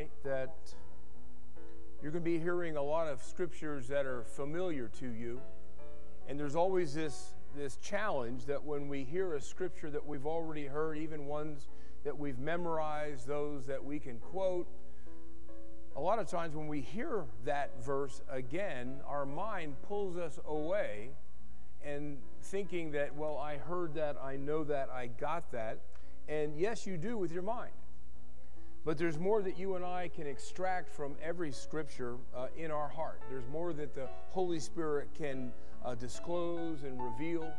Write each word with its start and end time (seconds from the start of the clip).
Tonight 0.00 0.10
that 0.24 0.54
you're 2.02 2.12
going 2.12 2.24
to 2.24 2.30
be 2.30 2.38
hearing 2.38 2.76
a 2.76 2.82
lot 2.82 3.06
of 3.06 3.22
scriptures 3.22 3.88
that 3.88 4.06
are 4.06 4.24
familiar 4.24 4.88
to 4.88 5.10
you. 5.10 5.40
And 6.28 6.38
there's 6.38 6.56
always 6.56 6.94
this, 6.94 7.34
this 7.54 7.76
challenge 7.76 8.46
that 8.46 8.64
when 8.64 8.88
we 8.88 9.04
hear 9.04 9.34
a 9.34 9.40
scripture 9.40 9.90
that 9.90 10.06
we've 10.06 10.26
already 10.26 10.66
heard, 10.66 10.96
even 10.96 11.26
ones 11.26 11.68
that 12.04 12.18
we've 12.18 12.38
memorized, 12.38 13.26
those 13.26 13.66
that 13.66 13.84
we 13.84 13.98
can 13.98 14.18
quote, 14.18 14.66
a 15.96 16.00
lot 16.00 16.18
of 16.18 16.26
times 16.26 16.54
when 16.54 16.68
we 16.68 16.80
hear 16.80 17.24
that 17.44 17.84
verse 17.84 18.22
again, 18.30 19.00
our 19.06 19.26
mind 19.26 19.74
pulls 19.82 20.16
us 20.16 20.38
away 20.46 21.10
and 21.84 22.16
thinking 22.42 22.92
that, 22.92 23.14
well, 23.14 23.36
I 23.36 23.58
heard 23.58 23.94
that, 23.94 24.16
I 24.22 24.36
know 24.36 24.64
that, 24.64 24.88
I 24.88 25.08
got 25.08 25.52
that. 25.52 25.80
And 26.26 26.56
yes, 26.56 26.86
you 26.86 26.96
do 26.96 27.18
with 27.18 27.32
your 27.32 27.42
mind. 27.42 27.72
But 28.84 28.96
there's 28.96 29.18
more 29.18 29.42
that 29.42 29.58
you 29.58 29.74
and 29.74 29.84
I 29.84 30.08
can 30.08 30.26
extract 30.26 30.88
from 30.88 31.14
every 31.22 31.52
scripture 31.52 32.16
uh, 32.34 32.46
in 32.56 32.70
our 32.70 32.88
heart. 32.88 33.20
There's 33.28 33.46
more 33.48 33.74
that 33.74 33.94
the 33.94 34.08
Holy 34.30 34.58
Spirit 34.58 35.08
can 35.16 35.52
uh, 35.84 35.94
disclose 35.94 36.82
and 36.84 37.02
reveal 37.02 37.52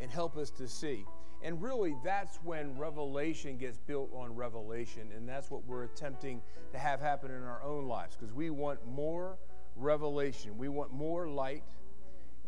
and 0.00 0.10
help 0.10 0.36
us 0.36 0.50
to 0.50 0.68
see. 0.68 1.06
And 1.42 1.62
really, 1.62 1.94
that's 2.04 2.36
when 2.42 2.76
revelation 2.76 3.56
gets 3.56 3.78
built 3.78 4.10
on 4.14 4.34
revelation. 4.34 5.08
And 5.16 5.26
that's 5.26 5.50
what 5.50 5.64
we're 5.66 5.84
attempting 5.84 6.42
to 6.72 6.78
have 6.78 7.00
happen 7.00 7.30
in 7.30 7.42
our 7.42 7.62
own 7.62 7.86
lives 7.86 8.14
because 8.14 8.34
we 8.34 8.50
want 8.50 8.78
more 8.86 9.38
revelation. 9.76 10.58
We 10.58 10.68
want 10.68 10.92
more 10.92 11.26
light. 11.26 11.64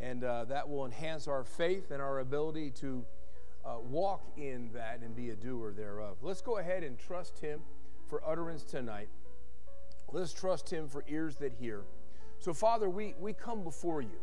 And 0.01 0.23
uh, 0.23 0.45
that 0.47 0.69
will 0.69 0.85
enhance 0.85 1.29
our 1.29 1.45
faith 1.45 1.91
and 1.91 2.03
our 2.03 2.21
ability 2.21 2.73
to 2.73 3.05
uh, 3.65 3.79
walk 3.81 4.23
in 4.37 4.71
that 4.75 5.01
and 5.03 5.17
be 5.17 5.31
a 5.31 5.37
doer 5.37 5.73
thereof. 5.73 6.19
Let's 6.23 6.43
go 6.43 6.59
ahead 6.59 6.85
and 6.85 6.99
trust 6.99 7.39
Him 7.39 7.61
for 8.09 8.23
utterance 8.27 8.65
tonight. 8.65 9.09
Let's 10.13 10.33
trust 10.33 10.71
Him 10.71 10.89
for 10.89 11.05
ears 11.09 11.37
that 11.37 11.53
hear. 11.53 11.83
So, 12.39 12.55
Father, 12.55 12.89
we, 12.89 13.15
we 13.21 13.33
come 13.33 13.63
before 13.63 14.01
you. 14.01 14.19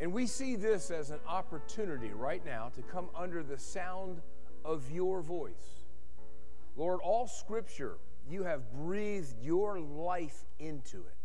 And 0.00 0.12
we 0.12 0.26
see 0.26 0.56
this 0.56 0.90
as 0.90 1.10
an 1.10 1.20
opportunity 1.26 2.10
right 2.12 2.44
now 2.44 2.70
to 2.74 2.82
come 2.82 3.08
under 3.14 3.42
the 3.42 3.58
sound 3.58 4.20
of 4.64 4.90
your 4.90 5.22
voice. 5.22 5.84
Lord, 6.76 7.00
all 7.02 7.26
scripture, 7.26 7.96
you 8.28 8.42
have 8.44 8.70
breathed 8.72 9.42
your 9.42 9.80
life 9.80 10.44
into 10.58 10.98
it. 10.98 11.16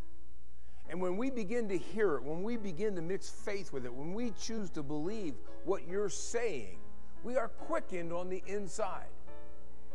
And 0.90 1.02
when 1.02 1.18
we 1.18 1.30
begin 1.30 1.68
to 1.70 1.78
hear 1.78 2.16
it, 2.16 2.24
when 2.24 2.44
we 2.44 2.56
begin 2.56 2.96
to 2.96 3.02
mix 3.02 3.30
faith 3.30 3.74
with 3.74 3.86
it, 3.86 3.94
when 3.94 4.14
we 4.14 4.32
choose 4.40 4.70
to 4.72 4.84
believe 4.84 5.36
what 5.66 5.88
you're 5.88 6.10
saying, 6.10 6.78
we 7.24 7.36
are 7.38 7.50
quickened 7.50 8.14
on 8.14 8.30
the 8.30 8.42
inside. 8.48 9.08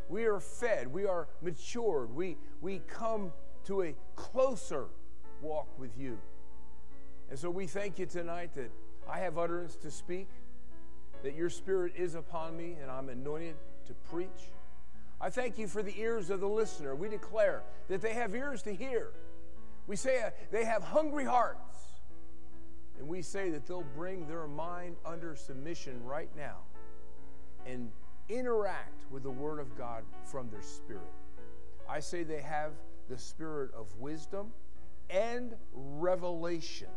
We 0.08 0.24
are 0.24 0.40
fed. 0.40 0.92
We 0.92 1.06
are 1.06 1.28
matured. 1.42 2.14
We, 2.14 2.36
we 2.60 2.80
come 2.88 3.32
to 3.64 3.82
a 3.82 3.94
closer 4.14 4.86
walk 5.40 5.66
with 5.78 5.98
you. 5.98 6.18
And 7.28 7.38
so 7.38 7.50
we 7.50 7.66
thank 7.66 7.98
you 7.98 8.06
tonight 8.06 8.54
that 8.54 8.70
I 9.08 9.18
have 9.18 9.38
utterance 9.38 9.76
to 9.76 9.90
speak, 9.90 10.28
that 11.22 11.34
your 11.34 11.50
spirit 11.50 11.92
is 11.96 12.14
upon 12.14 12.56
me, 12.56 12.76
and 12.80 12.90
I'm 12.90 13.08
anointed 13.08 13.56
to 13.86 13.94
preach. 14.10 14.52
I 15.20 15.30
thank 15.30 15.58
you 15.58 15.66
for 15.66 15.82
the 15.82 15.98
ears 15.98 16.30
of 16.30 16.40
the 16.40 16.48
listener. 16.48 16.94
We 16.94 17.08
declare 17.08 17.62
that 17.88 18.00
they 18.00 18.14
have 18.14 18.34
ears 18.34 18.62
to 18.62 18.74
hear. 18.74 19.10
We 19.86 19.96
say 19.96 20.22
uh, 20.22 20.30
they 20.50 20.64
have 20.64 20.82
hungry 20.82 21.24
hearts. 21.24 21.78
And 22.98 23.08
we 23.08 23.22
say 23.22 23.50
that 23.50 23.66
they'll 23.66 23.84
bring 23.94 24.26
their 24.26 24.46
mind 24.46 24.96
under 25.04 25.36
submission 25.36 26.02
right 26.04 26.30
now 26.36 26.56
and 27.66 27.90
interact 28.28 29.04
with 29.10 29.22
the 29.22 29.30
Word 29.30 29.58
of 29.58 29.76
God 29.76 30.04
from 30.24 30.50
their 30.50 30.62
spirit. 30.62 31.02
I 31.88 32.00
say 32.00 32.24
they 32.24 32.40
have 32.40 32.72
the 33.08 33.18
spirit 33.18 33.70
of 33.74 33.94
wisdom 33.98 34.52
and 35.10 35.54
revelation 35.72 36.88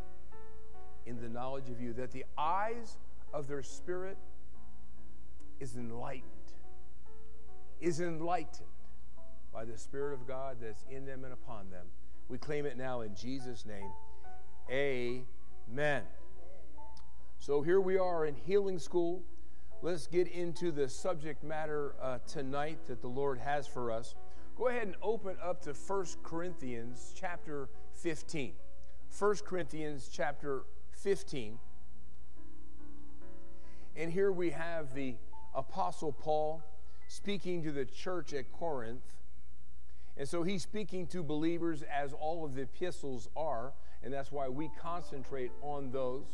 in 1.06 1.22
the 1.22 1.30
knowledge 1.30 1.70
of 1.70 1.80
you, 1.80 1.94
that 1.94 2.12
the 2.12 2.26
eyes 2.38 2.98
of 3.34 3.48
their 3.48 3.64
spirit 3.64 4.18
is 5.60 5.76
enlightened, 5.76 6.24
is 7.80 8.00
enlightened 8.00 8.68
by 9.54 9.66
the 9.66 9.78
Spirit 9.78 10.14
of 10.14 10.28
God 10.28 10.58
that's 10.62 10.86
in 10.90 11.06
them 11.06 11.24
and 11.24 11.34
upon 11.34 11.70
them. 11.70 11.86
We 12.28 12.38
claim 12.38 12.66
it 12.66 12.78
now 12.78 13.02
in 13.02 13.16
Jesus' 13.16 13.66
name. 13.66 13.92
Amen. 14.70 16.04
So 17.40 17.62
here 17.62 17.82
we 17.82 17.98
are 17.98 18.26
in 18.26 18.36
healing 18.36 18.80
school. 18.80 19.24
Let's 19.82 20.08
get 20.08 20.28
into 20.28 20.74
the 20.74 20.90
subject 20.90 21.42
matter 21.42 21.96
uh, 22.02 22.18
tonight 22.28 22.80
that 22.88 23.00
the 23.00 23.08
Lord 23.08 23.40
has 23.40 23.66
for 23.66 23.94
us. 23.94 24.14
Go 24.58 24.68
ahead 24.68 24.84
and 24.84 24.96
open 25.02 25.38
up 25.42 25.62
to 25.62 25.72
1 25.72 26.06
Corinthians 26.22 27.14
chapter 27.18 27.70
15. 27.94 28.52
1 29.18 29.36
Corinthians 29.46 30.10
chapter 30.12 30.64
15. 30.92 31.60
And 33.96 34.12
here 34.12 34.34
we 34.34 34.50
have 34.50 34.94
the 34.94 35.16
Apostle 35.56 36.12
Paul 36.12 36.62
speaking 37.08 37.64
to 37.64 37.72
the 37.72 37.86
church 37.86 38.34
at 38.34 38.52
Corinth. 38.52 39.14
And 40.18 40.28
so 40.28 40.44
he's 40.44 40.62
speaking 40.62 41.08
to 41.08 41.24
believers 41.24 41.84
as 41.84 42.12
all 42.12 42.44
of 42.44 42.56
the 42.56 42.64
epistles 42.64 43.30
are, 43.34 43.72
and 44.04 44.14
that's 44.14 44.30
why 44.30 44.50
we 44.50 44.70
concentrate 44.78 45.52
on 45.62 45.92
those. 45.92 46.28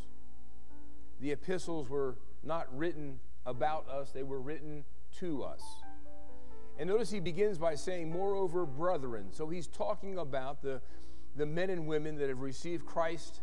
The 1.21 1.31
epistles 1.31 1.89
were 1.89 2.17
not 2.43 2.75
written 2.75 3.19
about 3.45 3.87
us, 3.89 4.11
they 4.11 4.23
were 4.23 4.39
written 4.39 4.83
to 5.19 5.43
us. 5.43 5.61
And 6.77 6.89
notice 6.89 7.09
he 7.09 7.19
begins 7.19 7.57
by 7.57 7.75
saying, 7.75 8.11
Moreover, 8.11 8.65
brethren. 8.65 9.27
So 9.31 9.47
he's 9.47 9.67
talking 9.67 10.17
about 10.17 10.61
the, 10.61 10.81
the 11.35 11.45
men 11.45 11.69
and 11.69 11.87
women 11.87 12.15
that 12.17 12.29
have 12.29 12.41
received 12.41 12.85
Christ 12.85 13.41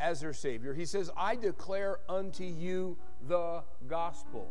as 0.00 0.20
their 0.20 0.32
Savior. 0.32 0.74
He 0.74 0.86
says, 0.86 1.10
I 1.16 1.36
declare 1.36 1.98
unto 2.08 2.44
you 2.44 2.96
the 3.28 3.62
gospel. 3.88 4.50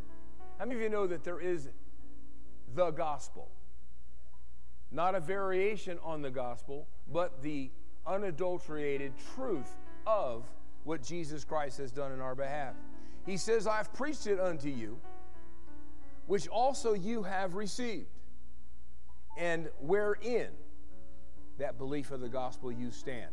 How 0.59 0.65
many 0.65 0.75
of 0.75 0.83
you 0.83 0.89
know 0.89 1.07
that 1.07 1.23
there 1.23 1.39
is 1.39 1.69
the 2.75 2.91
gospel? 2.91 3.49
Not 4.91 5.15
a 5.15 5.19
variation 5.19 5.97
on 6.03 6.21
the 6.21 6.29
gospel, 6.29 6.87
but 7.11 7.41
the 7.41 7.71
unadulterated 8.05 9.13
truth 9.35 9.75
of 10.05 10.43
what 10.83 11.01
Jesus 11.01 11.43
Christ 11.43 11.77
has 11.77 11.91
done 11.91 12.11
in 12.11 12.19
our 12.19 12.35
behalf. 12.35 12.75
He 13.25 13.37
says, 13.37 13.67
I've 13.67 13.93
preached 13.93 14.27
it 14.27 14.39
unto 14.39 14.69
you, 14.69 14.97
which 16.27 16.47
also 16.47 16.93
you 16.93 17.23
have 17.23 17.55
received, 17.55 18.09
and 19.37 19.69
wherein 19.79 20.49
that 21.59 21.77
belief 21.77 22.11
of 22.11 22.21
the 22.21 22.29
gospel 22.29 22.71
you 22.71 22.91
stand. 22.91 23.31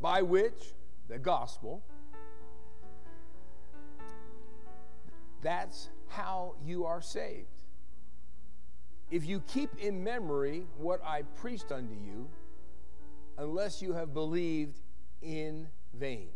By 0.00 0.22
which, 0.22 0.74
the 1.08 1.18
gospel, 1.18 1.82
that's 5.42 5.90
how 6.08 6.54
you 6.64 6.86
are 6.86 7.02
saved. 7.02 7.48
If 9.10 9.26
you 9.26 9.40
keep 9.46 9.70
in 9.78 10.02
memory 10.02 10.64
what 10.78 11.00
I 11.04 11.22
preached 11.36 11.70
unto 11.70 11.94
you, 11.94 12.26
unless 13.36 13.82
you 13.82 13.92
have 13.92 14.14
believed 14.14 14.80
in 15.22 15.68
vain. 15.92 16.28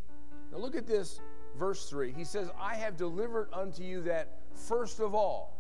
Now 0.53 0.59
look 0.59 0.77
at 0.77 0.87
this 0.87 1.21
verse 1.59 1.89
3, 1.91 2.13
he 2.13 2.25
says, 2.25 2.49
I 2.61 2.77
have 2.77 2.97
delivered 2.97 3.49
unto 3.53 3.83
you 3.83 4.03
that 4.03 4.29
first 4.55 5.01
of 5.01 5.15
all, 5.15 5.55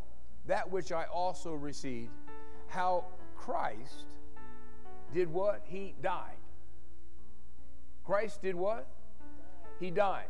that 0.46 0.70
which 0.70 0.92
I 0.92 1.04
also 1.04 1.52
received, 1.52 2.10
how 2.68 3.04
Christ 3.36 4.04
did 5.12 5.32
what? 5.32 5.62
He 5.64 5.94
died. 6.02 6.36
Christ 8.04 8.42
did 8.42 8.54
what? 8.54 8.86
He 9.80 9.90
died. 9.90 10.28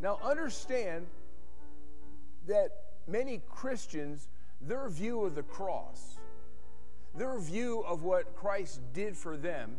Now 0.00 0.18
understand 0.22 1.06
that 2.48 2.70
many 3.06 3.42
Christians, 3.48 4.28
their 4.60 4.88
view 4.88 5.22
of 5.22 5.34
the 5.34 5.42
cross, 5.42 6.18
their 7.14 7.38
view 7.38 7.80
of 7.80 8.02
what 8.02 8.34
Christ 8.36 8.80
did 8.92 9.16
for 9.16 9.36
them 9.36 9.76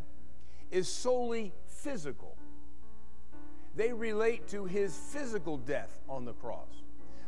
is 0.70 0.88
solely 0.88 1.52
physical 1.66 2.31
they 3.74 3.92
relate 3.92 4.48
to 4.48 4.64
his 4.64 4.94
physical 4.96 5.56
death 5.56 5.98
on 6.08 6.24
the 6.24 6.34
cross. 6.34 6.82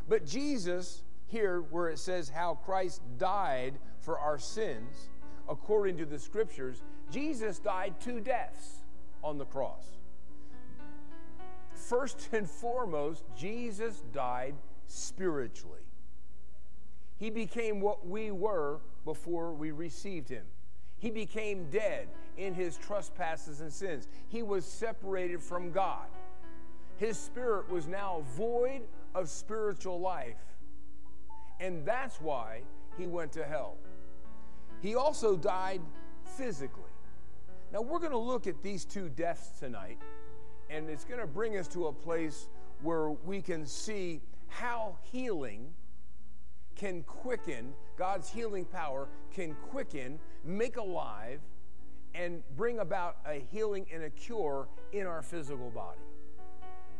But 0.07 0.25
Jesus, 0.25 1.03
here 1.27 1.61
where 1.61 1.89
it 1.89 1.99
says 1.99 2.29
how 2.29 2.55
Christ 2.65 3.01
died 3.17 3.79
for 3.99 4.19
our 4.19 4.37
sins, 4.37 5.09
according 5.49 5.97
to 5.97 6.05
the 6.05 6.19
scriptures, 6.19 6.83
Jesus 7.11 7.59
died 7.59 7.95
two 7.99 8.19
deaths 8.19 8.83
on 9.23 9.37
the 9.37 9.45
cross. 9.45 9.83
First 11.73 12.29
and 12.31 12.49
foremost, 12.49 13.23
Jesus 13.37 14.03
died 14.13 14.55
spiritually. 14.87 15.81
He 17.17 17.29
became 17.29 17.79
what 17.79 18.07
we 18.07 18.31
were 18.31 18.79
before 19.03 19.53
we 19.53 19.71
received 19.71 20.29
him. 20.29 20.45
He 20.97 21.11
became 21.11 21.69
dead 21.69 22.07
in 22.37 22.53
his 22.53 22.77
trespasses 22.77 23.61
and 23.61 23.71
sins. 23.71 24.07
He 24.27 24.43
was 24.43 24.65
separated 24.65 25.41
from 25.41 25.71
God. 25.71 26.07
His 26.97 27.17
spirit 27.17 27.69
was 27.69 27.87
now 27.87 28.23
void 28.35 28.81
of 29.13 29.29
spiritual 29.29 29.99
life. 29.99 30.37
And 31.59 31.85
that's 31.85 32.21
why 32.21 32.61
he 32.97 33.07
went 33.07 33.31
to 33.33 33.43
hell. 33.43 33.77
He 34.81 34.95
also 34.95 35.35
died 35.35 35.81
physically. 36.37 36.83
Now, 37.73 37.81
we're 37.81 37.99
going 37.99 38.11
to 38.11 38.17
look 38.17 38.47
at 38.47 38.61
these 38.61 38.85
two 38.85 39.09
deaths 39.09 39.59
tonight, 39.59 39.97
and 40.69 40.89
it's 40.89 41.03
going 41.03 41.19
to 41.19 41.27
bring 41.27 41.57
us 41.57 41.67
to 41.69 41.87
a 41.87 41.93
place 41.93 42.47
where 42.81 43.09
we 43.09 43.41
can 43.41 43.65
see 43.65 44.21
how 44.47 44.97
healing 45.11 45.67
can 46.75 47.03
quicken, 47.03 47.73
God's 47.97 48.29
healing 48.29 48.65
power 48.65 49.07
can 49.33 49.55
quicken, 49.69 50.19
make 50.43 50.77
alive, 50.77 51.39
and 52.13 52.43
bring 52.55 52.79
about 52.79 53.17
a 53.25 53.43
healing 53.51 53.85
and 53.93 54.03
a 54.03 54.09
cure 54.09 54.67
in 54.93 55.05
our 55.07 55.21
physical 55.21 55.69
body. 55.69 55.99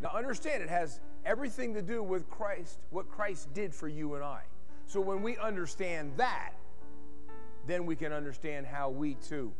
Now, 0.01 0.09
understand 0.13 0.61
it 0.61 0.69
has 0.69 0.99
everything 1.25 1.73
to 1.73 1.81
do 1.81 2.03
with 2.03 2.29
Christ, 2.29 2.79
what 2.89 3.09
Christ 3.09 3.53
did 3.53 3.73
for 3.73 3.87
you 3.87 4.15
and 4.15 4.23
I. 4.23 4.41
So, 4.85 4.99
when 4.99 5.21
we 5.21 5.37
understand 5.37 6.11
that, 6.17 6.51
then 7.65 7.85
we 7.85 7.95
can 7.95 8.13
understand 8.13 8.67
how 8.67 8.89
we 8.89 9.15
too 9.15 9.51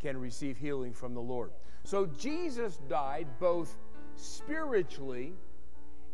can 0.00 0.18
receive 0.18 0.56
healing 0.56 0.92
from 0.92 1.14
the 1.14 1.20
Lord. 1.20 1.50
So, 1.84 2.06
Jesus 2.06 2.78
died 2.88 3.26
both 3.38 3.76
spiritually 4.16 5.34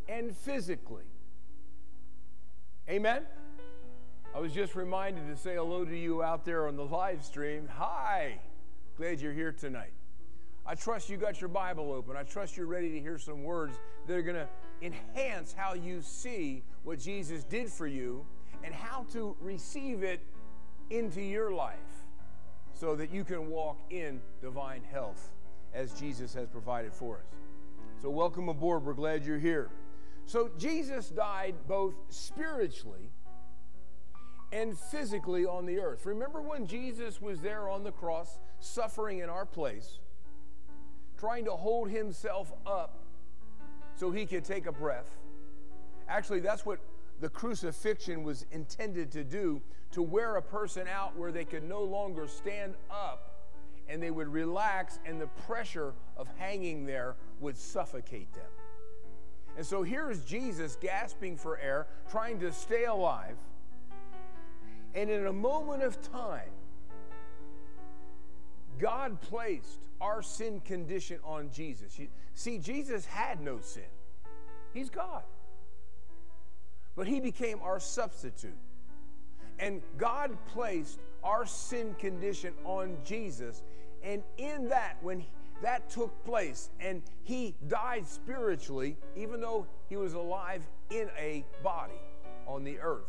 and 0.08 0.36
physically. 0.36 1.04
Amen? 2.88 3.22
I 4.34 4.40
was 4.40 4.52
just 4.52 4.74
reminded 4.74 5.28
to 5.28 5.36
say 5.36 5.54
hello 5.54 5.84
to 5.84 5.96
you 5.96 6.22
out 6.22 6.44
there 6.44 6.66
on 6.66 6.76
the 6.76 6.84
live 6.84 7.22
stream. 7.22 7.68
Hi, 7.76 8.38
glad 8.96 9.20
you're 9.20 9.32
here 9.32 9.52
tonight. 9.52 9.92
I 10.64 10.74
trust 10.74 11.10
you 11.10 11.16
got 11.16 11.40
your 11.40 11.48
Bible 11.48 11.92
open. 11.92 12.16
I 12.16 12.22
trust 12.22 12.56
you're 12.56 12.66
ready 12.66 12.90
to 12.90 13.00
hear 13.00 13.18
some 13.18 13.42
words 13.42 13.76
that 14.06 14.16
are 14.16 14.22
going 14.22 14.36
to 14.36 14.48
enhance 14.80 15.52
how 15.52 15.74
you 15.74 16.00
see 16.00 16.62
what 16.84 16.98
Jesus 16.98 17.44
did 17.44 17.68
for 17.68 17.86
you 17.86 18.24
and 18.62 18.74
how 18.74 19.04
to 19.12 19.36
receive 19.40 20.02
it 20.02 20.20
into 20.90 21.20
your 21.20 21.52
life 21.52 21.78
so 22.74 22.94
that 22.96 23.10
you 23.10 23.24
can 23.24 23.48
walk 23.48 23.78
in 23.90 24.20
divine 24.40 24.82
health 24.90 25.30
as 25.74 25.92
Jesus 25.94 26.32
has 26.34 26.48
provided 26.48 26.92
for 26.92 27.16
us. 27.18 27.24
So, 28.00 28.10
welcome 28.10 28.48
aboard. 28.48 28.84
We're 28.84 28.94
glad 28.94 29.24
you're 29.24 29.38
here. 29.38 29.70
So 30.26 30.50
Jesus 30.58 31.08
died 31.08 31.54
both 31.68 31.94
spiritually 32.08 33.10
and 34.52 34.78
physically 34.78 35.46
on 35.46 35.66
the 35.66 35.80
earth. 35.80 36.06
Remember 36.06 36.40
when 36.40 36.66
Jesus 36.66 37.20
was 37.20 37.40
there 37.40 37.68
on 37.68 37.84
the 37.84 37.92
cross, 37.92 38.38
suffering 38.60 39.20
in 39.20 39.28
our 39.28 39.46
place, 39.46 39.98
trying 41.22 41.44
to 41.44 41.52
hold 41.52 41.88
himself 41.88 42.52
up 42.66 42.98
so 43.94 44.10
he 44.10 44.26
could 44.26 44.44
take 44.44 44.66
a 44.66 44.72
breath? 44.72 45.08
Actually, 46.08 46.40
that's 46.40 46.66
what 46.66 46.80
the 47.20 47.28
crucifixion 47.28 48.24
was 48.24 48.44
intended 48.50 49.12
to 49.12 49.22
do 49.22 49.62
to 49.92 50.02
wear 50.02 50.34
a 50.34 50.42
person 50.42 50.88
out 50.88 51.16
where 51.16 51.30
they 51.30 51.44
could 51.44 51.62
no 51.62 51.80
longer 51.84 52.26
stand 52.26 52.74
up 52.90 53.28
and 53.88 54.02
they 54.02 54.10
would 54.10 54.26
relax, 54.26 54.98
and 55.06 55.20
the 55.20 55.28
pressure 55.46 55.92
of 56.16 56.26
hanging 56.38 56.86
there 56.86 57.14
would 57.38 57.56
suffocate 57.56 58.32
them. 58.32 58.50
And 59.56 59.64
so 59.64 59.84
here 59.84 60.10
is 60.10 60.24
Jesus 60.24 60.76
gasping 60.80 61.36
for 61.36 61.56
air, 61.58 61.86
trying 62.10 62.40
to 62.40 62.52
stay 62.52 62.86
alive. 62.86 63.36
And 64.96 65.08
in 65.08 65.26
a 65.26 65.32
moment 65.32 65.84
of 65.84 66.02
time, 66.10 66.50
God 68.78 69.20
placed 69.20 69.80
our 70.00 70.22
sin 70.22 70.60
condition 70.60 71.18
on 71.24 71.50
Jesus. 71.52 71.98
You, 71.98 72.08
see, 72.34 72.58
Jesus 72.58 73.04
had 73.06 73.40
no 73.40 73.60
sin, 73.60 73.82
He's 74.72 74.90
God. 74.90 75.22
But 76.94 77.06
He 77.06 77.20
became 77.20 77.60
our 77.62 77.80
substitute. 77.80 78.56
And 79.58 79.80
God 79.96 80.36
placed 80.48 80.98
our 81.22 81.46
sin 81.46 81.94
condition 81.98 82.52
on 82.64 82.96
Jesus. 83.04 83.62
And 84.02 84.22
in 84.36 84.68
that, 84.68 84.96
when 85.02 85.24
that 85.62 85.88
took 85.88 86.24
place 86.24 86.70
and 86.80 87.02
he 87.22 87.54
died 87.68 88.06
spiritually, 88.06 88.96
even 89.16 89.40
though 89.40 89.66
he 89.88 89.96
was 89.96 90.14
alive 90.14 90.62
in 90.90 91.08
a 91.18 91.44
body 91.62 92.00
on 92.46 92.64
the 92.64 92.78
earth. 92.80 93.06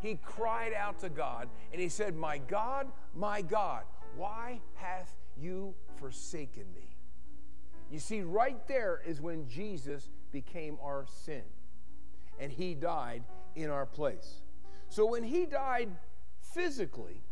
He 0.00 0.18
cried 0.22 0.72
out 0.74 1.00
to 1.00 1.08
God 1.08 1.48
and 1.72 1.80
he 1.80 1.88
said, 1.88 2.14
My 2.14 2.38
God, 2.38 2.86
my 3.14 3.42
God, 3.42 3.82
why 4.18 4.60
hath 4.74 5.14
you 5.40 5.74
forsaken 5.96 6.64
me? 6.74 6.96
You 7.90 8.00
see, 8.00 8.22
right 8.22 8.58
there 8.66 9.00
is 9.06 9.20
when 9.20 9.48
Jesus 9.48 10.10
became 10.32 10.76
our 10.82 11.06
sin 11.06 11.42
and 12.38 12.52
he 12.52 12.74
died 12.74 13.22
in 13.54 13.70
our 13.70 13.86
place. 13.86 14.42
So 14.88 15.06
when 15.06 15.22
he 15.22 15.46
died 15.46 15.88
physically, 16.40 17.22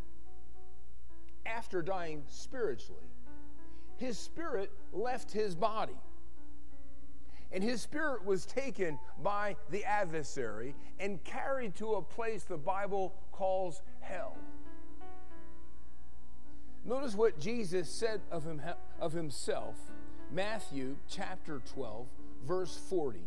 after 1.44 1.82
dying 1.82 2.22
spiritually, 2.28 3.10
his 3.96 4.16
spirit 4.16 4.70
left 4.92 5.32
his 5.32 5.54
body. 5.54 5.96
And 7.52 7.62
his 7.62 7.80
spirit 7.80 8.24
was 8.24 8.44
taken 8.44 8.98
by 9.22 9.56
the 9.70 9.84
adversary 9.84 10.74
and 10.98 11.22
carried 11.24 11.74
to 11.76 11.94
a 11.94 12.02
place 12.02 12.44
the 12.44 12.56
Bible 12.56 13.14
calls 13.32 13.82
hell. 14.00 14.36
Notice 16.86 17.16
what 17.16 17.40
Jesus 17.40 17.90
said 17.90 18.20
of, 18.30 18.44
him, 18.44 18.62
of 19.00 19.12
himself, 19.12 19.74
Matthew 20.32 20.94
chapter 21.10 21.60
12, 21.74 22.06
verse 22.46 22.78
40. 22.88 23.18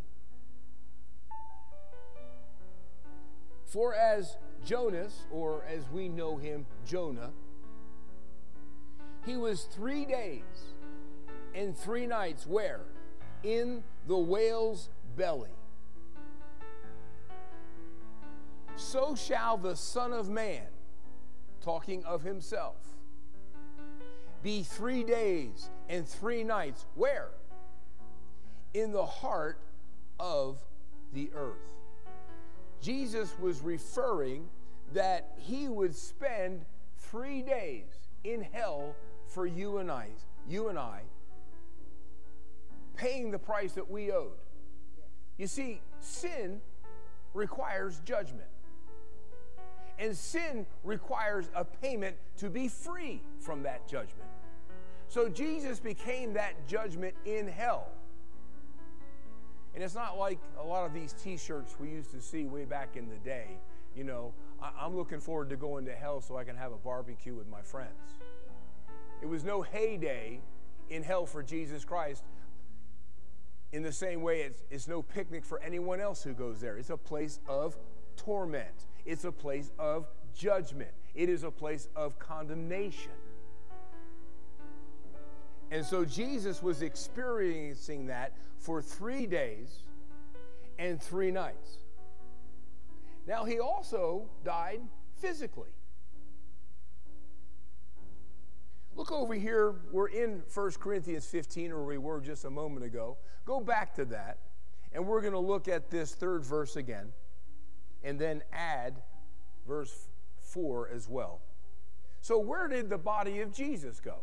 For 3.66 3.94
as 3.94 4.38
Jonas, 4.66 5.26
or 5.30 5.66
as 5.66 5.90
we 5.90 6.08
know 6.08 6.38
him, 6.38 6.66
Jonah, 6.88 7.32
he 9.26 9.36
was 9.36 9.64
three 9.64 10.06
days 10.06 10.74
and 11.54 11.78
three 11.78 12.08
nights 12.08 12.48
where? 12.48 12.86
In 13.44 13.84
the 14.08 14.18
whale's 14.18 14.90
belly. 15.18 15.50
So 18.78 19.16
shall 19.16 19.58
the 19.58 19.76
Son 19.76 20.14
of 20.14 20.30
Man, 20.30 20.68
talking 21.62 22.06
of 22.06 22.24
himself, 22.24 22.78
be 24.42 24.64
three 24.64 25.04
days 25.04 25.70
and 25.90 26.08
three 26.08 26.44
nights 26.44 26.86
where? 26.96 27.30
In 28.74 28.92
the 28.92 29.06
heart 29.06 29.60
of 30.20 30.60
the 31.14 31.30
earth. 31.36 31.74
Jesus 32.82 33.34
was 33.40 33.62
referring 33.62 34.48
that 34.94 35.34
he 35.38 35.68
would 35.68 35.96
spend 35.96 36.66
three 36.98 37.42
days 37.42 37.86
in 38.24 38.42
hell 38.42 38.96
for 39.28 39.46
you 39.46 39.78
and 39.78 39.92
I, 39.92 40.10
you 40.48 40.70
and 40.70 40.80
I, 40.80 41.02
paying 42.96 43.32
the 43.32 43.40
price 43.40 43.74
that 43.74 43.90
we 43.90 44.12
owed. 44.12 44.38
You 45.38 45.48
see, 45.48 45.82
sin 46.00 46.60
requires 47.34 48.02
judgment. 48.06 48.50
And 50.00 50.16
sin 50.16 50.66
requires 50.84 51.50
a 51.54 51.66
payment 51.66 52.16
to 52.38 52.50
be 52.50 52.68
free 52.68 53.22
from 53.40 53.62
that 53.64 53.88
judgment. 53.88 54.30
So 55.08 55.30
Jesus 55.30 55.80
became 55.80 56.34
that 56.34 56.68
judgment 56.68 57.16
in 57.26 57.48
hell. 57.48 57.90
And 59.76 59.84
it's 59.84 59.96
not 59.96 60.18
like 60.18 60.40
a 60.58 60.64
lot 60.64 60.86
of 60.86 60.94
these 60.94 61.14
t 61.14 61.38
shirts 61.38 61.76
we 61.80 61.90
used 61.90 62.12
to 62.12 62.22
see 62.22 62.46
way 62.46 62.66
back 62.66 62.96
in 62.96 63.10
the 63.10 63.18
day. 63.18 63.48
You 63.96 64.04
know, 64.04 64.34
I'm 64.62 64.96
looking 64.96 65.20
forward 65.20 65.50
to 65.50 65.58
going 65.58 65.86
to 65.86 65.94
hell 65.94 66.22
so 66.22 66.38
I 66.38 66.44
can 66.44 66.56
have 66.56 66.72
a 66.72 66.78
barbecue 66.78 67.34
with 67.34 67.48
my 67.50 67.62
friends. 67.62 68.20
It 69.22 69.28
was 69.28 69.44
no 69.44 69.62
heyday 69.62 70.40
in 70.90 71.04
hell 71.04 71.26
for 71.26 71.44
Jesus 71.44 71.86
Christ. 71.86 72.24
In 73.72 73.84
the 73.84 73.92
same 73.92 74.22
way, 74.22 74.42
it's, 74.42 74.64
it's 74.72 74.88
no 74.88 75.02
picnic 75.02 75.46
for 75.46 75.60
anyone 75.62 76.00
else 76.00 76.24
who 76.24 76.34
goes 76.34 76.60
there. 76.60 76.78
It's 76.78 76.90
a 76.90 76.98
place 76.98 77.40
of 77.48 77.78
torment, 78.16 78.88
it's 79.06 79.26
a 79.26 79.32
place 79.32 79.72
of 79.80 80.08
judgment, 80.36 80.92
it 81.16 81.30
is 81.30 81.44
a 81.44 81.52
place 81.52 81.88
of 81.96 82.18
condemnation. 82.20 83.12
And 85.72 85.86
so 85.86 86.04
Jesus 86.04 86.64
was 86.64 86.82
experiencing 86.82 88.08
that 88.08 88.34
for 88.58 88.82
three 88.82 89.28
days 89.28 89.84
and 90.80 91.02
three 91.02 91.30
nights. 91.30 91.78
Now, 93.28 93.46
he 93.46 93.60
also 93.60 94.24
died 94.44 94.82
physically. 95.22 95.70
Look 98.96 99.12
over 99.12 99.36
here. 99.36 99.76
We're 99.92 100.08
in 100.08 100.42
1 100.52 100.72
Corinthians 100.80 101.26
15, 101.28 101.72
where 101.72 101.84
we 101.84 101.98
were 101.98 102.20
just 102.20 102.46
a 102.46 102.50
moment 102.50 102.86
ago. 102.86 103.18
Go 103.46 103.60
back 103.60 103.94
to 103.96 104.06
that, 104.06 104.40
and 104.92 105.06
we're 105.06 105.22
going 105.22 105.34
to 105.34 105.40
look 105.40 105.68
at 105.68 105.90
this 105.92 106.16
third 106.16 106.44
verse 106.44 106.76
again, 106.76 107.14
and 108.04 108.20
then 108.20 108.44
add 108.52 109.02
verse 109.68 110.08
4 110.42 110.90
as 110.90 111.08
well. 111.08 111.42
So, 112.22 112.38
where 112.40 112.68
did 112.68 112.90
the 112.90 112.98
body 112.98 113.40
of 113.42 113.54
Jesus 113.54 114.00
go? 114.00 114.16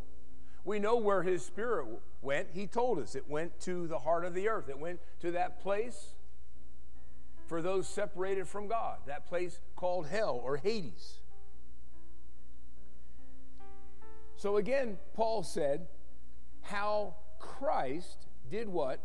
We 0.64 0.78
know 0.78 0.96
where 0.96 1.22
his 1.22 1.44
spirit 1.44 1.86
went. 2.20 2.48
He 2.52 2.66
told 2.66 2.98
us 2.98 3.14
it 3.14 3.28
went 3.28 3.60
to 3.60 3.86
the 3.86 4.00
heart 4.00 4.24
of 4.24 4.34
the 4.34 4.48
earth, 4.48 4.68
it 4.68 4.78
went 4.78 5.00
to 5.20 5.30
that 5.32 5.60
place 5.60 6.14
for 7.46 7.62
those 7.62 7.86
separated 7.88 8.48
from 8.48 8.66
God, 8.66 8.98
that 9.06 9.26
place 9.26 9.60
called 9.76 10.08
hell 10.08 10.40
or 10.42 10.56
Hades. 10.56 11.20
So 14.36 14.56
again, 14.56 14.98
Paul 15.14 15.42
said 15.42 15.86
how 16.62 17.14
Christ 17.38 18.26
did 18.50 18.68
what? 18.68 19.00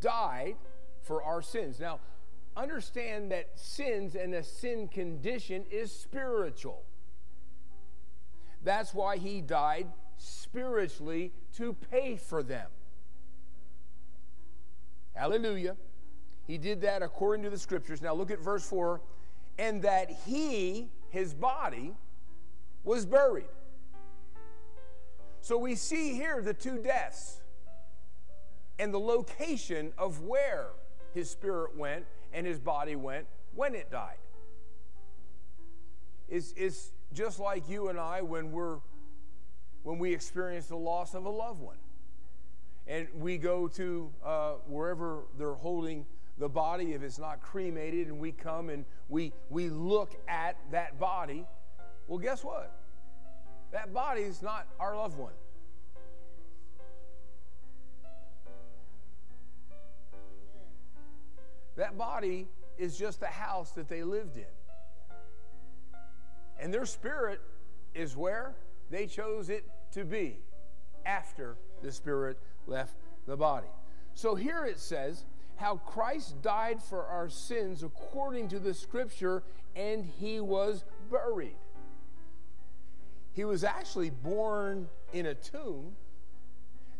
Died 0.00 0.56
for 1.02 1.22
our 1.22 1.42
sins. 1.42 1.78
Now, 1.78 2.00
understand 2.56 3.32
that 3.32 3.58
sins 3.58 4.14
and 4.14 4.34
a 4.34 4.42
sin 4.42 4.88
condition 4.88 5.64
is 5.70 5.92
spiritual. 5.92 6.82
That's 8.62 8.94
why 8.94 9.18
he 9.18 9.40
died 9.40 9.88
spiritually 10.16 11.32
to 11.56 11.74
pay 11.74 12.16
for 12.16 12.42
them. 12.42 12.68
Hallelujah. 15.14 15.76
He 16.46 16.58
did 16.58 16.80
that 16.82 17.02
according 17.02 17.44
to 17.44 17.50
the 17.50 17.58
scriptures. 17.58 18.02
Now 18.02 18.14
look 18.14 18.30
at 18.30 18.40
verse 18.40 18.68
4 18.68 19.00
and 19.58 19.82
that 19.82 20.10
he, 20.26 20.88
his 21.10 21.32
body, 21.32 21.94
was 22.82 23.06
buried. 23.06 23.46
So 25.40 25.58
we 25.58 25.74
see 25.74 26.14
here 26.14 26.42
the 26.42 26.54
two 26.54 26.78
deaths 26.78 27.40
and 28.78 28.92
the 28.92 28.98
location 28.98 29.92
of 29.96 30.22
where 30.22 30.68
his 31.12 31.30
spirit 31.30 31.76
went 31.76 32.06
and 32.34 32.46
his 32.46 32.58
body 32.58 32.96
went 32.96 33.26
when 33.54 33.74
it 33.74 33.90
died. 33.90 34.18
It's, 36.28 36.52
it's 36.56 36.92
just 37.12 37.38
like 37.38 37.68
you 37.68 37.88
and 37.88 37.98
I 37.98 38.20
when 38.20 38.50
we're 38.50 38.78
when 39.84 39.98
we 39.98 40.12
experience 40.12 40.66
the 40.66 40.76
loss 40.76 41.14
of 41.14 41.26
a 41.26 41.30
loved 41.30 41.60
one. 41.60 41.76
And 42.86 43.06
we 43.14 43.38
go 43.38 43.68
to 43.68 44.10
uh, 44.24 44.52
wherever 44.66 45.24
they're 45.38 45.54
holding 45.54 46.06
the 46.38 46.48
body 46.48 46.92
if 46.94 47.02
it's 47.02 47.18
not 47.18 47.40
cremated 47.40 48.08
and 48.08 48.18
we 48.18 48.32
come 48.32 48.68
and 48.68 48.84
we 49.08 49.32
we 49.50 49.68
look 49.68 50.16
at 50.26 50.56
that 50.72 50.98
body 50.98 51.46
well 52.08 52.18
guess 52.18 52.42
what 52.42 52.72
that 53.72 53.94
body 53.94 54.22
is 54.22 54.42
not 54.42 54.66
our 54.80 54.96
loved 54.96 55.16
one 55.16 55.32
that 61.76 61.96
body 61.96 62.46
is 62.78 62.96
just 62.96 63.20
the 63.20 63.26
house 63.26 63.72
that 63.72 63.88
they 63.88 64.02
lived 64.02 64.36
in 64.36 64.44
and 66.60 66.72
their 66.72 66.86
spirit 66.86 67.40
is 67.94 68.16
where 68.16 68.54
they 68.90 69.06
chose 69.06 69.48
it 69.48 69.64
to 69.92 70.04
be 70.04 70.38
after 71.06 71.56
the 71.82 71.92
spirit 71.92 72.38
left 72.66 72.96
the 73.26 73.36
body 73.36 73.68
so 74.14 74.34
here 74.34 74.64
it 74.64 74.78
says 74.78 75.24
how 75.56 75.76
Christ 75.76 76.42
died 76.42 76.82
for 76.82 77.04
our 77.06 77.28
sins 77.28 77.82
according 77.82 78.48
to 78.48 78.58
the 78.58 78.74
scripture, 78.74 79.42
and 79.76 80.04
he 80.04 80.40
was 80.40 80.84
buried. 81.10 81.56
He 83.32 83.44
was 83.44 83.64
actually 83.64 84.10
born 84.10 84.88
in 85.12 85.26
a 85.26 85.34
tomb 85.34 85.92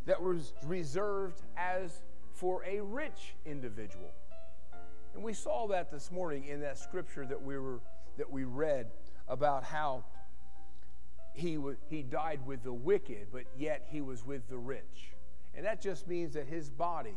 that 0.07 0.21
was 0.23 0.53
reserved 0.67 1.41
as 1.57 2.03
for 2.33 2.65
a 2.65 2.81
rich 2.81 3.35
individual. 3.47 4.11
And 5.15 5.23
we 5.23 5.33
saw 5.33 5.69
that 5.69 5.91
this 5.91 6.11
morning 6.11 6.45
in 6.45 6.61
that 6.61 6.79
scripture 6.79 7.25
that 7.27 7.41
we 7.41 7.59
were 7.59 7.81
that 8.17 8.31
we 8.31 8.45
read 8.45 8.87
about 9.29 9.65
how 9.65 10.05
he, 11.33 11.57
w- 11.57 11.77
he 11.89 12.03
died 12.03 12.47
with 12.47 12.63
the 12.63 12.73
wicked, 12.73 13.27
but 13.33 13.43
yet 13.57 13.89
he 13.91 14.01
was 14.01 14.25
with 14.25 14.49
the 14.49 14.59
rich. 14.59 15.13
And 15.53 15.67
that 15.67 15.81
just 15.81 16.07
means 16.07 16.35
that 16.35 16.47
his 16.47 16.71
body 16.71 17.17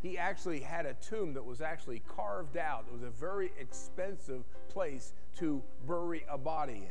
he 0.00 0.16
actually 0.16 0.60
had 0.60 0.86
a 0.86 0.94
tomb 0.94 1.34
that 1.34 1.44
was 1.44 1.60
actually 1.60 2.02
carved 2.16 2.56
out. 2.56 2.84
It 2.88 2.92
was 2.92 3.02
a 3.02 3.10
very 3.10 3.50
expensive 3.58 4.44
place 4.68 5.12
to 5.38 5.62
bury 5.86 6.24
a 6.30 6.38
body 6.38 6.84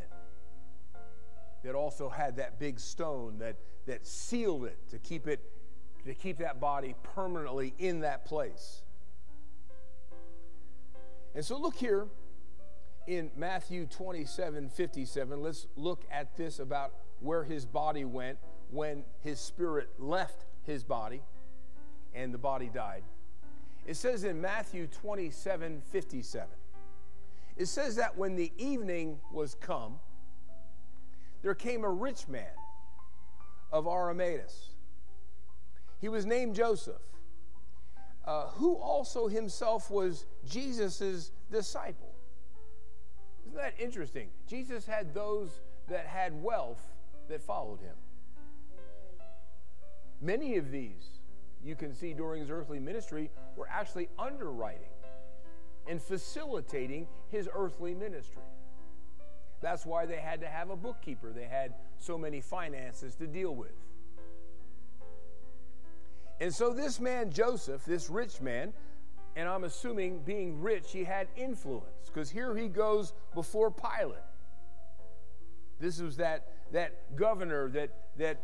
in. 1.64 1.70
It 1.70 1.76
also 1.76 2.10
had 2.10 2.36
that 2.38 2.60
big 2.60 2.80
stone 2.80 3.40
that, 3.40 3.58
that 3.86 4.06
sealed 4.06 4.66
it 4.66 4.78
to 4.90 5.00
keep 5.00 5.28
it 5.28 5.42
to 6.06 6.14
keep 6.14 6.38
that 6.38 6.62
body 6.62 6.96
permanently 7.04 7.74
in 7.80 8.00
that 8.02 8.24
place. 8.24 8.84
And 11.38 11.46
so 11.46 11.56
look 11.56 11.76
here 11.76 12.08
in 13.06 13.30
Matthew 13.38 13.86
27 13.86 14.70
57. 14.70 15.44
Let's 15.44 15.68
look 15.76 16.04
at 16.12 16.36
this 16.36 16.58
about 16.58 16.94
where 17.20 17.44
his 17.44 17.64
body 17.64 18.06
went 18.06 18.40
when 18.72 19.04
his 19.22 19.40
spirit 19.40 19.88
left 20.00 20.46
his 20.64 20.84
body 20.84 21.22
and 22.16 22.34
the 22.34 22.40
body 22.40 22.72
died. 22.74 23.04
It 23.86 23.98
says 23.98 24.24
in 24.24 24.42
Matthew 24.42 24.88
27 24.88 25.84
57, 25.92 26.48
it 27.56 27.68
says 27.68 27.96
that 27.98 28.18
when 28.18 28.36
the 28.36 28.52
evening 28.58 29.20
was 29.32 29.54
come, 29.54 30.00
there 31.44 31.54
came 31.54 31.84
a 31.84 31.90
rich 31.92 32.28
man 32.28 32.50
of 33.72 33.88
Arimathea. 33.88 34.48
He 36.02 36.10
was 36.10 36.26
named 36.26 36.56
Joseph, 36.56 36.96
uh, 38.28 38.48
who 38.50 38.76
also 38.76 39.28
himself 39.28 39.90
was 39.90 40.26
Jesus' 40.46 41.32
disciple. 41.50 42.14
Isn't 43.46 43.56
that 43.56 43.74
interesting? 43.80 44.28
Jesus 44.48 44.86
had 44.86 45.14
those 45.14 45.62
that 45.88 46.06
had 46.06 46.44
wealth 46.44 46.82
that 47.30 47.42
followed 47.42 47.80
him. 47.80 47.96
Many 50.22 50.58
of 50.58 50.72
these 50.72 51.20
you 51.64 51.76
can 51.76 51.94
see 51.94 52.14
during 52.14 52.42
his 52.42 52.52
earthly 52.52 52.80
ministry 52.80 53.32
were 53.56 53.68
actually 53.70 54.10
underwriting 54.20 54.90
and 55.88 56.02
facilitating 56.02 57.08
his 57.30 57.48
earthly 57.54 57.94
ministry. 57.94 58.42
That's 59.62 59.86
why 59.86 60.06
they 60.06 60.18
had 60.18 60.42
to 60.42 60.48
have 60.48 60.70
a 60.70 60.76
bookkeeper. 60.76 61.32
They 61.32 61.46
had 61.46 61.74
so 61.98 62.18
many 62.18 62.42
finances 62.42 63.16
to 63.16 63.26
deal 63.26 63.56
with. 63.56 63.72
And 66.40 66.54
so, 66.54 66.72
this 66.74 67.00
man, 67.00 67.32
Joseph, 67.32 67.84
this 67.86 68.10
rich 68.10 68.42
man, 68.42 68.74
and 69.36 69.48
I'm 69.48 69.64
assuming 69.64 70.20
being 70.20 70.62
rich, 70.62 70.92
he 70.92 71.04
had 71.04 71.28
influence 71.36 72.08
because 72.08 72.30
here 72.30 72.56
he 72.56 72.68
goes 72.68 73.14
before 73.34 73.72
Pilate. 73.72 74.20
This 75.80 76.02
was 76.02 76.18
that, 76.18 76.48
that 76.72 77.16
governor 77.16 77.70
that, 77.70 77.92
that 78.18 78.40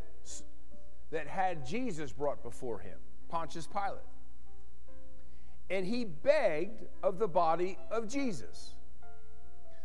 that 1.14 1.28
had 1.28 1.66
Jesus 1.66 2.12
brought 2.12 2.42
before 2.42 2.80
him, 2.80 2.98
Pontius 3.30 3.68
Pilate. 3.68 4.00
And 5.70 5.86
he 5.86 6.06
begged 6.06 6.86
of 7.04 7.20
the 7.20 7.28
body 7.28 7.78
of 7.92 8.08
Jesus. 8.08 8.74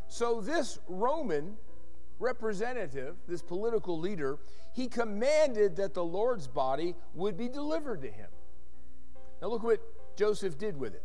So, 0.09 0.41
this 0.41 0.79
Roman 0.89 1.57
representative, 2.19 3.17
this 3.29 3.43
political 3.43 3.99
leader, 3.99 4.39
he 4.79 4.87
commanded 4.87 5.75
that 5.75 5.93
the 5.93 6.05
Lord's 6.05 6.47
body 6.47 6.95
would 7.13 7.37
be 7.37 7.49
delivered 7.49 8.01
to 8.03 8.09
him. 8.09 8.29
Now, 9.43 9.49
look 9.49 9.65
what 9.65 9.81
Joseph 10.17 10.57
did 10.57 10.79
with 10.79 10.95
it. 10.95 11.03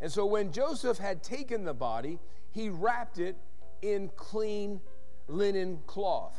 And 0.00 0.12
so, 0.12 0.24
when 0.24 0.52
Joseph 0.52 0.98
had 0.98 1.24
taken 1.24 1.64
the 1.64 1.74
body, 1.74 2.20
he 2.52 2.68
wrapped 2.68 3.18
it 3.18 3.36
in 3.82 4.08
clean 4.14 4.80
linen 5.26 5.80
cloth. 5.88 6.38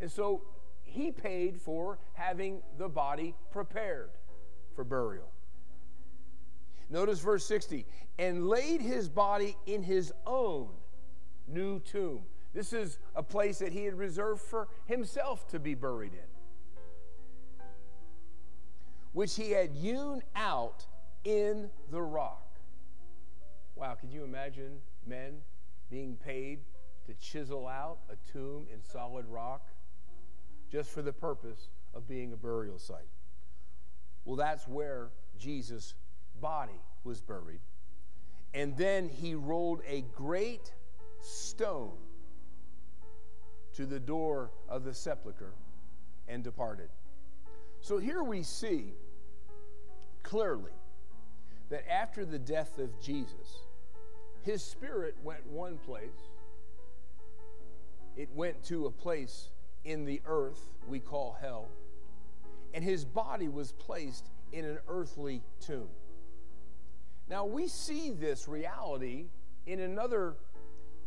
And 0.00 0.10
so 0.10 0.42
he 0.82 1.12
paid 1.12 1.60
for 1.60 2.00
having 2.14 2.62
the 2.78 2.88
body 2.88 3.36
prepared 3.52 4.10
for 4.74 4.82
burial. 4.82 5.30
Notice 6.88 7.20
verse 7.20 7.46
60 7.46 7.86
and 8.18 8.48
laid 8.48 8.80
his 8.80 9.08
body 9.08 9.56
in 9.66 9.84
his 9.84 10.12
own 10.26 10.70
new 11.46 11.78
tomb. 11.78 12.22
This 12.52 12.72
is 12.72 12.98
a 13.14 13.22
place 13.22 13.58
that 13.58 13.72
he 13.72 13.84
had 13.84 13.94
reserved 13.94 14.40
for 14.40 14.68
himself 14.86 15.46
to 15.48 15.58
be 15.58 15.74
buried 15.74 16.12
in, 16.12 17.64
which 19.12 19.36
he 19.36 19.52
had 19.52 19.70
hewn 19.70 20.22
out 20.34 20.86
in 21.24 21.70
the 21.90 22.02
rock. 22.02 22.58
Wow, 23.76 23.94
could 23.94 24.12
you 24.12 24.24
imagine 24.24 24.78
men 25.06 25.38
being 25.90 26.16
paid 26.16 26.60
to 27.06 27.14
chisel 27.14 27.66
out 27.66 27.98
a 28.10 28.16
tomb 28.32 28.66
in 28.72 28.82
solid 28.82 29.26
rock? 29.26 29.62
just 30.70 30.90
for 30.90 31.02
the 31.02 31.12
purpose 31.12 31.68
of 31.94 32.08
being 32.08 32.32
a 32.32 32.36
burial 32.36 32.78
site. 32.78 33.08
Well, 34.24 34.36
that's 34.36 34.68
where 34.68 35.10
Jesus' 35.38 35.94
body 36.40 36.80
was 37.04 37.20
buried. 37.20 37.60
And 38.54 38.76
then 38.76 39.08
he 39.08 39.34
rolled 39.34 39.80
a 39.86 40.02
great 40.14 40.72
stone 41.20 41.96
to 43.74 43.86
the 43.86 44.00
door 44.00 44.50
of 44.68 44.84
the 44.84 44.94
sepulchre 44.94 45.54
and 46.28 46.42
departed. 46.42 46.88
So 47.80 47.98
here 47.98 48.22
we 48.22 48.42
see 48.42 48.94
clearly 50.22 50.72
that 51.70 51.90
after 51.90 52.24
the 52.24 52.38
death 52.38 52.78
of 52.78 53.00
Jesus, 53.00 53.64
his 54.42 54.62
spirit 54.62 55.16
went 55.22 55.46
one 55.46 55.78
place. 55.78 56.30
It 58.16 58.28
went 58.34 58.62
to 58.64 58.86
a 58.86 58.90
place 58.90 59.50
in 59.84 60.04
the 60.04 60.20
earth 60.26 60.68
we 60.88 61.00
call 61.00 61.36
hell. 61.40 61.68
And 62.74 62.84
his 62.84 63.04
body 63.04 63.48
was 63.48 63.72
placed 63.72 64.30
in 64.52 64.64
an 64.64 64.78
earthly 64.88 65.42
tomb. 65.60 65.88
Now 67.28 67.44
we 67.44 67.68
see 67.68 68.10
this 68.10 68.48
reality 68.48 69.26
in 69.66 69.80
another 69.80 70.34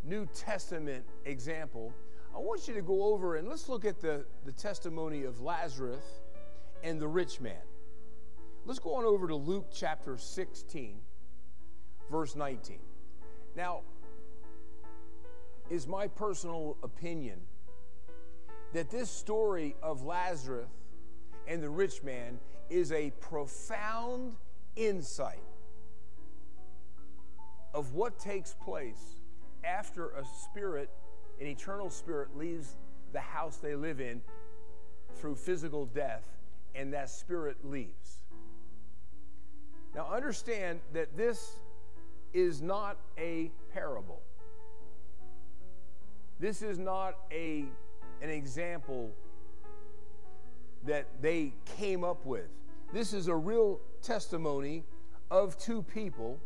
New 0.03 0.25
Testament 0.33 1.05
example. 1.25 1.93
I 2.35 2.39
want 2.39 2.67
you 2.67 2.73
to 2.73 2.81
go 2.81 3.03
over 3.03 3.35
and 3.35 3.47
let's 3.47 3.69
look 3.69 3.85
at 3.85 4.01
the, 4.01 4.25
the 4.45 4.51
testimony 4.51 5.23
of 5.23 5.41
Lazarus 5.41 6.03
and 6.83 6.99
the 6.99 7.07
rich 7.07 7.39
man. 7.39 7.61
Let's 8.65 8.79
go 8.79 8.95
on 8.95 9.05
over 9.05 9.27
to 9.27 9.35
Luke 9.35 9.67
chapter 9.71 10.17
16, 10.17 10.95
verse 12.09 12.35
19. 12.35 12.79
Now, 13.55 13.81
is 15.69 15.87
my 15.87 16.07
personal 16.07 16.77
opinion 16.81 17.39
that 18.73 18.89
this 18.89 19.09
story 19.09 19.75
of 19.83 20.03
Lazarus 20.03 20.69
and 21.47 21.61
the 21.61 21.69
rich 21.69 22.01
man 22.03 22.39
is 22.69 22.91
a 22.91 23.11
profound 23.19 24.35
insight 24.75 25.43
of 27.73 27.93
what 27.93 28.17
takes 28.17 28.53
place 28.53 29.21
after 29.63 30.09
a 30.11 30.23
spirit, 30.43 30.89
an 31.39 31.47
eternal 31.47 31.89
spirit, 31.89 32.37
leaves 32.37 32.75
the 33.11 33.19
house 33.19 33.57
they 33.57 33.75
live 33.75 33.99
in 33.99 34.21
through 35.19 35.35
physical 35.35 35.85
death 35.85 36.27
and 36.75 36.93
that 36.93 37.09
spirit 37.09 37.57
leaves. 37.63 38.23
Now, 39.95 40.09
understand 40.11 40.79
that 40.93 41.15
this 41.15 41.57
is 42.33 42.61
not 42.61 42.97
a 43.17 43.51
parable. 43.71 44.21
This 46.39 46.61
is 46.63 46.79
not 46.79 47.15
a, 47.31 47.65
an 48.21 48.29
example 48.29 49.11
that 50.85 51.07
they 51.21 51.53
came 51.77 52.03
up 52.03 52.25
with. 52.25 52.49
This 52.91 53.13
is 53.13 53.27
a 53.27 53.35
real 53.35 53.79
testimony 54.01 54.83
of 55.29 55.57
two 55.57 55.83
people 55.83 56.39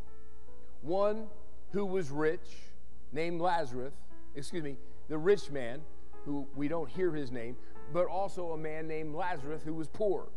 one 0.82 1.28
who 1.72 1.86
was 1.86 2.10
rich, 2.12 2.48
named 3.12 3.42
Lazarus, 3.42 3.94
excuse 4.38 4.64
me, 4.64 4.78
the 5.10 5.18
rich 5.18 5.50
man, 5.50 5.82
who 6.24 6.48
we 6.56 6.68
don't 6.68 6.90
hear 6.90 7.12
his 7.12 7.32
name, 7.32 7.58
but 7.92 8.06
also 8.06 8.52
a 8.52 8.58
man 8.58 8.88
named 8.88 9.16
Lazarus 9.16 9.64
who 9.64 9.74
was 9.74 9.88
poor. 9.88 10.28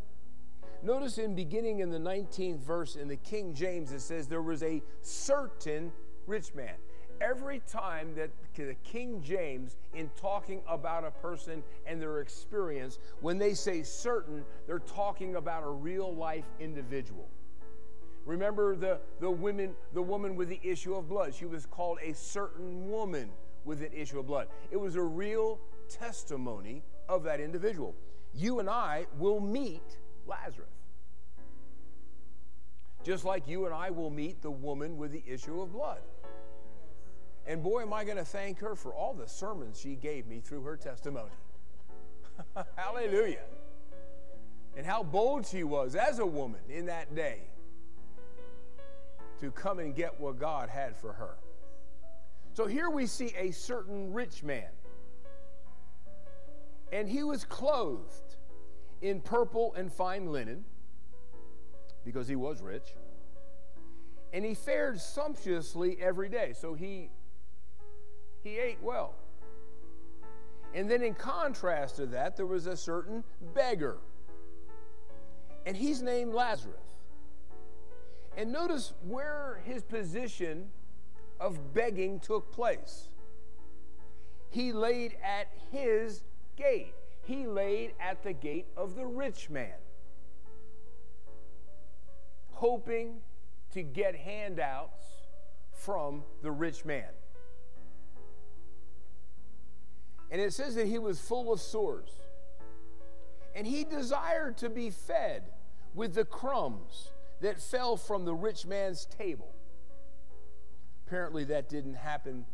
Notice 0.82 1.18
in 1.18 1.34
beginning 1.34 1.80
in 1.80 1.90
the 1.90 1.98
19th 1.98 2.60
verse 2.60 2.96
in 2.96 3.08
the 3.08 3.16
King 3.16 3.52
James, 3.52 3.92
it 3.92 4.00
says 4.00 4.26
there 4.26 4.40
was 4.40 4.62
a 4.62 4.82
certain 5.02 5.92
rich 6.26 6.54
man. 6.54 6.74
Every 7.20 7.60
time 7.70 8.14
that 8.14 8.30
the 8.54 8.74
King 8.82 9.20
James, 9.22 9.76
in 9.94 10.08
talking 10.16 10.62
about 10.66 11.04
a 11.04 11.10
person 11.10 11.62
and 11.84 12.00
their 12.00 12.20
experience, 12.20 12.98
when 13.20 13.36
they 13.36 13.52
say 13.52 13.82
certain, 13.82 14.42
they're 14.66 14.78
talking 14.78 15.36
about 15.36 15.62
a 15.62 15.68
real 15.68 16.14
life 16.14 16.46
individual. 16.58 17.28
Remember 18.24 18.74
the, 18.74 19.00
the 19.20 19.30
women, 19.30 19.74
the 19.92 20.00
woman 20.00 20.34
with 20.34 20.48
the 20.48 20.60
issue 20.62 20.94
of 20.94 21.08
blood. 21.08 21.34
She 21.34 21.44
was 21.44 21.66
called 21.66 21.98
a 22.02 22.14
certain 22.14 22.88
woman 22.90 23.28
with 23.64 23.82
an 23.82 23.92
issue 23.92 24.18
of 24.18 24.26
blood. 24.26 24.48
It 24.70 24.76
was 24.76 24.96
a 24.96 25.02
real 25.02 25.58
testimony 25.88 26.82
of 27.08 27.24
that 27.24 27.40
individual. 27.40 27.94
You 28.34 28.60
and 28.60 28.70
I 28.70 29.06
will 29.18 29.40
meet 29.40 29.98
Lazarus. 30.26 30.68
Just 33.02 33.24
like 33.24 33.48
you 33.48 33.66
and 33.66 33.74
I 33.74 33.90
will 33.90 34.10
meet 34.10 34.42
the 34.42 34.50
woman 34.50 34.96
with 34.96 35.10
the 35.12 35.22
issue 35.26 35.60
of 35.60 35.72
blood. 35.72 36.00
And 37.46 37.62
boy, 37.62 37.82
am 37.82 37.92
I 37.92 38.04
going 38.04 38.18
to 38.18 38.24
thank 38.24 38.58
her 38.60 38.76
for 38.76 38.94
all 38.94 39.14
the 39.14 39.26
sermons 39.26 39.80
she 39.80 39.96
gave 39.96 40.26
me 40.26 40.40
through 40.40 40.62
her 40.62 40.76
testimony. 40.76 41.30
Hallelujah. 42.76 43.44
And 44.76 44.86
how 44.86 45.02
bold 45.02 45.46
she 45.46 45.64
was 45.64 45.94
as 45.94 46.18
a 46.18 46.26
woman 46.26 46.60
in 46.68 46.86
that 46.86 47.14
day 47.14 47.40
to 49.40 49.50
come 49.50 49.78
and 49.78 49.94
get 49.94 50.20
what 50.20 50.38
God 50.38 50.68
had 50.68 50.96
for 50.96 51.12
her. 51.14 51.38
So 52.52 52.66
here 52.66 52.90
we 52.90 53.06
see 53.06 53.32
a 53.36 53.50
certain 53.50 54.12
rich 54.12 54.42
man. 54.42 54.68
And 56.92 57.08
he 57.08 57.22
was 57.22 57.44
clothed 57.44 58.36
in 59.00 59.20
purple 59.20 59.74
and 59.74 59.92
fine 59.92 60.26
linen 60.26 60.64
because 62.04 62.26
he 62.26 62.36
was 62.36 62.60
rich. 62.60 62.94
And 64.32 64.44
he 64.44 64.54
fared 64.54 65.00
sumptuously 65.00 65.98
every 66.00 66.28
day. 66.28 66.52
So 66.58 66.74
he 66.74 67.10
he 68.42 68.58
ate 68.58 68.78
well. 68.82 69.14
And 70.74 70.90
then 70.90 71.02
in 71.02 71.14
contrast 71.14 71.96
to 71.96 72.06
that, 72.06 72.36
there 72.36 72.46
was 72.46 72.66
a 72.66 72.76
certain 72.76 73.24
beggar. 73.54 73.98
And 75.66 75.76
he's 75.76 76.00
named 76.00 76.32
Lazarus. 76.32 76.76
And 78.36 78.52
notice 78.52 78.94
where 79.06 79.60
his 79.64 79.82
position 79.82 80.70
of 81.40 81.72
begging 81.72 82.20
took 82.20 82.52
place. 82.52 83.08
He 84.50 84.72
laid 84.72 85.16
at 85.24 85.48
his 85.72 86.22
gate. 86.56 86.94
He 87.22 87.46
laid 87.46 87.94
at 87.98 88.22
the 88.22 88.32
gate 88.32 88.66
of 88.76 88.94
the 88.94 89.06
rich 89.06 89.48
man, 89.48 89.78
hoping 92.52 93.20
to 93.72 93.82
get 93.82 94.14
handouts 94.14 95.00
from 95.72 96.24
the 96.42 96.50
rich 96.50 96.84
man. 96.84 97.08
And 100.30 100.40
it 100.40 100.52
says 100.52 100.74
that 100.74 100.86
he 100.86 100.98
was 100.98 101.20
full 101.20 101.52
of 101.52 101.60
sores. 101.60 102.10
And 103.54 103.66
he 103.66 103.84
desired 103.84 104.56
to 104.58 104.68
be 104.68 104.90
fed 104.90 105.50
with 105.94 106.14
the 106.14 106.24
crumbs 106.24 107.10
that 107.40 107.60
fell 107.60 107.96
from 107.96 108.24
the 108.24 108.34
rich 108.34 108.64
man's 108.66 109.06
table. 109.06 109.54
Apparently, 111.10 111.42
that 111.42 111.68
didn't 111.68 111.94
happen 111.94 112.46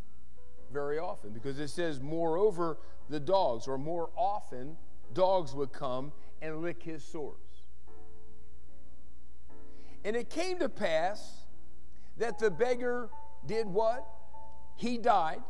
very 0.73 0.99
often 0.99 1.31
because 1.31 1.59
it 1.59 1.69
says, 1.69 2.01
moreover, 2.01 2.79
the 3.11 3.21
dogs, 3.21 3.69
or 3.69 3.77
more 3.77 4.09
often, 4.16 4.79
dogs 5.12 5.55
would 5.55 5.75
come 5.75 6.11
and 6.40 6.62
lick 6.62 6.83
his 6.83 7.05
sores. 7.05 7.37
And 10.07 10.16
it 10.16 10.31
came 10.31 10.59
to 10.61 10.71
pass 10.71 11.42
that 12.16 12.38
the 12.38 12.51
beggar 12.51 13.11
did 13.45 13.66
what? 13.66 14.07
He 14.77 14.97
died. 14.97 15.42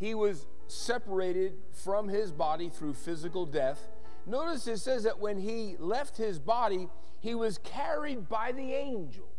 He 0.00 0.16
was 0.16 0.48
separated 0.66 1.52
from 1.70 2.08
his 2.08 2.32
body 2.32 2.70
through 2.70 2.94
physical 2.94 3.46
death. 3.46 3.86
Notice 4.26 4.66
it 4.66 4.78
says 4.78 5.04
that 5.04 5.20
when 5.20 5.38
he 5.38 5.76
left 5.78 6.16
his 6.16 6.40
body, 6.40 6.88
he 7.20 7.36
was 7.36 7.58
carried 7.58 8.28
by 8.28 8.50
the 8.50 8.72
angels. 8.74 9.37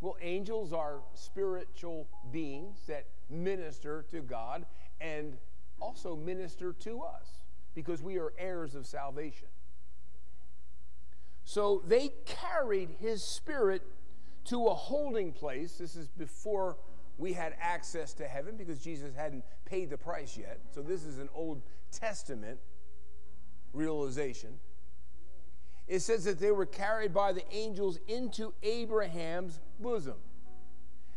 Well, 0.00 0.16
angels 0.20 0.72
are 0.72 1.00
spiritual 1.14 2.08
beings 2.30 2.80
that 2.86 3.06
minister 3.30 4.04
to 4.10 4.20
God 4.20 4.66
and 5.00 5.38
also 5.80 6.16
minister 6.16 6.72
to 6.72 7.02
us 7.02 7.42
because 7.74 8.02
we 8.02 8.18
are 8.18 8.32
heirs 8.38 8.74
of 8.74 8.86
salvation. 8.86 9.48
So 11.44 11.82
they 11.86 12.10
carried 12.24 12.90
his 12.98 13.22
spirit 13.22 13.82
to 14.46 14.66
a 14.66 14.74
holding 14.74 15.32
place. 15.32 15.78
This 15.78 15.96
is 15.96 16.08
before 16.08 16.76
we 17.18 17.32
had 17.32 17.54
access 17.60 18.12
to 18.14 18.26
heaven 18.26 18.56
because 18.56 18.80
Jesus 18.80 19.14
hadn't 19.14 19.44
paid 19.64 19.90
the 19.90 19.96
price 19.96 20.36
yet. 20.36 20.60
So 20.74 20.82
this 20.82 21.04
is 21.04 21.18
an 21.18 21.28
Old 21.34 21.62
Testament 21.90 22.58
realization. 23.72 24.58
It 25.88 26.00
says 26.00 26.24
that 26.24 26.38
they 26.38 26.50
were 26.50 26.66
carried 26.66 27.14
by 27.14 27.32
the 27.32 27.44
angels 27.54 27.98
into 28.08 28.52
Abraham's 28.62 29.60
bosom. 29.80 30.16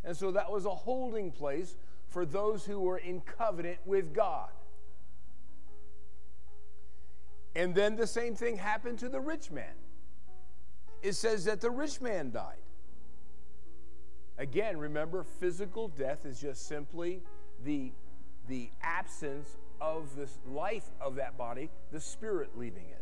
And 0.04 0.16
so 0.16 0.30
that 0.30 0.50
was 0.50 0.64
a 0.64 0.70
holding 0.70 1.30
place 1.30 1.76
for 2.08 2.24
those 2.24 2.64
who 2.64 2.80
were 2.80 2.98
in 2.98 3.20
covenant 3.20 3.78
with 3.84 4.14
God. 4.14 4.50
And 7.54 7.74
then 7.74 7.96
the 7.96 8.06
same 8.06 8.34
thing 8.34 8.56
happened 8.56 9.00
to 9.00 9.08
the 9.08 9.20
rich 9.20 9.50
man. 9.50 9.74
It 11.02 11.14
says 11.14 11.44
that 11.46 11.60
the 11.60 11.70
rich 11.70 12.00
man 12.00 12.30
died. 12.30 12.62
Again, 14.38 14.78
remember, 14.78 15.24
physical 15.24 15.88
death 15.88 16.24
is 16.24 16.40
just 16.40 16.66
simply 16.66 17.22
the, 17.64 17.92
the 18.48 18.70
absence 18.82 19.58
of 19.80 20.16
the 20.16 20.28
life 20.50 20.88
of 21.00 21.16
that 21.16 21.36
body, 21.36 21.70
the 21.90 22.00
spirit 22.00 22.56
leaving 22.56 22.86
it. 22.88 22.99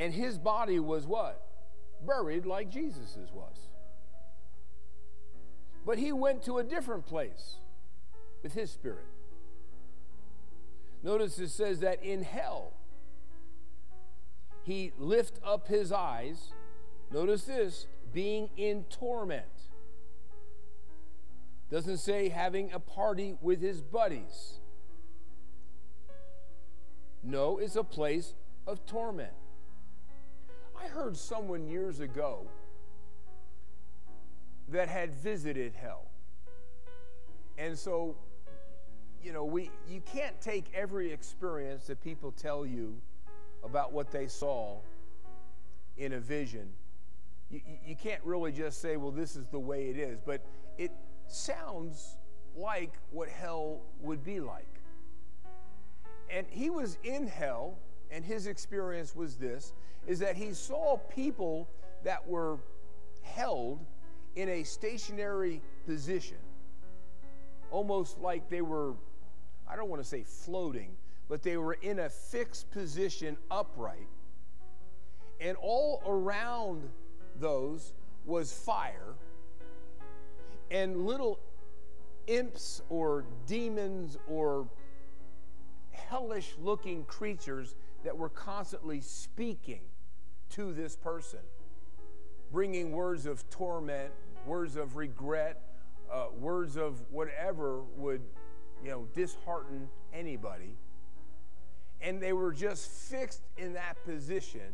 And 0.00 0.14
his 0.14 0.38
body 0.38 0.80
was 0.80 1.06
what? 1.06 1.46
Buried 2.06 2.46
like 2.46 2.70
Jesus's 2.70 3.30
was. 3.34 3.68
But 5.84 5.98
he 5.98 6.10
went 6.10 6.42
to 6.44 6.56
a 6.56 6.64
different 6.64 7.04
place 7.04 7.56
with 8.42 8.54
his 8.54 8.70
spirit. 8.70 9.04
Notice 11.02 11.38
it 11.38 11.50
says 11.50 11.80
that 11.80 12.02
in 12.02 12.22
hell, 12.22 12.72
he 14.62 14.92
lift 14.98 15.38
up 15.44 15.68
his 15.68 15.92
eyes. 15.92 16.54
Notice 17.12 17.44
this, 17.44 17.86
being 18.10 18.48
in 18.56 18.84
torment. 18.84 19.44
Doesn't 21.70 21.98
say 21.98 22.30
having 22.30 22.72
a 22.72 22.80
party 22.80 23.36
with 23.42 23.60
his 23.60 23.82
buddies. 23.82 24.60
No, 27.22 27.58
it's 27.58 27.76
a 27.76 27.84
place 27.84 28.32
of 28.66 28.86
torment. 28.86 29.34
I 30.82 30.88
heard 30.88 31.16
someone 31.16 31.66
years 31.66 32.00
ago 32.00 32.46
that 34.68 34.88
had 34.88 35.12
visited 35.12 35.74
hell. 35.74 36.06
And 37.58 37.78
so, 37.78 38.16
you 39.22 39.32
know, 39.32 39.44
we 39.44 39.70
you 39.88 40.00
can't 40.00 40.40
take 40.40 40.66
every 40.74 41.12
experience 41.12 41.86
that 41.88 42.02
people 42.02 42.32
tell 42.32 42.64
you 42.64 42.96
about 43.62 43.92
what 43.92 44.10
they 44.10 44.26
saw 44.26 44.78
in 45.98 46.14
a 46.14 46.20
vision. 46.20 46.68
You, 47.50 47.60
you 47.84 47.96
can't 47.96 48.22
really 48.24 48.52
just 48.52 48.80
say, 48.80 48.96
well, 48.96 49.10
this 49.10 49.36
is 49.36 49.48
the 49.48 49.58
way 49.58 49.90
it 49.90 49.98
is, 49.98 50.18
but 50.24 50.40
it 50.78 50.92
sounds 51.26 52.16
like 52.56 52.94
what 53.10 53.28
hell 53.28 53.80
would 54.00 54.24
be 54.24 54.40
like. 54.40 54.80
And 56.30 56.46
he 56.48 56.70
was 56.70 56.96
in 57.02 57.26
hell, 57.26 57.78
and 58.10 58.24
his 58.24 58.46
experience 58.46 59.14
was 59.14 59.36
this 59.36 59.72
is 60.06 60.18
that 60.18 60.36
he 60.36 60.52
saw 60.52 60.96
people 60.96 61.68
that 62.04 62.26
were 62.26 62.58
held 63.22 63.84
in 64.36 64.48
a 64.48 64.62
stationary 64.62 65.60
position, 65.86 66.38
almost 67.70 68.18
like 68.18 68.48
they 68.48 68.62
were, 68.62 68.94
I 69.68 69.76
don't 69.76 69.88
want 69.88 70.02
to 70.02 70.08
say 70.08 70.22
floating, 70.24 70.96
but 71.28 71.42
they 71.42 71.56
were 71.56 71.74
in 71.74 72.00
a 72.00 72.08
fixed 72.08 72.70
position 72.70 73.36
upright. 73.50 74.08
And 75.40 75.56
all 75.60 76.02
around 76.06 76.88
those 77.38 77.92
was 78.26 78.52
fire 78.52 79.14
and 80.70 81.06
little 81.06 81.38
imps 82.26 82.82
or 82.88 83.24
demons 83.46 84.16
or 84.28 84.68
hellish 85.92 86.54
looking 86.62 87.04
creatures 87.04 87.74
that 88.04 88.16
were 88.16 88.28
constantly 88.28 89.00
speaking 89.00 89.82
to 90.50 90.72
this 90.72 90.96
person, 90.96 91.40
bringing 92.52 92.92
words 92.92 93.26
of 93.26 93.48
torment, 93.50 94.12
words 94.46 94.76
of 94.76 94.96
regret, 94.96 95.62
uh, 96.12 96.26
words 96.38 96.76
of 96.76 97.02
whatever 97.10 97.82
would, 97.96 98.22
you 98.82 98.90
know, 98.90 99.06
dishearten 99.14 99.88
anybody. 100.12 100.76
And 102.00 102.20
they 102.20 102.32
were 102.32 102.52
just 102.52 102.90
fixed 102.90 103.42
in 103.56 103.74
that 103.74 104.02
position. 104.04 104.72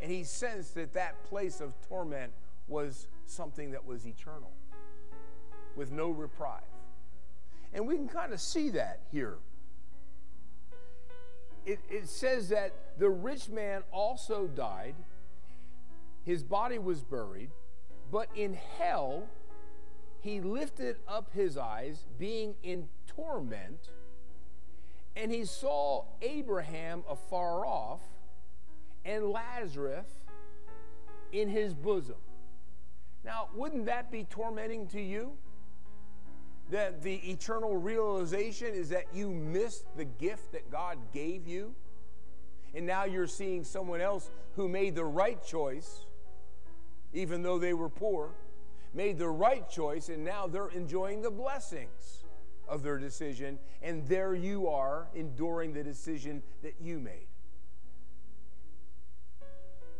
And 0.00 0.10
he 0.10 0.22
sensed 0.22 0.74
that 0.76 0.94
that 0.94 1.22
place 1.24 1.60
of 1.60 1.72
torment 1.88 2.32
was 2.68 3.08
something 3.26 3.72
that 3.72 3.84
was 3.84 4.06
eternal 4.06 4.52
with 5.76 5.90
no 5.90 6.10
reprieve. 6.10 6.62
And 7.72 7.86
we 7.86 7.96
can 7.96 8.08
kind 8.08 8.32
of 8.32 8.40
see 8.40 8.70
that 8.70 9.00
here. 9.10 9.38
It, 11.68 11.80
it 11.90 12.08
says 12.08 12.48
that 12.48 12.72
the 12.98 13.10
rich 13.10 13.50
man 13.50 13.82
also 13.92 14.46
died, 14.46 14.94
his 16.24 16.42
body 16.42 16.78
was 16.78 17.02
buried, 17.02 17.50
but 18.10 18.30
in 18.34 18.54
hell 18.78 19.28
he 20.22 20.40
lifted 20.40 20.96
up 21.06 21.30
his 21.34 21.58
eyes, 21.58 22.06
being 22.18 22.54
in 22.62 22.88
torment, 23.06 23.90
and 25.14 25.30
he 25.30 25.44
saw 25.44 26.04
Abraham 26.22 27.04
afar 27.06 27.66
off 27.66 28.00
and 29.04 29.26
Lazarus 29.26 30.08
in 31.32 31.50
his 31.50 31.74
bosom. 31.74 32.16
Now, 33.26 33.48
wouldn't 33.54 33.84
that 33.84 34.10
be 34.10 34.24
tormenting 34.24 34.86
to 34.88 35.00
you? 35.02 35.32
That 36.70 37.02
the 37.02 37.16
eternal 37.30 37.76
realization 37.76 38.74
is 38.74 38.90
that 38.90 39.06
you 39.14 39.30
missed 39.30 39.84
the 39.96 40.04
gift 40.04 40.52
that 40.52 40.70
God 40.70 40.98
gave 41.12 41.46
you. 41.46 41.74
And 42.74 42.86
now 42.86 43.04
you're 43.04 43.26
seeing 43.26 43.64
someone 43.64 44.00
else 44.00 44.30
who 44.56 44.68
made 44.68 44.94
the 44.94 45.04
right 45.04 45.42
choice, 45.42 46.04
even 47.14 47.42
though 47.42 47.58
they 47.58 47.72
were 47.72 47.88
poor, 47.88 48.30
made 48.92 49.18
the 49.18 49.28
right 49.28 49.68
choice, 49.70 50.10
and 50.10 50.24
now 50.24 50.46
they're 50.46 50.68
enjoying 50.68 51.22
the 51.22 51.30
blessings 51.30 52.24
of 52.68 52.82
their 52.82 52.98
decision. 52.98 53.58
And 53.82 54.06
there 54.06 54.34
you 54.34 54.68
are 54.68 55.08
enduring 55.14 55.72
the 55.72 55.82
decision 55.82 56.42
that 56.62 56.74
you 56.80 57.00
made. 57.00 57.26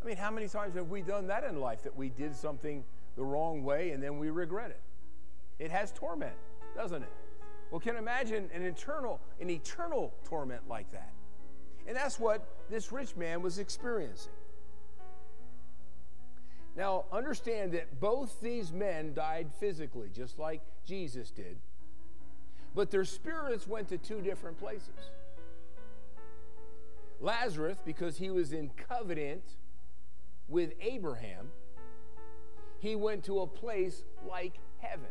I 0.03 0.07
mean, 0.07 0.17
how 0.17 0.31
many 0.31 0.49
times 0.49 0.75
have 0.75 0.91
we 0.91 1.01
done 1.01 1.27
that 1.29 1.45
in 1.45 1.61
life 1.61 1.83
that 1.83 1.97
we 1.97 2.11
did 2.11 2.37
something 2.37 2.85
the 3.17 3.25
wrong 3.25 3.65
way 3.65 3.91
and 3.91 4.03
then 4.03 4.19
we 4.19 4.29
regret 4.31 4.71
it? 4.71 4.81
It 5.59 5.71
has 5.71 5.91
torment 5.93 6.35
doesn't 6.79 7.03
it? 7.03 7.12
Well, 7.73 7.81
can 7.81 7.97
imagine 7.97 8.49
an 8.55 8.62
eternal, 8.62 9.21
an 9.41 9.51
eternal 9.51 10.14
torment 10.25 10.62
like 10.69 10.91
that? 10.93 11.11
And 11.88 11.97
that's 11.97 12.21
what 12.21 12.47
this 12.71 12.93
rich 12.93 13.17
man 13.17 13.43
was 13.43 13.59
experiencing. 13.59 14.33
Now, 16.77 17.07
understand 17.11 17.73
that 17.73 17.99
both 17.99 18.41
these 18.41 18.73
men 18.73 19.12
died 19.12 19.49
physically, 19.59 20.09
just 20.14 20.38
like 20.38 20.61
Jesus 20.87 21.33
did, 21.33 21.57
but 22.77 22.93
their 22.93 23.05
spirits 23.05 23.67
went 23.67 23.88
to 23.88 23.99
two 23.99 24.21
different 24.21 24.57
places. 24.57 25.11
Lazarus, 27.21 27.79
because 27.85 28.19
he 28.19 28.31
was 28.31 28.53
in 28.53 28.71
covenant 28.88 29.43
with 30.47 30.75
Abraham, 30.81 31.49
he 32.79 32.95
went 32.95 33.25
to 33.25 33.41
a 33.41 33.49
place 33.49 34.05
like 34.25 34.61
heaven. 34.79 35.11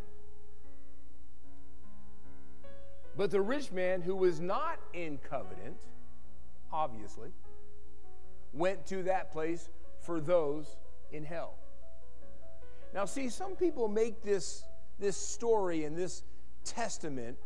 But 3.18 3.32
the 3.32 3.42
rich 3.42 3.72
man 3.72 4.02
who 4.02 4.16
was 4.16 4.40
not 4.40 4.80
in 4.94 5.18
covenant, 5.18 5.76
obviously, 6.72 7.30
went 8.54 8.86
to 8.88 9.04
that 9.04 9.32
place 9.32 9.70
for 10.00 10.22
those 10.22 10.78
in 11.12 11.26
hell. 11.26 11.56
Now, 12.94 13.06
see, 13.06 13.30
some 13.30 13.56
people 13.56 13.88
make 13.88 14.22
this, 14.22 14.64
this 15.00 15.18
story 15.18 15.84
and 15.84 15.98
this 15.98 16.24
testament, 16.64 17.38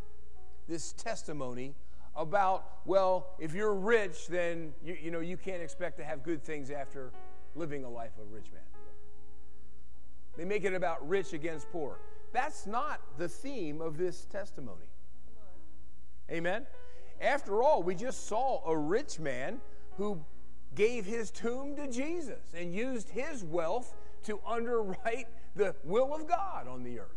this 0.68 0.92
testimony 0.92 1.74
about, 2.18 2.66
well, 2.86 3.28
if 3.40 3.54
you're 3.54 3.74
rich, 3.74 4.28
then 4.28 4.74
you, 4.84 4.98
you 5.02 5.12
know 5.12 5.22
you 5.22 5.38
can't 5.38 5.62
expect 5.62 5.98
to 5.98 6.04
have 6.04 6.22
good 6.22 6.44
things 6.44 6.70
after 6.70 7.12
living 7.56 7.86
a 7.86 7.90
life 7.90 8.12
of 8.18 8.30
a 8.30 8.36
rich 8.36 8.52
man. 8.52 8.62
They 10.38 10.46
make 10.46 10.66
it 10.66 10.74
about 10.74 11.08
rich 11.08 11.32
against 11.32 11.72
poor. 11.72 12.00
That's 12.34 12.68
not 12.68 13.00
the 13.18 13.30
theme 13.30 13.82
of 13.82 13.98
this 13.98 14.26
testimony. 14.26 14.91
Amen? 16.32 16.66
After 17.20 17.62
all, 17.62 17.84
we 17.84 17.94
just 17.94 18.28
saw 18.28 18.66
a 18.66 18.76
rich 18.76 19.20
man 19.20 19.60
who 19.98 20.24
gave 20.74 21.06
his 21.06 21.30
tomb 21.30 21.76
to 21.76 21.88
Jesus 21.88 22.54
and 22.56 22.74
used 22.74 23.10
his 23.10 23.44
wealth 23.44 23.96
to 24.24 24.40
underwrite 24.48 25.28
the 25.56 25.76
will 25.84 26.16
of 26.16 26.28
God 26.28 26.68
on 26.68 26.84
the 26.84 27.00
earth. 27.00 27.08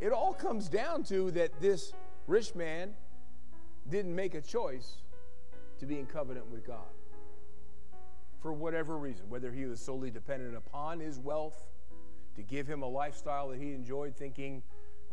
It 0.00 0.12
all 0.12 0.34
comes 0.34 0.68
down 0.68 1.04
to 1.04 1.30
that 1.30 1.60
this 1.60 1.92
rich 2.26 2.54
man 2.54 2.94
didn't 3.88 4.14
make 4.14 4.34
a 4.34 4.40
choice 4.40 4.96
to 5.78 5.86
be 5.86 5.98
in 5.98 6.06
covenant 6.06 6.50
with 6.50 6.66
God 6.66 6.90
for 8.42 8.52
whatever 8.52 8.98
reason, 8.98 9.24
whether 9.28 9.50
he 9.52 9.64
was 9.64 9.80
solely 9.80 10.10
dependent 10.10 10.56
upon 10.56 11.00
his 11.00 11.18
wealth 11.18 11.68
to 12.36 12.42
give 12.42 12.66
him 12.66 12.82
a 12.82 12.88
lifestyle 12.88 13.48
that 13.48 13.58
he 13.58 13.72
enjoyed, 13.72 14.16
thinking 14.16 14.62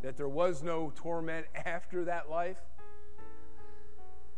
that 0.02 0.16
there 0.16 0.28
was 0.28 0.62
no 0.62 0.92
torment 0.94 1.46
after 1.64 2.04
that 2.04 2.28
life. 2.28 2.58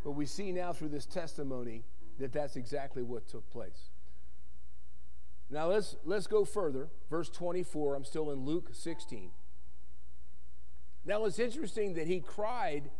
But 0.05 0.13
we 0.13 0.27
see 0.27 0.53
now 0.53 0.73
through 0.73 0.91
this 0.91 1.07
testimony 1.07 1.85
that 2.19 2.33
that's 2.33 2.57
exactly 2.57 3.03
what 3.03 3.27
took 3.27 3.49
place. 3.51 3.91
Now 5.51 5.69
let's 5.69 5.97
let's 6.05 6.27
go 6.27 6.45
further. 6.45 6.89
Verse 7.11 7.29
24, 7.31 7.95
I'm 7.95 8.05
still 8.05 8.31
in 8.31 8.45
Luke 8.45 8.71
16. 8.73 9.31
Now 11.05 11.25
it's 11.25 11.39
interesting 11.39 11.95
that 11.95 12.07
he 12.07 12.21
cried 12.21 12.91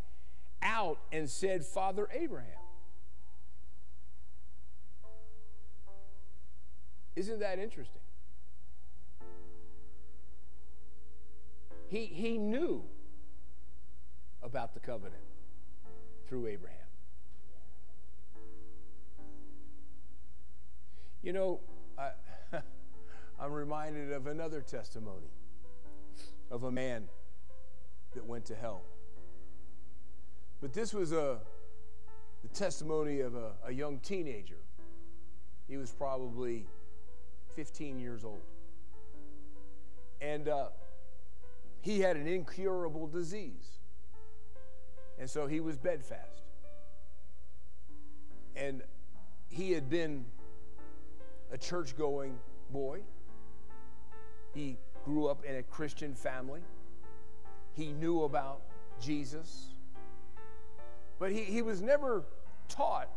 out 0.63 0.99
and 1.13 1.29
said, 1.29 1.65
"Father 1.65 2.09
Abraham." 2.13 2.59
Isn't 7.17 7.41
that 7.41 7.59
interesting? 7.59 8.03
He, 11.95 12.07
he 12.07 12.39
knew 12.39 12.83
about 14.43 14.75
the 14.75 14.81
covenant 14.81 15.23
through 16.27 16.49
Abraham. 16.49 16.77
You 21.23 21.35
know, 21.35 21.61
I, 21.97 22.11
I'm 23.41 23.53
reminded 23.53 24.11
of 24.11 24.27
another 24.27 24.61
testimony 24.61 25.31
of 26.51 26.65
a 26.65 26.73
man 26.73 27.05
that 28.17 28.27
went 28.27 28.47
to 28.47 28.57
hell. 28.57 28.83
But 30.61 30.73
this 30.73 30.93
was 30.93 31.13
a 31.13 31.39
the 32.43 32.49
testimony 32.49 33.21
of 33.21 33.37
a, 33.37 33.53
a 33.67 33.71
young 33.71 34.01
teenager. 34.01 34.59
He 35.69 35.77
was 35.77 35.93
probably 35.93 36.67
15 37.55 38.01
years 38.01 38.25
old. 38.25 38.43
And 40.21 40.49
uh, 40.49 40.71
he 41.85 42.01
had 42.01 42.17
an 42.17 42.27
incurable 42.27 43.07
disease. 43.07 43.79
And 45.19 45.29
so 45.29 45.47
he 45.47 45.61
was 45.61 45.77
bedfast. 45.77 46.43
And 48.57 48.83
he 49.51 49.73
had 49.73 49.91
been 49.91 50.25
a 51.53 51.59
church 51.59 51.95
going 51.95 52.39
boy. 52.71 53.01
He 54.55 54.79
grew 55.05 55.27
up 55.27 55.45
in 55.45 55.57
a 55.57 55.63
Christian 55.63 56.15
family. 56.15 56.63
He 57.75 57.93
knew 57.93 58.23
about 58.23 58.63
Jesus. 58.99 59.67
But 61.19 61.33
he, 61.33 61.43
he 61.43 61.61
was 61.61 61.83
never 61.83 62.23
taught 62.67 63.11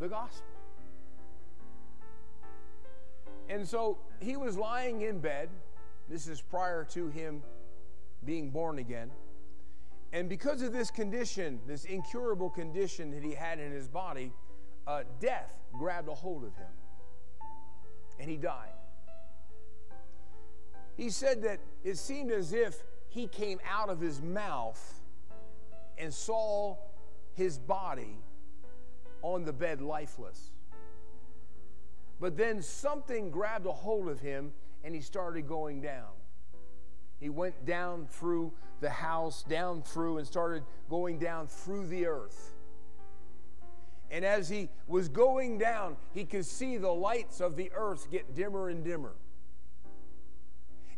the 0.00 0.08
gospel. 0.08 0.44
And 3.48 3.66
so 3.66 3.96
he 4.20 4.36
was 4.36 4.58
lying 4.58 5.00
in 5.00 5.20
bed. 5.20 5.48
This 6.08 6.26
is 6.26 6.40
prior 6.40 6.84
to 6.92 7.08
him 7.08 7.42
being 8.24 8.50
born 8.50 8.78
again. 8.78 9.10
And 10.12 10.28
because 10.28 10.62
of 10.62 10.72
this 10.72 10.90
condition, 10.90 11.60
this 11.66 11.84
incurable 11.84 12.50
condition 12.50 13.10
that 13.10 13.22
he 13.22 13.32
had 13.32 13.58
in 13.58 13.72
his 13.72 13.88
body, 13.88 14.32
uh, 14.86 15.02
death 15.18 15.52
grabbed 15.76 16.08
a 16.08 16.14
hold 16.14 16.44
of 16.44 16.54
him. 16.54 16.70
And 18.20 18.30
he 18.30 18.36
died. 18.36 18.74
He 20.96 21.10
said 21.10 21.42
that 21.42 21.58
it 21.82 21.98
seemed 21.98 22.30
as 22.30 22.52
if 22.52 22.82
he 23.08 23.26
came 23.26 23.58
out 23.68 23.88
of 23.88 24.00
his 24.00 24.22
mouth 24.22 25.00
and 25.98 26.14
saw 26.14 26.76
his 27.34 27.58
body 27.58 28.18
on 29.22 29.44
the 29.44 29.52
bed 29.52 29.80
lifeless. 29.80 30.52
But 32.20 32.36
then 32.36 32.62
something 32.62 33.30
grabbed 33.30 33.66
a 33.66 33.72
hold 33.72 34.08
of 34.08 34.20
him 34.20 34.52
and 34.84 34.94
he 34.94 35.00
started 35.00 35.48
going 35.48 35.80
down. 35.80 36.12
He 37.18 37.30
went 37.30 37.64
down 37.64 38.06
through 38.06 38.52
the 38.80 38.90
house, 38.90 39.42
down 39.42 39.82
through, 39.82 40.18
and 40.18 40.26
started 40.26 40.62
going 40.90 41.18
down 41.18 41.46
through 41.46 41.86
the 41.86 42.06
earth. 42.06 42.52
And 44.10 44.24
as 44.24 44.48
he 44.48 44.68
was 44.86 45.08
going 45.08 45.58
down, 45.58 45.96
he 46.12 46.24
could 46.24 46.44
see 46.44 46.76
the 46.76 46.92
lights 46.92 47.40
of 47.40 47.56
the 47.56 47.72
earth 47.74 48.10
get 48.10 48.34
dimmer 48.34 48.68
and 48.68 48.84
dimmer. 48.84 49.14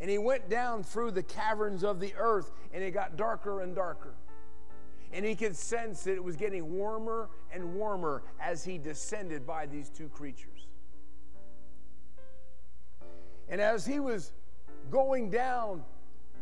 And 0.01 0.11
he 0.11 0.18
went 0.18 0.51
down 0.51 0.83
through 0.83 1.12
the 1.12 1.22
caverns 1.22 1.85
of 1.85 2.01
the 2.01 2.12
earth, 2.18 2.51
and 2.72 2.83
it 2.83 2.90
got 2.90 3.16
darker 3.16 3.61
and 3.62 3.75
darker. 3.75 4.14
And 5.12 5.25
he 5.25 5.35
could 5.35 5.57
sense 5.57 6.03
that 6.05 6.14
it 6.14 6.25
was 6.25 6.37
getting 6.37 6.75
warmer 6.77 7.31
and 7.53 7.75
warmer 7.75 8.22
as 8.40 8.64
he 8.64 8.77
descended 8.77 9.46
by 9.46 9.66
these 9.66 9.88
two 9.88 10.09
creatures. 10.09 10.55
And 13.48 13.61
as 13.61 13.87
he 13.87 14.00
was 14.00 14.32
going 14.90 15.30
down, 15.30 15.85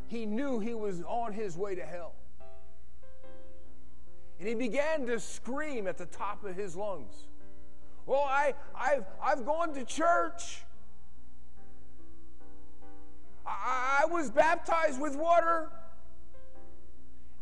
he 0.08 0.26
knew 0.26 0.58
he 0.58 0.74
was 0.74 1.02
on 1.02 1.32
his 1.32 1.56
way 1.56 1.74
to 1.74 1.82
hell. 1.82 2.14
And 4.38 4.48
he 4.48 4.54
began 4.54 5.06
to 5.06 5.20
scream 5.20 5.86
at 5.86 5.96
the 5.96 6.06
top 6.06 6.44
of 6.44 6.56
his 6.56 6.76
lungs. 6.76 7.14
Well, 8.06 8.22
I, 8.22 8.54
I've, 8.74 9.04
I've 9.22 9.46
gone 9.46 9.72
to 9.74 9.84
church. 9.84 10.62
I, 13.46 14.02
I 14.02 14.06
was 14.06 14.30
baptized 14.30 15.00
with 15.00 15.16
water. 15.16 15.70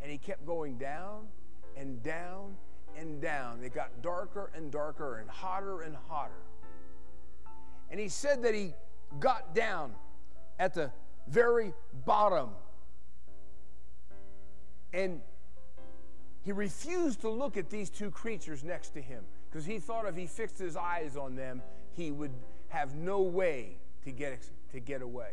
And 0.03 0.11
he 0.11 0.19
kept 0.19 0.47
going 0.47 0.79
down 0.79 1.27
and 1.77 2.03
down 2.03 2.57
and 2.97 3.21
down. 3.21 3.63
It 3.65 3.75
got 3.75 4.03
darker 4.03 4.51
and 4.55 4.71
darker 4.71 5.19
and 5.19 5.31
hotter 5.31 5.83
and 5.83 5.97
hotter. 6.09 6.33
And 7.91 7.99
he 7.99 8.09
said 8.09 8.43
that 8.43 8.55
he 8.55 8.75
got 9.21 9.55
down 9.55 9.93
at 10.59 10.75
the 10.75 10.91
very 11.29 11.73
bottom. 12.05 12.51
And 14.93 15.21
he 16.43 16.53
refused 16.53 17.21
to 17.23 17.31
look 17.31 17.57
at 17.57 17.71
these 17.71 17.89
two 17.89 18.11
creatures 18.11 18.65
next 18.65 18.91
to 18.91 19.01
him 19.01 19.25
because 19.49 19.65
he 19.65 19.79
thought 19.79 20.07
if 20.07 20.17
he 20.17 20.27
fixed 20.27 20.59
his 20.59 20.77
eyes 20.77 21.17
on 21.17 21.37
them, 21.37 21.63
he 21.93 22.11
would 22.11 22.33
have 22.69 22.95
no 22.95 23.21
way 23.21 23.77
to 24.05 24.11
get, 24.11 24.49
to 24.73 24.81
get 24.81 25.03
away. 25.03 25.31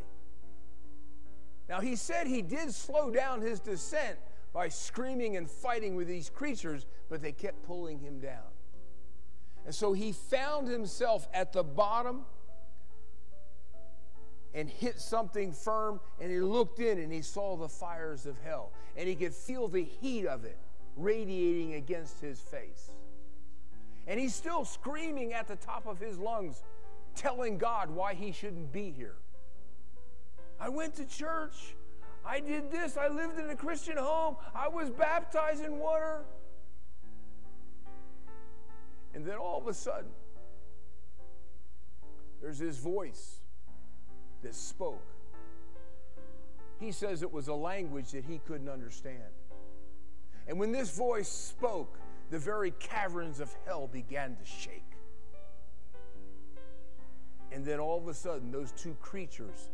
Now, 1.68 1.80
he 1.80 1.96
said 1.96 2.28
he 2.28 2.42
did 2.42 2.74
slow 2.74 3.12
down 3.12 3.42
his 3.42 3.60
descent 3.60 4.18
by 4.54 4.70
screaming 4.70 5.38
and 5.38 5.50
fighting 5.50 5.96
with 5.96 6.08
these 6.08 6.30
creatures, 6.30 6.86
but 7.10 7.22
they 7.22 7.32
kept 7.32 7.63
pulling 7.63 8.00
him 8.00 8.20
down. 8.20 8.50
And 9.65 9.74
so 9.74 9.94
he 9.94 10.12
found 10.12 10.68
himself 10.68 11.28
at 11.34 11.54
the 11.54 11.63
bottom 11.63 12.26
and 14.54 14.70
hit 14.70 15.00
something 15.00 15.52
firm, 15.52 16.00
and 16.20 16.32
he 16.32 16.40
looked 16.40 16.80
in 16.80 17.00
and 17.00 17.12
he 17.12 17.22
saw 17.22 17.56
the 17.56 17.70
fires 17.70 18.26
of 18.26 18.38
hell, 18.44 18.72
and 18.98 19.08
he 19.08 19.16
could 19.16 19.34
feel 19.34 19.68
the 19.68 19.84
heat 19.84 20.26
of 20.26 20.46
it 20.46 20.58
radiating 20.96 21.76
against 21.76 22.20
his 22.20 22.40
face. 22.40 22.92
And 24.08 24.20
he's 24.20 24.34
still 24.34 24.66
screaming 24.66 25.34
at 25.34 25.48
the 25.48 25.56
top 25.56 25.86
of 25.86 26.00
his 26.00 26.18
lungs, 26.18 26.64
telling 27.16 27.58
God 27.58 27.92
why 27.92 28.14
he 28.14 28.32
shouldn't 28.32 28.72
be 28.72 28.92
here. 28.92 29.16
I 30.60 30.70
went 30.70 30.96
to 30.96 31.06
church. 31.06 31.76
I 32.26 32.40
did 32.40 32.72
this. 32.72 32.98
I 32.98 33.08
lived 33.08 33.40
in 33.40 33.50
a 33.50 33.56
Christian 33.56 33.98
home. 33.98 34.36
I 34.54 34.68
was 34.68 34.90
baptized 34.90 35.64
in 35.64 35.78
water. 35.78 36.26
And 39.14 39.26
then 39.26 39.38
all 39.38 39.60
of 39.60 39.68
a 39.68 39.74
sudden, 39.74 40.12
there's 42.42 42.60
this 42.60 42.78
voice 42.78 43.40
that 44.41 44.56
spoke. 44.56 45.06
He 46.80 46.91
says 46.91 47.21
it 47.23 47.32
was 47.32 47.47
a 47.47 47.54
language 47.54 48.12
that 48.12 48.23
he 48.23 48.39
couldn't 48.47 48.69
understand. 48.69 49.34
And 50.47 50.60
when 50.60 50.71
this 50.71 50.95
voice 50.95 51.28
spoke, 51.28 51.99
the 52.32 52.39
very 52.39 52.71
caverns 52.80 53.39
of 53.39 53.54
hell 53.65 53.88
began 53.88 54.36
to 54.36 54.45
shake. 54.45 54.84
And 57.52 57.65
then 57.65 57.80
all 57.80 57.97
of 57.97 58.08
a 58.08 58.13
sudden, 58.13 58.52
those 58.52 58.71
two 58.71 58.95
creatures 59.02 59.69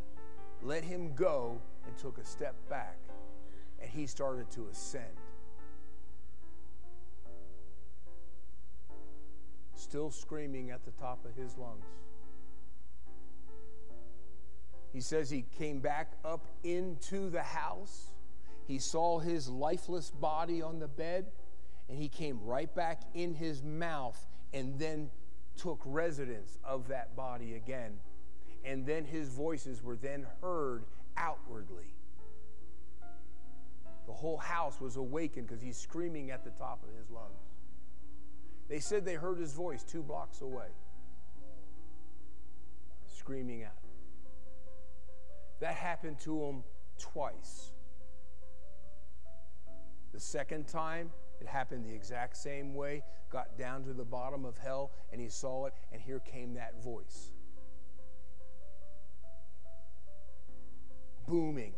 let 0.62 0.82
him 0.82 1.14
go 1.14 1.60
and 1.86 1.96
took 1.98 2.18
a 2.18 2.24
step 2.24 2.54
back, 2.68 2.98
and 3.80 3.90
he 3.90 4.06
started 4.06 4.50
to 4.52 4.66
ascend. 4.70 5.04
Still 9.74 10.10
screaming 10.10 10.70
at 10.70 10.84
the 10.84 10.90
top 10.92 11.24
of 11.24 11.36
his 11.36 11.56
lungs. 11.58 11.84
He 14.96 15.02
says 15.02 15.28
he 15.28 15.44
came 15.58 15.80
back 15.80 16.12
up 16.24 16.46
into 16.64 17.28
the 17.28 17.42
house. 17.42 18.12
He 18.66 18.78
saw 18.78 19.18
his 19.18 19.48
lifeless 19.48 20.08
body 20.08 20.62
on 20.62 20.78
the 20.78 20.88
bed, 20.88 21.26
and 21.90 21.98
he 21.98 22.08
came 22.08 22.40
right 22.42 22.74
back 22.74 23.02
in 23.14 23.34
his 23.34 23.62
mouth 23.62 24.18
and 24.54 24.78
then 24.78 25.10
took 25.56 25.80
residence 25.84 26.58
of 26.64 26.88
that 26.88 27.14
body 27.14 27.54
again 27.54 27.98
and 28.66 28.84
then 28.84 29.04
his 29.04 29.28
voices 29.28 29.82
were 29.82 29.96
then 29.96 30.26
heard 30.42 30.84
outwardly. 31.16 31.94
The 34.06 34.12
whole 34.12 34.36
house 34.36 34.80
was 34.80 34.96
awakened 34.96 35.46
because 35.46 35.62
he's 35.62 35.76
screaming 35.76 36.30
at 36.32 36.44
the 36.44 36.50
top 36.50 36.82
of 36.82 36.88
his 36.98 37.08
lungs. 37.10 37.30
They 38.68 38.80
said 38.80 39.04
they 39.04 39.14
heard 39.14 39.38
his 39.38 39.52
voice 39.52 39.84
two 39.84 40.02
blocks 40.02 40.40
away, 40.40 40.66
screaming 43.06 43.62
out. 43.62 43.85
That 45.60 45.74
happened 45.74 46.18
to 46.20 46.42
him 46.42 46.64
twice. 46.98 47.72
The 50.12 50.20
second 50.20 50.68
time, 50.68 51.10
it 51.40 51.46
happened 51.46 51.84
the 51.84 51.94
exact 51.94 52.36
same 52.36 52.74
way, 52.74 53.02
got 53.30 53.58
down 53.58 53.84
to 53.84 53.92
the 53.92 54.04
bottom 54.04 54.44
of 54.44 54.56
hell, 54.58 54.92
and 55.12 55.20
he 55.20 55.28
saw 55.28 55.66
it, 55.66 55.74
and 55.92 56.00
here 56.00 56.20
came 56.20 56.54
that 56.54 56.82
voice. 56.82 57.32
booming. 61.26 61.74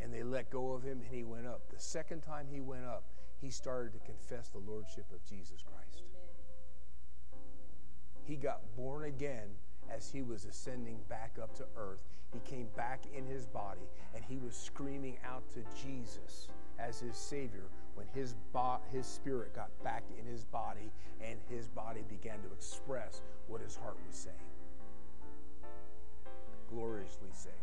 And 0.00 0.12
they 0.12 0.22
let 0.22 0.50
go 0.50 0.72
of 0.72 0.82
him 0.82 1.00
and 1.00 1.08
he 1.10 1.24
went 1.24 1.46
up. 1.46 1.70
The 1.70 1.80
second 1.80 2.22
time 2.22 2.46
he 2.50 2.60
went 2.60 2.84
up, 2.84 3.04
he 3.40 3.50
started 3.50 3.92
to 3.94 3.98
confess 4.00 4.48
the 4.48 4.58
lordship 4.58 5.06
of 5.12 5.24
Jesus 5.24 5.62
Christ. 5.62 6.04
He 8.24 8.36
got 8.36 8.60
born 8.76 9.04
again 9.04 9.48
as 9.94 10.10
he 10.10 10.22
was 10.22 10.44
ascending 10.44 10.98
back 11.08 11.36
up 11.42 11.54
to 11.56 11.64
earth. 11.76 12.02
He 12.32 12.40
came 12.40 12.68
back 12.76 13.04
in 13.14 13.26
his 13.26 13.46
body 13.46 13.88
and 14.14 14.24
he 14.24 14.38
was 14.38 14.54
screaming 14.54 15.18
out 15.24 15.42
to 15.52 15.60
Jesus 15.82 16.48
as 16.78 17.00
his 17.00 17.16
Savior 17.16 17.64
when 17.94 18.06
his, 18.14 18.34
bo- 18.52 18.80
his 18.90 19.06
spirit 19.06 19.54
got 19.54 19.70
back 19.84 20.02
in 20.18 20.24
his 20.24 20.44
body 20.44 20.90
and 21.20 21.38
his 21.50 21.68
body 21.68 22.02
began 22.08 22.40
to 22.42 22.52
express 22.52 23.22
what 23.48 23.60
his 23.60 23.76
heart 23.76 23.96
was 24.06 24.16
saying. 24.16 24.36
Gloriously 26.70 27.28
saved. 27.32 27.56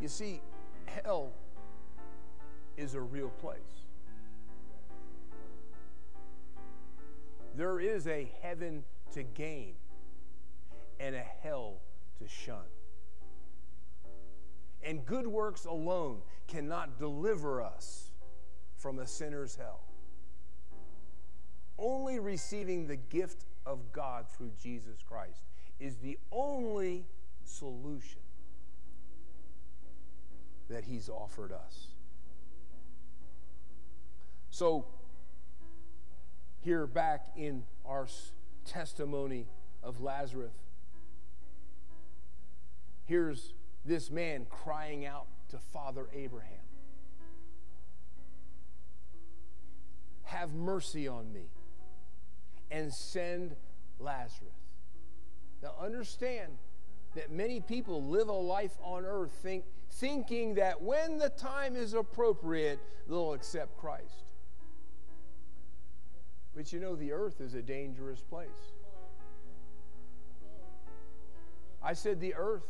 You 0.00 0.08
see, 0.08 0.42
hell 0.86 1.32
is 2.76 2.94
a 2.94 3.00
real 3.00 3.30
place. 3.30 3.86
There 7.56 7.80
is 7.80 8.06
a 8.06 8.30
heaven 8.42 8.82
to 9.12 9.22
gain 9.22 9.74
and 11.00 11.14
a 11.14 11.22
hell 11.42 11.80
to 12.18 12.28
shun. 12.28 12.64
And 14.82 15.04
good 15.06 15.26
works 15.26 15.64
alone 15.64 16.18
cannot 16.46 16.98
deliver 16.98 17.62
us 17.62 18.10
from 18.76 18.98
a 18.98 19.06
sinner's 19.06 19.56
hell. 19.56 19.80
Only 21.78 22.18
receiving 22.18 22.86
the 22.86 22.96
gift 22.96 23.46
of 23.66 23.92
God 23.92 24.26
through 24.28 24.52
Jesus 24.62 25.02
Christ 25.02 25.42
is 25.80 25.96
the 25.96 26.18
only 26.30 27.06
solution 27.44 28.20
that 30.68 30.84
He's 30.84 31.08
offered 31.08 31.52
us. 31.52 31.88
So, 34.50 34.86
here 36.60 36.86
back 36.86 37.26
in 37.36 37.64
our 37.84 38.06
testimony 38.64 39.46
of 39.82 40.00
Lazarus, 40.00 40.52
here's 43.06 43.52
this 43.84 44.10
man 44.10 44.46
crying 44.48 45.04
out 45.04 45.26
to 45.50 45.58
Father 45.58 46.06
Abraham 46.12 46.50
Have 50.24 50.54
mercy 50.54 51.06
on 51.06 51.32
me 51.32 51.46
and 52.70 52.92
send 52.92 53.54
Lazarus. 54.00 54.54
Now, 55.62 55.74
understand 55.80 56.58
that 57.14 57.30
many 57.30 57.60
people 57.60 58.02
live 58.02 58.28
a 58.28 58.32
life 58.32 58.76
on 58.82 59.04
earth 59.04 59.30
think, 59.42 59.64
thinking 59.90 60.54
that 60.54 60.82
when 60.82 61.18
the 61.18 61.28
time 61.28 61.76
is 61.76 61.94
appropriate, 61.94 62.80
they'll 63.08 63.32
accept 63.32 63.78
Christ. 63.78 64.32
But 66.56 66.72
you 66.72 66.80
know, 66.80 66.96
the 66.96 67.12
earth 67.12 67.40
is 67.40 67.54
a 67.54 67.62
dangerous 67.62 68.20
place. 68.20 68.48
I 71.82 71.92
said 71.92 72.20
the 72.20 72.34
earth 72.34 72.64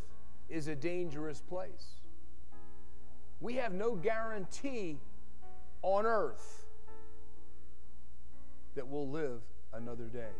is 0.54 0.68
a 0.68 0.74
dangerous 0.76 1.40
place. 1.40 2.00
We 3.40 3.54
have 3.54 3.74
no 3.74 3.96
guarantee 3.96 4.98
on 5.82 6.06
earth 6.06 6.64
that 8.76 8.86
we'll 8.86 9.08
live 9.08 9.40
another 9.72 10.04
day 10.04 10.36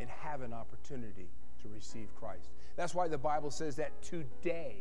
and 0.00 0.08
have 0.08 0.40
an 0.40 0.54
opportunity 0.54 1.28
to 1.60 1.68
receive 1.68 2.08
Christ. 2.18 2.48
That's 2.74 2.94
why 2.94 3.06
the 3.06 3.18
Bible 3.18 3.50
says 3.50 3.76
that 3.76 4.00
today 4.00 4.80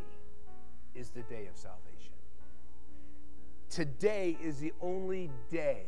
is 0.96 1.10
the 1.10 1.24
day 1.24 1.48
of 1.48 1.58
salvation. 1.58 2.14
Today 3.70 4.38
is 4.42 4.60
the 4.60 4.72
only 4.82 5.30
day 5.50 5.84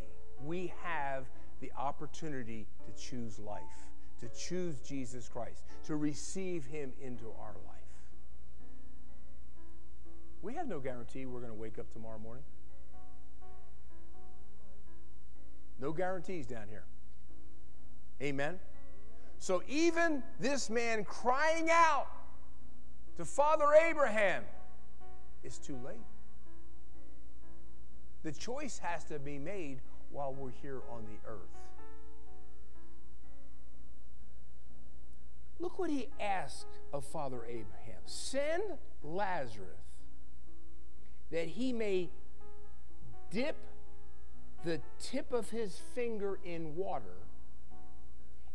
we 0.45 0.73
have 0.83 1.25
the 1.61 1.71
opportunity 1.77 2.67
to 2.85 3.01
choose 3.01 3.39
life 3.39 3.61
to 4.23 4.39
choose 4.39 4.79
Jesus 4.79 5.27
Christ, 5.27 5.63
to 5.85 5.95
receive 5.95 6.65
him 6.65 6.93
into 7.01 7.25
our 7.39 7.53
life. 7.67 7.73
We 10.41 10.53
have 10.55 10.67
no 10.67 10.79
guarantee 10.79 11.25
we're 11.25 11.39
going 11.39 11.51
to 11.51 11.59
wake 11.59 11.79
up 11.79 11.91
tomorrow 11.91 12.19
morning. 12.19 12.43
No 15.79 15.91
guarantees 15.91 16.45
down 16.45 16.67
here. 16.69 16.85
Amen. 18.21 18.59
So 19.39 19.61
even 19.67 20.23
this 20.39 20.69
man 20.69 21.03
crying 21.03 21.69
out 21.69 22.07
to 23.17 23.25
Father 23.25 23.73
Abraham 23.89 24.43
is 25.43 25.57
too 25.57 25.77
late. 25.85 25.97
The 28.23 28.31
choice 28.31 28.79
has 28.79 29.03
to 29.05 29.19
be 29.19 29.37
made 29.37 29.81
while 30.11 30.33
we're 30.33 30.51
here 30.61 30.79
on 30.89 31.03
the 31.03 31.29
earth. 31.29 31.49
Look 35.59 35.79
what 35.79 35.89
he 35.89 36.09
asked 36.19 36.79
of 36.91 37.05
Father 37.05 37.43
Abraham 37.45 38.01
send 38.05 38.63
Lazarus 39.01 39.83
that 41.31 41.47
he 41.47 41.73
may 41.73 42.09
dip 43.31 43.55
the 44.63 44.79
tip 44.99 45.33
of 45.33 45.49
his 45.49 45.79
finger 45.93 46.39
in 46.43 46.75
water 46.75 47.17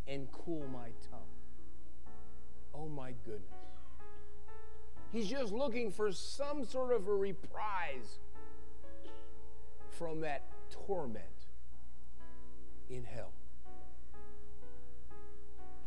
and 0.06 0.30
cool 0.32 0.66
my 0.72 0.88
tongue. 1.10 2.14
Oh 2.74 2.88
my 2.88 3.12
goodness. 3.24 3.42
He's 5.12 5.28
just 5.28 5.52
looking 5.52 5.90
for 5.90 6.12
some 6.12 6.64
sort 6.64 6.94
of 6.94 7.08
a 7.08 7.14
reprise 7.14 8.18
from 9.90 10.20
that 10.20 10.44
torment 10.86 11.24
in 12.88 13.04
hell. 13.04 13.32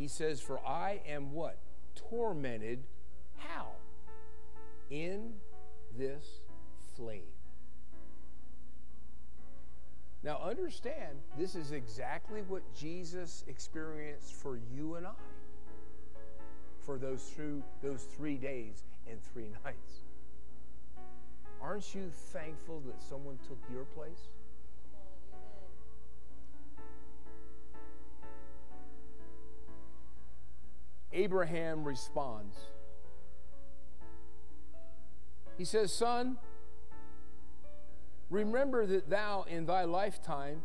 He 0.01 0.07
says, 0.07 0.41
For 0.41 0.59
I 0.65 0.99
am 1.07 1.31
what? 1.31 1.59
Tormented. 2.09 2.79
How? 3.37 3.67
In 4.89 5.33
this 5.95 6.25
flame. 6.95 7.21
Now, 10.23 10.41
understand, 10.41 11.19
this 11.37 11.53
is 11.53 11.71
exactly 11.71 12.41
what 12.47 12.63
Jesus 12.73 13.43
experienced 13.47 14.33
for 14.33 14.57
you 14.75 14.95
and 14.95 15.05
I 15.05 15.11
for 16.83 16.97
those, 16.97 17.21
through, 17.35 17.61
those 17.83 18.01
three 18.17 18.37
days 18.37 18.81
and 19.07 19.19
three 19.31 19.49
nights. 19.63 20.01
Aren't 21.61 21.93
you 21.93 22.09
thankful 22.33 22.81
that 22.87 23.03
someone 23.03 23.37
took 23.47 23.59
your 23.71 23.83
place? 23.83 24.29
Abraham 31.13 31.83
responds. 31.83 32.55
He 35.57 35.65
says, 35.65 35.93
Son, 35.93 36.37
remember 38.29 38.85
that 38.85 39.09
thou 39.09 39.45
in 39.47 39.65
thy 39.65 39.83
lifetime 39.83 40.61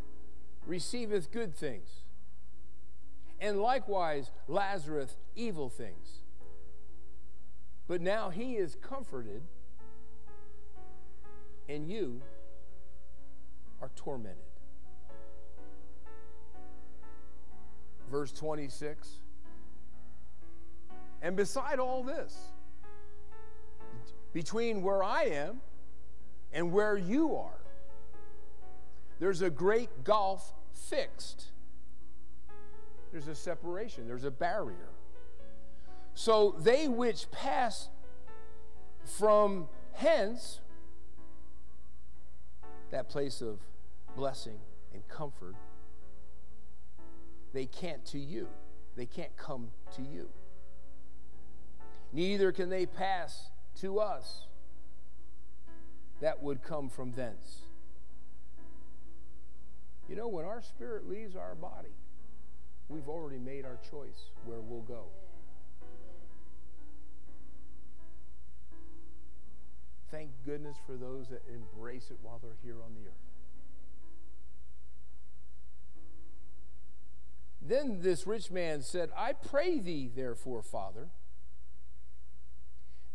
receiveth 0.66 1.30
good 1.30 1.54
things, 1.54 1.88
and 3.40 3.60
likewise 3.60 4.30
Lazarus 4.48 5.16
evil 5.34 5.68
things. 5.68 6.20
But 7.88 8.00
now 8.00 8.30
he 8.30 8.54
is 8.54 8.76
comforted, 8.80 9.42
and 11.68 11.88
you 11.88 12.20
are 13.82 13.90
tormented. 13.96 14.42
Verse 18.10 18.32
26 18.32 19.18
and 21.26 21.34
beside 21.34 21.80
all 21.80 22.04
this, 22.04 22.38
between 24.32 24.80
where 24.80 25.02
I 25.02 25.24
am 25.24 25.60
and 26.52 26.70
where 26.70 26.96
you 26.96 27.34
are, 27.34 27.58
there's 29.18 29.42
a 29.42 29.50
great 29.50 30.04
gulf 30.04 30.54
fixed. 30.72 31.46
There's 33.10 33.26
a 33.26 33.34
separation, 33.34 34.06
there's 34.06 34.22
a 34.22 34.30
barrier. 34.30 34.90
So 36.14 36.54
they 36.60 36.86
which 36.86 37.28
pass 37.32 37.88
from 39.04 39.66
hence, 39.94 40.60
that 42.92 43.08
place 43.08 43.40
of 43.40 43.58
blessing 44.14 44.60
and 44.94 45.02
comfort, 45.08 45.56
they 47.52 47.66
can't 47.66 48.04
to 48.06 48.18
you. 48.20 48.46
They 48.94 49.06
can't 49.06 49.36
come 49.36 49.72
to 49.96 50.02
you 50.02 50.28
neither 52.16 52.50
can 52.50 52.70
they 52.70 52.86
pass 52.86 53.50
to 53.78 54.00
us 54.00 54.46
that 56.22 56.42
would 56.42 56.62
come 56.62 56.88
from 56.88 57.12
thence. 57.12 57.60
You 60.08 60.16
know, 60.16 60.26
when 60.26 60.46
our 60.46 60.62
spirit 60.62 61.06
leaves 61.06 61.36
our 61.36 61.54
body, 61.54 61.94
we've 62.88 63.08
already 63.08 63.38
made 63.38 63.66
our 63.66 63.78
choice 63.90 64.30
where 64.46 64.60
we'll 64.60 64.80
go. 64.80 65.04
Thank 70.10 70.30
goodness 70.46 70.78
for 70.86 70.96
those 70.96 71.28
that 71.28 71.42
embrace 71.52 72.10
it 72.10 72.16
while 72.22 72.40
they're 72.42 72.56
here 72.62 72.76
on 72.82 72.94
the 72.94 73.10
earth. 73.10 73.14
Then 77.60 78.00
this 78.00 78.26
rich 78.26 78.50
man 78.50 78.80
said, 78.80 79.10
I 79.14 79.34
pray 79.34 79.80
thee, 79.80 80.08
therefore, 80.14 80.62
Father 80.62 81.08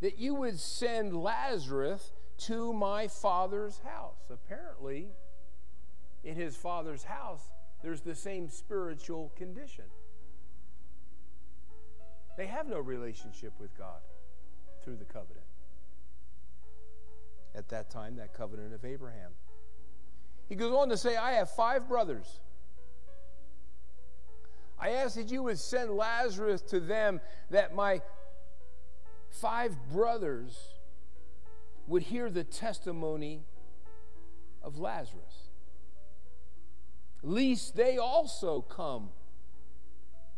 that 0.01 0.17
you 0.17 0.35
would 0.35 0.59
send 0.59 1.15
Lazarus 1.15 2.11
to 2.39 2.73
my 2.73 3.07
father's 3.07 3.79
house. 3.79 4.17
Apparently, 4.29 5.07
in 6.23 6.35
his 6.35 6.55
father's 6.55 7.03
house, 7.03 7.49
there's 7.83 8.01
the 8.01 8.15
same 8.15 8.49
spiritual 8.49 9.31
condition. 9.35 9.85
They 12.37 12.47
have 12.47 12.67
no 12.67 12.79
relationship 12.79 13.53
with 13.59 13.77
God 13.77 14.01
through 14.83 14.95
the 14.95 15.05
covenant. 15.05 15.45
At 17.53 17.69
that 17.69 17.89
time, 17.91 18.15
that 18.15 18.33
covenant 18.33 18.73
of 18.73 18.85
Abraham. 18.85 19.31
He 20.49 20.55
goes 20.55 20.73
on 20.73 20.89
to 20.89 20.97
say, 20.97 21.15
I 21.15 21.33
have 21.33 21.51
five 21.51 21.87
brothers. 21.87 22.39
I 24.79 24.91
ask 24.91 25.15
that 25.15 25.31
you 25.31 25.43
would 25.43 25.59
send 25.59 25.91
Lazarus 25.91 26.61
to 26.63 26.79
them 26.79 27.21
that 27.51 27.75
my 27.75 28.01
five 29.31 29.75
brothers 29.91 30.57
would 31.87 32.03
hear 32.03 32.29
the 32.29 32.43
testimony 32.43 33.41
of 34.61 34.77
Lazarus, 34.77 35.49
lest 37.23 37.75
they 37.75 37.97
also 37.97 38.61
come 38.61 39.09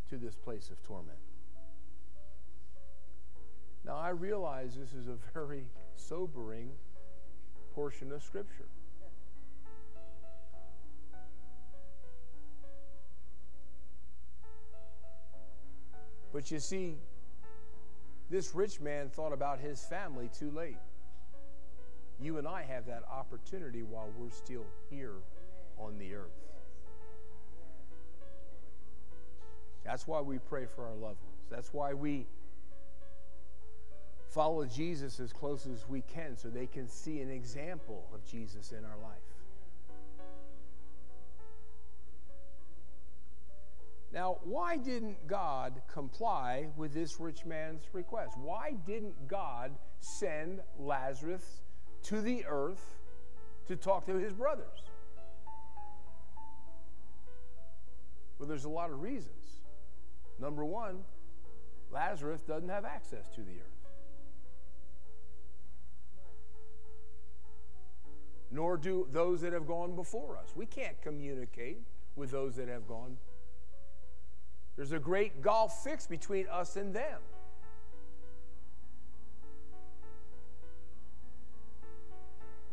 to 0.10 0.18
this 0.18 0.36
place 0.36 0.70
of 0.70 0.82
torment. 0.84 1.18
Now, 3.86 3.98
I 3.98 4.10
realize 4.10 4.78
this 4.78 4.94
is 4.94 5.08
a 5.08 5.18
very 5.34 5.66
sobering 5.96 6.72
portion 7.76 8.12
of 8.12 8.24
Scripture. 8.24 8.68
But 16.32 16.50
you 16.50 16.60
see, 16.60 16.96
this 18.34 18.56
rich 18.56 18.82
man 18.82 19.10
thought 19.10 19.32
about 19.32 19.60
his 19.60 19.86
family 19.86 20.28
too 20.36 20.50
late. 20.50 20.80
You 22.20 22.40
and 22.40 22.48
I 22.48 22.64
have 22.64 22.88
that 22.88 23.04
opportunity 23.08 23.84
while 23.84 24.08
we're 24.18 24.32
still 24.32 24.66
here 24.90 25.14
on 25.78 26.00
the 26.00 26.16
earth. 26.16 26.32
That's 29.86 30.08
why 30.08 30.22
we 30.22 30.40
pray 30.40 30.66
for 30.66 30.84
our 30.84 30.96
loved 30.96 31.22
ones. 31.22 31.46
That's 31.52 31.72
why 31.76 31.94
we 31.94 32.26
follow 34.30 34.66
Jesus 34.66 35.20
as 35.20 35.32
close 35.32 35.68
as 35.68 35.88
we 35.88 36.02
can 36.02 36.36
so 36.36 36.50
they 36.50 36.66
can 36.66 36.88
see 36.88 37.22
an 37.22 37.30
example 37.30 38.04
of 38.16 38.26
Jesus 38.26 38.72
in 38.72 38.84
our 38.84 38.98
life. 39.04 39.22
Now, 44.14 44.38
why 44.44 44.78
didn't 44.78 45.26
God 45.26 45.82
comply 45.92 46.68
with 46.78 46.94
this 46.94 47.20
rich 47.20 47.46
man's 47.46 47.82
request? 47.94 48.38
Why 48.38 48.76
didn't 48.86 49.28
God 49.28 49.72
send 50.02 50.62
Lazarus 50.78 51.62
to 52.04 52.22
the 52.22 52.46
earth 52.48 53.00
to 53.68 53.76
talk 53.76 54.06
to 54.06 54.16
his 54.16 54.32
brothers? 54.32 54.84
Well, 58.38 58.48
there's 58.48 58.66
a 58.66 58.70
lot 58.70 58.92
of 58.92 59.02
reasons. 59.02 59.62
Number 60.40 60.64
one, 60.64 61.00
Lazarus 61.92 62.42
doesn't 62.42 62.70
have 62.70 62.86
access 62.86 63.28
to 63.30 63.42
the 63.42 63.54
earth. 63.54 63.90
Nor 68.52 68.78
do 68.78 69.08
those 69.12 69.42
that 69.42 69.54
have 69.54 69.66
gone 69.66 69.96
before 69.96 70.38
us. 70.38 70.56
We 70.56 70.68
can't 70.68 71.02
communicate 71.02 71.82
with 72.16 72.30
those 72.30 72.56
that 72.58 72.68
have 72.68 72.88
gone 72.88 73.18
there's 74.76 74.92
a 74.92 75.00
great 75.00 75.42
gulf 75.42 75.84
fixed 75.84 76.10
between 76.10 76.48
us 76.48 76.76
and 76.76 76.94
them. 76.94 77.20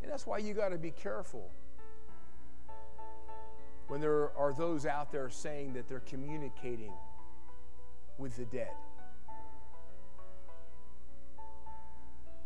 And 0.01 0.11
that's 0.11 0.25
why 0.25 0.39
you 0.39 0.53
got 0.53 0.69
to 0.69 0.79
be 0.79 0.91
careful 0.91 1.51
when 3.87 4.01
there 4.01 4.35
are 4.37 4.53
those 4.53 4.85
out 4.85 5.11
there 5.11 5.29
saying 5.29 5.73
that 5.73 5.87
they're 5.87 5.99
communicating 6.01 6.93
with 8.17 8.35
the 8.37 8.45
dead. 8.45 8.71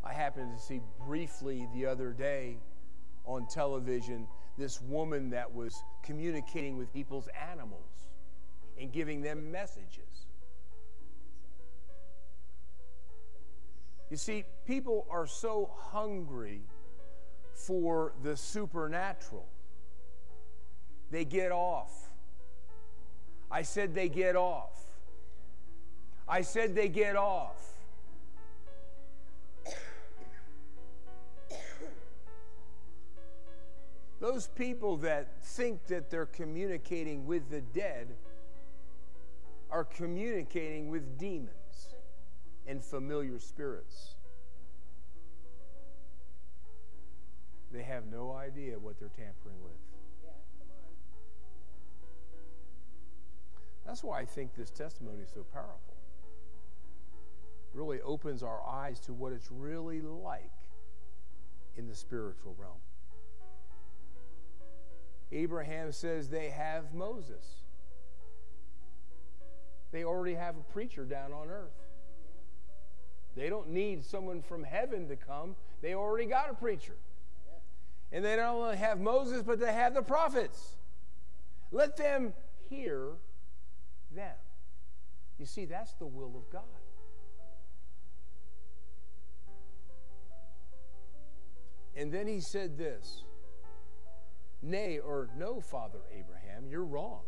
I 0.03 0.11
happened 0.11 0.55
to 0.55 0.61
see 0.61 0.81
briefly 1.05 1.67
the 1.73 1.85
other 1.85 2.11
day 2.11 2.57
on 3.25 3.47
television 3.47 4.27
this 4.57 4.81
woman 4.81 5.29
that 5.29 5.53
was 5.53 5.83
communicating 6.03 6.77
with 6.77 6.93
people's 6.93 7.27
animals 7.51 7.94
and 8.79 8.91
giving 8.91 9.21
them 9.21 9.51
messages. 9.51 10.27
You 14.09 14.17
see, 14.17 14.45
people 14.65 15.07
are 15.09 15.27
so 15.27 15.71
hungry 15.75 16.61
for 17.53 18.13
the 18.23 18.37
supernatural. 18.37 19.47
They 21.09 21.25
get 21.25 21.51
off. 21.51 21.91
I 23.49 23.61
said 23.61 23.95
they 23.95 24.09
get 24.09 24.35
off. 24.35 24.83
I 26.27 26.41
said 26.41 26.75
they 26.75 26.89
get 26.89 27.15
off. 27.15 27.61
Those 34.19 34.47
people 34.47 34.97
that 34.97 35.43
think 35.43 35.85
that 35.87 36.09
they're 36.09 36.25
communicating 36.25 37.25
with 37.25 37.49
the 37.49 37.61
dead 37.61 38.15
are 39.71 39.83
communicating 39.83 40.89
with 40.89 41.17
demons 41.17 41.95
and 42.67 42.83
familiar 42.83 43.39
spirits. 43.39 44.15
They 47.71 47.83
have 47.83 48.05
no 48.05 48.33
idea 48.33 48.79
what 48.79 48.99
they're 48.99 49.09
tampering 49.09 49.61
with. 49.61 49.73
That's 53.85 54.03
why 54.03 54.21
I 54.21 54.25
think 54.25 54.55
this 54.55 54.71
testimony 54.71 55.21
is 55.21 55.29
so 55.33 55.43
powerful. 55.43 55.95
It 57.73 57.77
really 57.77 58.01
opens 58.01 58.41
our 58.41 58.65
eyes 58.67 58.99
to 59.01 59.13
what 59.13 59.31
it's 59.31 59.51
really 59.51 60.01
like 60.01 60.51
in 61.75 61.87
the 61.87 61.95
spiritual 61.95 62.55
realm. 62.57 62.79
Abraham 65.31 65.91
says 65.91 66.29
they 66.29 66.49
have 66.49 66.93
Moses. 66.93 67.64
They 69.91 70.03
already 70.03 70.35
have 70.35 70.55
a 70.57 70.73
preacher 70.73 71.05
down 71.05 71.31
on 71.31 71.49
earth. 71.49 71.73
They 73.35 73.49
don't 73.49 73.69
need 73.69 74.03
someone 74.05 74.41
from 74.41 74.63
heaven 74.63 75.07
to 75.09 75.15
come. 75.15 75.55
They 75.81 75.93
already 75.93 76.25
got 76.25 76.49
a 76.49 76.53
preacher. 76.53 76.95
And 78.11 78.23
they 78.23 78.35
don't 78.35 78.55
only 78.55 78.77
have 78.77 78.99
Moses, 78.99 79.41
but 79.43 79.59
they 79.59 79.73
have 79.73 79.93
the 79.93 80.01
prophets. 80.01 80.77
Let 81.71 81.97
them 81.97 82.33
hear 82.69 83.09
them. 84.13 84.35
You 85.37 85.45
see, 85.45 85.65
that's 85.65 85.93
the 85.95 86.05
will 86.05 86.37
of 86.37 86.49
God. 86.51 86.63
And 91.97 92.11
then 92.11 92.27
he 92.27 92.39
said 92.39 92.77
this 92.77 93.23
Nay, 94.61 94.99
or 94.99 95.29
no, 95.37 95.61
Father 95.61 95.99
Abraham, 96.11 96.67
you're 96.69 96.83
wrong. 96.83 97.21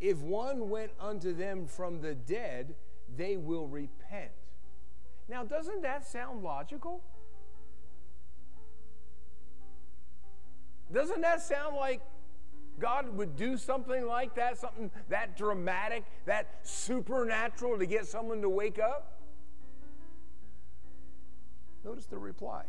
If 0.00 0.18
one 0.18 0.68
went 0.68 0.92
unto 1.00 1.32
them 1.32 1.66
from 1.66 2.00
the 2.00 2.14
dead, 2.14 2.74
they 3.16 3.36
will 3.36 3.66
repent. 3.66 4.32
Now, 5.28 5.42
doesn't 5.42 5.82
that 5.82 6.06
sound 6.06 6.42
logical? 6.42 7.02
Doesn't 10.92 11.20
that 11.22 11.40
sound 11.42 11.76
like 11.76 12.00
God 12.78 13.16
would 13.16 13.36
do 13.36 13.56
something 13.56 14.06
like 14.06 14.34
that, 14.36 14.58
something 14.58 14.90
that 15.08 15.36
dramatic, 15.36 16.04
that 16.26 16.60
supernatural 16.62 17.78
to 17.78 17.86
get 17.86 18.06
someone 18.06 18.40
to 18.42 18.48
wake 18.48 18.78
up? 18.78 19.20
Notice 21.84 22.06
the 22.06 22.18
reply. 22.18 22.64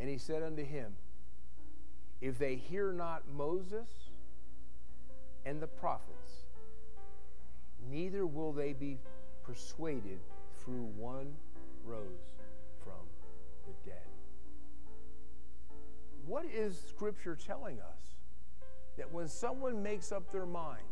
And 0.00 0.08
he 0.08 0.18
said 0.18 0.42
unto 0.42 0.64
him, 0.64 0.94
If 2.20 2.38
they 2.38 2.54
hear 2.54 2.92
not 2.92 3.22
Moses 3.28 3.88
and 5.44 5.60
the 5.60 5.66
prophets, 5.66 6.46
neither 7.90 8.26
will 8.26 8.52
they 8.52 8.72
be 8.72 8.98
persuaded 9.42 10.20
through 10.62 10.88
one 10.96 11.34
rose 11.84 12.34
from 12.84 13.06
the 13.66 13.90
dead. 13.90 13.96
What 16.26 16.44
is 16.44 16.78
Scripture 16.78 17.36
telling 17.36 17.80
us? 17.80 18.16
That 18.98 19.12
when 19.12 19.28
someone 19.28 19.82
makes 19.82 20.12
up 20.12 20.30
their 20.32 20.44
mind 20.44 20.82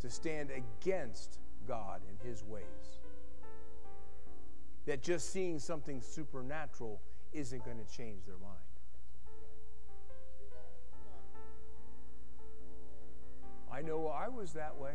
to 0.00 0.08
stand 0.08 0.50
against 0.50 1.38
God 1.68 2.00
and 2.08 2.18
His 2.30 2.42
ways, 2.44 2.99
that 4.86 5.02
just 5.02 5.32
seeing 5.32 5.58
something 5.58 6.00
supernatural 6.00 7.00
isn't 7.32 7.64
going 7.64 7.78
to 7.78 7.96
change 7.96 8.24
their 8.26 8.38
mind. 8.38 8.56
I 13.72 13.82
know 13.82 14.08
I 14.08 14.28
was 14.28 14.52
that 14.54 14.76
way. 14.76 14.94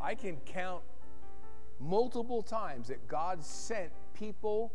I 0.00 0.14
can 0.14 0.36
count 0.44 0.82
multiple 1.80 2.42
times 2.42 2.88
that 2.88 3.06
God 3.08 3.44
sent 3.44 3.90
people 4.14 4.72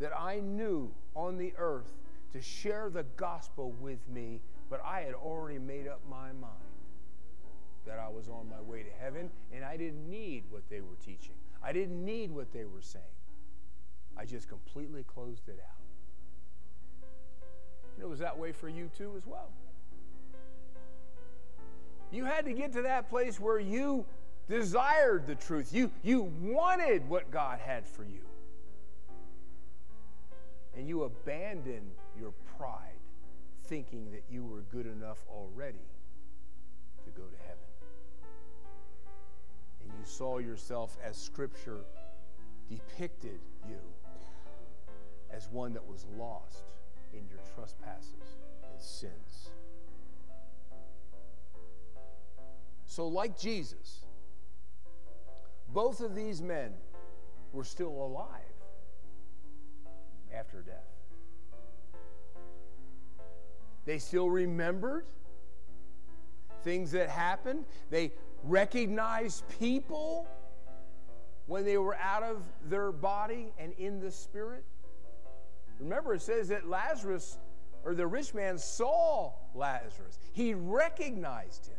that 0.00 0.12
I 0.18 0.40
knew 0.40 0.90
on 1.14 1.36
the 1.36 1.52
earth 1.58 1.92
to 2.32 2.40
share 2.40 2.88
the 2.90 3.04
gospel 3.16 3.72
with 3.72 4.00
me, 4.08 4.40
but 4.70 4.82
I 4.84 5.00
had 5.00 5.14
already 5.14 5.58
made 5.58 5.86
up 5.86 6.00
my 6.08 6.32
mind 6.32 6.72
that 7.86 7.98
I 7.98 8.08
was 8.08 8.28
on 8.28 8.48
my 8.48 8.60
way 8.60 8.82
to 8.82 8.90
heaven 9.00 9.30
and 9.52 9.64
I 9.64 9.76
didn't 9.76 10.08
need 10.08 10.44
what 10.50 10.62
they 10.70 10.80
were 10.80 10.96
teaching. 11.04 11.34
I 11.64 11.72
didn't 11.72 12.04
need 12.04 12.30
what 12.30 12.52
they 12.52 12.64
were 12.64 12.82
saying. 12.82 13.04
I 14.16 14.24
just 14.24 14.48
completely 14.48 15.04
closed 15.04 15.48
it 15.48 15.58
out. 15.62 15.82
And 17.94 18.04
it 18.04 18.08
was 18.08 18.18
that 18.18 18.36
way 18.36 18.52
for 18.52 18.68
you 18.68 18.90
too 18.96 19.14
as 19.16 19.26
well. 19.26 19.50
You 22.10 22.24
had 22.24 22.44
to 22.44 22.52
get 22.52 22.72
to 22.74 22.82
that 22.82 23.08
place 23.08 23.40
where 23.40 23.58
you 23.58 24.04
desired 24.48 25.26
the 25.26 25.34
truth. 25.34 25.72
You, 25.72 25.90
you 26.02 26.22
wanted 26.40 27.08
what 27.08 27.30
God 27.30 27.58
had 27.58 27.86
for 27.86 28.04
you. 28.04 28.20
And 30.76 30.88
you 30.88 31.04
abandoned 31.04 31.92
your 32.18 32.32
pride, 32.58 33.00
thinking 33.64 34.10
that 34.10 34.24
you 34.30 34.44
were 34.44 34.62
good 34.70 34.86
enough 34.86 35.18
already 35.28 35.78
you 40.02 40.08
saw 40.08 40.38
yourself 40.38 40.98
as 41.04 41.16
Scripture 41.16 41.84
depicted 42.68 43.38
you 43.68 43.78
as 45.30 45.48
one 45.48 45.72
that 45.72 45.86
was 45.86 46.06
lost 46.18 46.64
in 47.12 47.20
your 47.28 47.38
trespasses 47.54 48.38
and 48.68 48.80
sins. 48.80 49.52
So, 52.84 53.06
like 53.06 53.38
Jesus, 53.38 54.04
both 55.68 56.00
of 56.00 56.16
these 56.16 56.42
men 56.42 56.72
were 57.52 57.64
still 57.64 57.92
alive 57.92 58.28
after 60.36 60.62
death. 60.62 60.92
They 63.84 63.98
still 63.98 64.28
remembered 64.28 65.06
things 66.64 66.90
that 66.90 67.08
happened. 67.08 67.66
They 67.88 68.12
recognized 68.44 69.44
people 69.60 70.26
when 71.46 71.64
they 71.64 71.78
were 71.78 71.96
out 71.96 72.22
of 72.22 72.42
their 72.68 72.92
body 72.92 73.52
and 73.58 73.72
in 73.78 74.00
the 74.00 74.10
spirit. 74.10 74.64
Remember, 75.78 76.14
it 76.14 76.22
says 76.22 76.48
that 76.48 76.68
Lazarus, 76.68 77.38
or 77.84 77.94
the 77.94 78.06
rich 78.06 78.34
man, 78.34 78.58
saw 78.58 79.32
Lazarus. 79.54 80.18
He 80.32 80.54
recognized 80.54 81.66
him. 81.66 81.76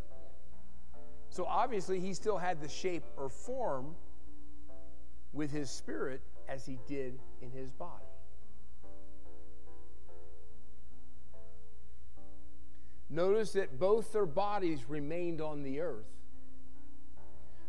So 1.30 1.46
obviously, 1.46 2.00
he 2.00 2.14
still 2.14 2.38
had 2.38 2.62
the 2.62 2.70
shape 2.70 3.04
or 3.18 3.30
form 3.30 3.96
with 5.32 5.52
his 5.52 5.70
spirit 5.70 6.22
as 6.48 6.66
he 6.66 6.78
did 6.88 7.20
in 7.42 7.52
his 7.52 7.72
body. 7.72 8.06
Notice 13.10 13.54
that 13.54 13.80
both 13.80 14.12
their 14.12 14.26
bodies 14.26 14.90
remained 14.90 15.40
on 15.40 15.64
the 15.64 15.82
earth, 15.82 16.08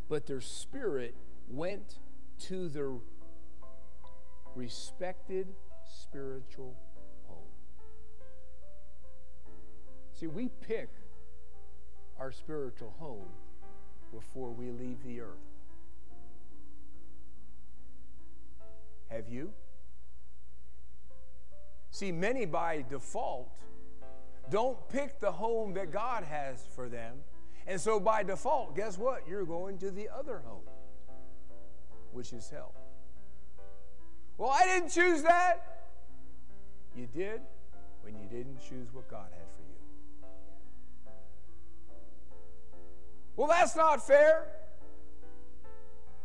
but 0.08 0.26
their 0.26 0.40
spirit 0.40 1.14
went 1.48 1.98
to 2.38 2.68
their 2.68 2.92
respected 4.54 5.48
spiritual 6.02 6.76
home. 7.26 7.38
See, 10.12 10.26
we 10.26 10.48
pick 10.48 10.88
our 12.18 12.30
spiritual 12.30 12.94
home 12.98 13.28
before 14.12 14.50
we 14.50 14.70
leave 14.70 15.02
the 15.04 15.20
earth. 15.20 15.28
Have 19.08 19.28
you? 19.28 19.52
See, 21.90 22.12
many 22.12 22.46
by 22.46 22.84
default 22.88 23.50
don't 24.50 24.88
pick 24.88 25.20
the 25.20 25.32
home 25.32 25.74
that 25.74 25.90
God 25.90 26.24
has 26.24 26.66
for 26.74 26.88
them. 26.88 27.18
And 27.66 27.80
so 27.80 27.98
by 27.98 28.22
default, 28.22 28.76
guess 28.76 28.98
what? 28.98 29.26
You're 29.28 29.46
going 29.46 29.78
to 29.78 29.90
the 29.90 30.08
other 30.08 30.42
home, 30.44 30.62
which 32.12 32.32
is 32.32 32.50
hell. 32.50 32.74
Well, 34.36 34.50
I 34.50 34.64
didn't 34.64 34.90
choose 34.90 35.22
that. 35.22 35.86
You 36.96 37.06
did 37.06 37.40
when 38.02 38.16
you 38.16 38.26
didn't 38.28 38.58
choose 38.68 38.92
what 38.92 39.08
God 39.08 39.28
had 39.30 39.46
for 39.56 39.62
you. 39.62 39.74
Well, 43.36 43.48
that's 43.48 43.74
not 43.74 44.06
fair. 44.06 44.46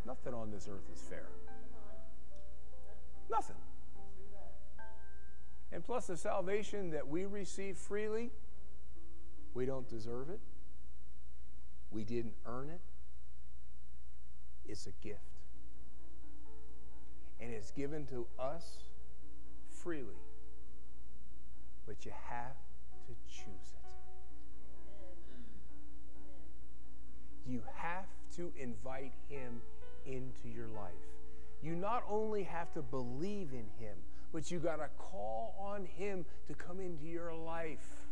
Nothing 0.05 0.33
on 0.33 0.51
this 0.51 0.67
earth 0.69 0.89
is 0.93 1.01
fair. 1.01 1.27
Nothing. 3.29 3.55
And 5.71 5.83
plus, 5.83 6.07
the 6.07 6.17
salvation 6.17 6.89
that 6.91 7.07
we 7.07 7.25
receive 7.25 7.77
freely, 7.77 8.31
we 9.53 9.65
don't 9.65 9.87
deserve 9.87 10.29
it. 10.29 10.39
We 11.91 12.03
didn't 12.03 12.35
earn 12.45 12.69
it. 12.69 12.81
It's 14.65 14.85
a 14.85 14.91
gift. 15.01 15.21
And 17.41 17.51
it's 17.51 17.71
given 17.71 18.05
to 18.07 18.27
us 18.37 18.83
freely. 19.81 20.21
But 21.87 22.05
you 22.05 22.11
have 22.29 22.57
to 23.07 23.13
choose 23.27 23.73
it. 23.73 23.79
You 27.47 27.63
have 27.75 28.05
to 28.35 28.51
invite 28.59 29.13
Him 29.27 29.61
into 30.05 30.49
your 30.49 30.67
life. 30.67 30.91
You 31.63 31.75
not 31.75 32.03
only 32.07 32.43
have 32.43 32.71
to 32.73 32.81
believe 32.81 33.49
in 33.53 33.65
Him, 33.83 33.97
but 34.31 34.51
you 34.51 34.59
got 34.59 34.77
to 34.77 34.89
call 34.97 35.55
on 35.59 35.85
Him 35.85 36.25
to 36.47 36.53
come 36.53 36.79
into 36.79 37.05
your 37.05 37.33
life 37.33 38.05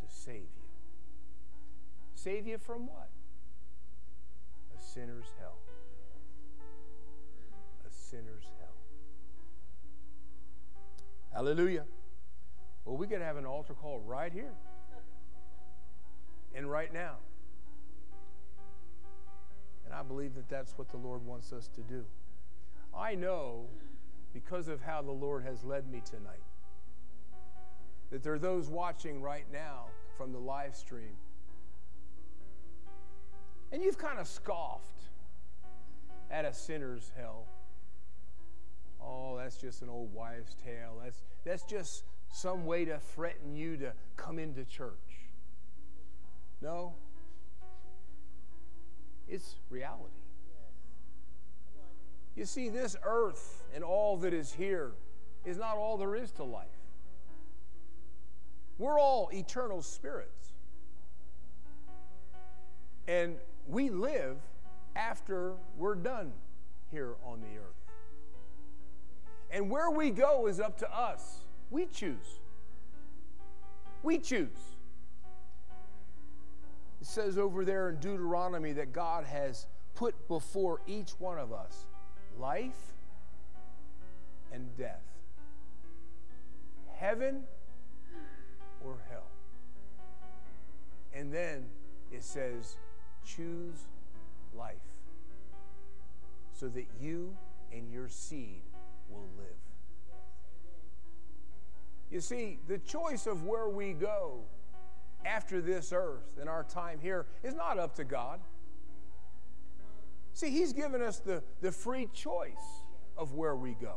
to 0.00 0.14
save 0.14 0.42
you. 0.42 0.59
Save 2.22 2.46
you 2.46 2.58
from 2.58 2.86
what? 2.86 3.08
A 4.76 4.82
sinner's 4.82 5.32
hell. 5.38 5.56
A 7.86 7.90
sinner's 7.90 8.44
hell. 8.58 8.76
Hallelujah. 11.32 11.84
Well, 12.84 12.98
we 12.98 13.06
could 13.06 13.22
have 13.22 13.38
an 13.38 13.46
altar 13.46 13.72
call 13.72 14.00
right 14.00 14.30
here 14.30 14.52
and 16.54 16.70
right 16.70 16.92
now. 16.92 17.14
And 19.86 19.94
I 19.94 20.02
believe 20.02 20.34
that 20.34 20.50
that's 20.50 20.76
what 20.76 20.90
the 20.90 20.98
Lord 20.98 21.24
wants 21.24 21.54
us 21.54 21.68
to 21.68 21.80
do. 21.80 22.04
I 22.94 23.14
know 23.14 23.64
because 24.34 24.68
of 24.68 24.82
how 24.82 25.00
the 25.00 25.10
Lord 25.10 25.42
has 25.44 25.64
led 25.64 25.90
me 25.90 26.02
tonight. 26.04 26.44
That 28.10 28.22
there 28.22 28.34
are 28.34 28.38
those 28.38 28.68
watching 28.68 29.22
right 29.22 29.46
now 29.50 29.86
from 30.18 30.32
the 30.32 30.38
live 30.38 30.76
stream. 30.76 31.16
And 33.72 33.82
you've 33.82 33.98
kind 33.98 34.18
of 34.18 34.26
scoffed 34.26 35.04
at 36.30 36.44
a 36.44 36.52
sinner's 36.52 37.10
hell. 37.16 37.46
Oh, 39.02 39.36
that's 39.36 39.56
just 39.56 39.82
an 39.82 39.88
old 39.88 40.12
wives' 40.12 40.54
tale. 40.64 41.00
That's, 41.02 41.22
that's 41.44 41.62
just 41.62 42.04
some 42.32 42.64
way 42.64 42.84
to 42.84 42.98
threaten 42.98 43.56
you 43.56 43.76
to 43.78 43.92
come 44.16 44.38
into 44.38 44.64
church. 44.64 44.92
No, 46.60 46.94
it's 49.28 49.56
reality. 49.70 50.20
You 52.36 52.44
see, 52.44 52.68
this 52.68 52.96
earth 53.04 53.64
and 53.74 53.82
all 53.82 54.16
that 54.18 54.32
is 54.32 54.52
here 54.52 54.92
is 55.44 55.58
not 55.58 55.76
all 55.76 55.96
there 55.96 56.14
is 56.14 56.30
to 56.32 56.44
life. 56.44 56.66
We're 58.78 58.98
all 58.98 59.30
eternal 59.32 59.82
spirits. 59.82 60.52
And 63.08 63.36
we 63.70 63.88
live 63.88 64.36
after 64.96 65.54
we're 65.78 65.94
done 65.94 66.32
here 66.90 67.14
on 67.24 67.40
the 67.40 67.58
earth. 67.58 67.80
And 69.50 69.70
where 69.70 69.90
we 69.90 70.10
go 70.10 70.46
is 70.46 70.60
up 70.60 70.78
to 70.78 70.92
us. 70.92 71.40
We 71.70 71.86
choose. 71.86 72.40
We 74.02 74.18
choose. 74.18 74.48
It 77.00 77.06
says 77.06 77.38
over 77.38 77.64
there 77.64 77.90
in 77.90 77.96
Deuteronomy 77.96 78.72
that 78.72 78.92
God 78.92 79.24
has 79.24 79.66
put 79.94 80.28
before 80.28 80.80
each 80.86 81.10
one 81.18 81.38
of 81.38 81.52
us 81.52 81.86
life 82.38 82.94
and 84.52 84.66
death, 84.76 85.02
heaven 86.96 87.42
or 88.84 88.96
hell. 89.10 89.28
And 91.14 91.32
then 91.32 91.66
it 92.12 92.22
says, 92.22 92.76
choose 93.24 93.86
life 94.56 94.76
so 96.52 96.68
that 96.68 96.86
you 97.00 97.36
and 97.72 97.90
your 97.90 98.08
seed 98.08 98.62
will 99.08 99.28
live. 99.36 99.46
You 102.10 102.20
see, 102.20 102.58
the 102.66 102.78
choice 102.78 103.26
of 103.26 103.44
where 103.44 103.68
we 103.68 103.92
go 103.92 104.40
after 105.24 105.60
this 105.60 105.92
earth 105.92 106.38
and 106.40 106.48
our 106.48 106.64
time 106.64 106.98
here 107.00 107.26
is 107.42 107.54
not 107.54 107.78
up 107.78 107.94
to 107.96 108.04
God. 108.04 108.40
See, 110.32 110.50
He's 110.50 110.72
given 110.72 111.02
us 111.02 111.18
the, 111.18 111.42
the 111.60 111.70
free 111.70 112.08
choice 112.12 112.82
of 113.16 113.34
where 113.34 113.54
we 113.54 113.74
go. 113.74 113.96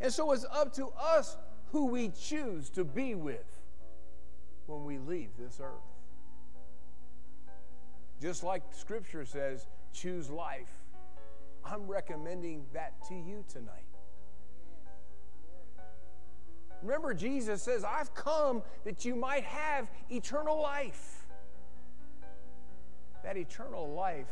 And 0.00 0.12
so 0.12 0.32
it's 0.32 0.46
up 0.50 0.72
to 0.74 0.88
us 0.98 1.36
who 1.72 1.86
we 1.86 2.10
choose 2.10 2.70
to 2.70 2.84
be 2.84 3.14
with 3.14 3.44
when 4.66 4.84
we 4.84 4.98
leave 4.98 5.30
this 5.38 5.60
earth. 5.62 5.97
Just 8.20 8.42
like 8.42 8.62
Scripture 8.72 9.24
says, 9.24 9.66
choose 9.92 10.28
life. 10.28 10.70
I'm 11.64 11.86
recommending 11.86 12.64
that 12.72 12.94
to 13.08 13.14
you 13.14 13.44
tonight. 13.48 13.84
Remember, 16.82 17.12
Jesus 17.12 17.62
says, 17.62 17.84
I've 17.84 18.14
come 18.14 18.62
that 18.84 19.04
you 19.04 19.16
might 19.16 19.44
have 19.44 19.88
eternal 20.10 20.60
life. 20.60 21.26
That 23.24 23.36
eternal 23.36 23.92
life 23.92 24.30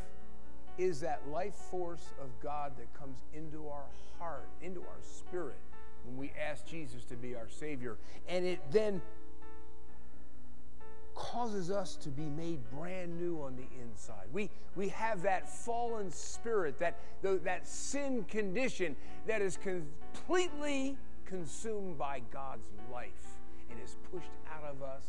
is 0.79 1.01
that 1.01 1.23
life 1.29 1.55
force 1.55 2.13
of 2.23 2.29
God 2.41 2.73
that 2.79 2.93
comes 2.95 3.19
into 3.35 3.69
our 3.69 3.87
heart, 4.19 4.49
into 4.63 4.81
our 4.81 5.03
spirit, 5.03 5.59
when 6.05 6.17
we 6.17 6.33
ask 6.51 6.67
Jesus 6.67 7.05
to 7.05 7.17
be 7.17 7.35
our 7.35 7.49
Savior. 7.49 7.97
And 8.29 8.45
it 8.45 8.61
then 8.71 9.03
causes 11.17 11.71
us 11.71 11.97
to 11.97 12.11
be 12.11 12.27
made 12.27 12.61
brand 12.71 13.19
new 13.19 13.41
on 13.43 13.57
the 13.57 13.67
inside. 13.83 14.27
We, 14.33 14.51
we 14.77 14.89
have 14.91 15.23
that 15.23 15.49
fallen 15.49 16.11
spirit, 16.11 16.79
that, 16.79 16.99
that 17.23 17.67
sin 17.67 18.25
condition 18.25 18.95
that 19.27 19.43
is 19.43 19.57
completely 19.57 20.97
consumed 21.25 21.99
by 21.99 22.23
God's 22.33 22.69
life 22.93 23.11
and 23.71 23.81
is 23.83 23.97
pushed 24.13 24.31
out 24.55 24.63
of 24.71 24.83
us. 24.83 25.05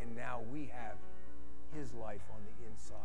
And 0.00 0.16
now 0.16 0.40
we 0.50 0.70
have 0.72 0.96
His 1.78 1.92
life 1.94 2.22
on 2.32 2.40
the 2.44 2.70
inside. 2.70 2.98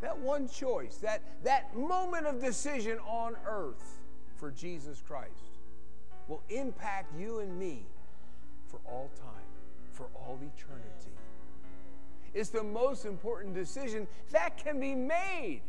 That 0.00 0.18
one 0.18 0.48
choice, 0.48 0.96
that, 0.98 1.20
that 1.42 1.76
moment 1.76 2.26
of 2.26 2.40
decision 2.40 2.98
on 3.00 3.36
earth 3.46 3.98
for 4.36 4.50
Jesus 4.50 5.02
Christ 5.06 5.58
will 6.28 6.42
impact 6.48 7.12
you 7.18 7.40
and 7.40 7.58
me 7.58 7.86
for 8.66 8.80
all 8.90 9.10
time, 9.16 9.33
for 9.94 10.06
all 10.14 10.38
eternity. 10.42 11.12
It's 12.34 12.50
the 12.50 12.64
most 12.64 13.04
important 13.04 13.54
decision 13.54 14.08
that 14.32 14.58
can 14.62 14.80
be 14.80 14.94
made 14.94 15.62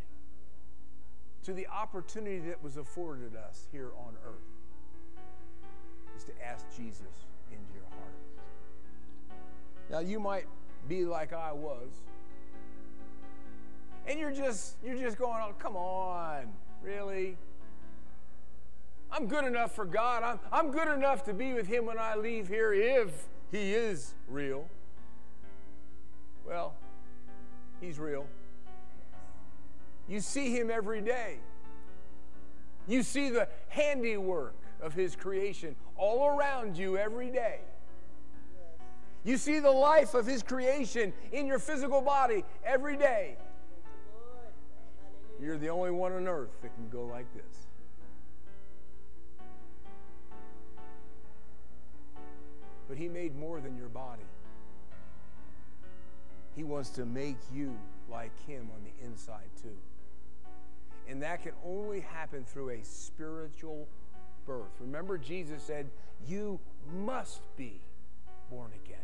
to 1.43 1.53
the 1.53 1.67
opportunity 1.67 2.39
that 2.39 2.61
was 2.63 2.77
afforded 2.77 3.35
us 3.35 3.67
here 3.71 3.91
on 3.99 4.15
earth 4.25 4.41
is 6.17 6.23
to 6.23 6.31
ask 6.43 6.65
Jesus 6.75 7.27
into 7.51 7.71
your 7.73 7.83
heart. 7.91 8.15
Now 9.91 9.99
you 9.99 10.19
might 10.19 10.47
be 10.87 11.05
like 11.05 11.33
I 11.33 11.51
was. 11.51 11.89
And 14.07 14.19
you're 14.19 14.31
just 14.31 14.75
you're 14.83 14.97
just 14.97 15.17
going, 15.17 15.39
"Oh, 15.43 15.53
come 15.59 15.75
on. 15.75 16.51
Really? 16.83 17.37
I'm 19.11 19.27
good 19.27 19.45
enough 19.45 19.73
for 19.73 19.85
God. 19.85 20.23
I'm, 20.23 20.39
I'm 20.51 20.71
good 20.71 20.87
enough 20.87 21.23
to 21.25 21.33
be 21.33 21.53
with 21.53 21.67
Him 21.67 21.85
when 21.85 21.97
I 21.97 22.15
leave 22.15 22.47
here 22.47 22.73
if 22.73 23.27
He 23.51 23.73
is 23.73 24.13
real. 24.27 24.67
Well, 26.45 26.73
He's 27.81 27.99
real. 27.99 28.25
You 30.07 30.19
see 30.19 30.55
Him 30.55 30.69
every 30.69 31.01
day. 31.01 31.37
You 32.87 33.03
see 33.03 33.29
the 33.29 33.47
handiwork 33.69 34.55
of 34.81 34.93
His 34.93 35.15
creation 35.15 35.75
all 35.97 36.27
around 36.27 36.77
you 36.77 36.97
every 36.97 37.31
day. 37.31 37.59
You 39.23 39.37
see 39.37 39.59
the 39.59 39.71
life 39.71 40.13
of 40.13 40.27
His 40.27 40.43
creation 40.43 41.11
in 41.31 41.47
your 41.47 41.57
physical 41.57 42.01
body 42.01 42.43
every 42.63 42.95
day. 42.95 43.37
You're 45.41 45.57
the 45.57 45.69
only 45.69 45.91
one 45.91 46.11
on 46.13 46.27
earth 46.27 46.51
that 46.61 46.73
can 46.75 46.87
go 46.89 47.05
like 47.05 47.25
this. 47.33 47.67
But 52.87 52.97
He 52.97 53.07
made 53.07 53.35
more 53.35 53.59
than 53.59 53.75
your 53.77 53.89
body. 53.89 54.25
He 56.55 56.63
wants 56.63 56.89
to 56.91 57.05
make 57.05 57.37
you 57.53 57.77
like 58.09 58.31
Him 58.45 58.69
on 58.73 58.83
the 58.83 59.05
inside, 59.05 59.49
too. 59.61 59.77
And 61.07 61.21
that 61.21 61.43
can 61.43 61.51
only 61.63 61.99
happen 61.99 62.43
through 62.45 62.71
a 62.71 62.83
spiritual 62.83 63.87
birth. 64.45 64.71
Remember, 64.79 65.17
Jesus 65.17 65.61
said, 65.61 65.89
You 66.27 66.59
must 66.93 67.41
be 67.57 67.81
born 68.49 68.71
again. 68.83 68.97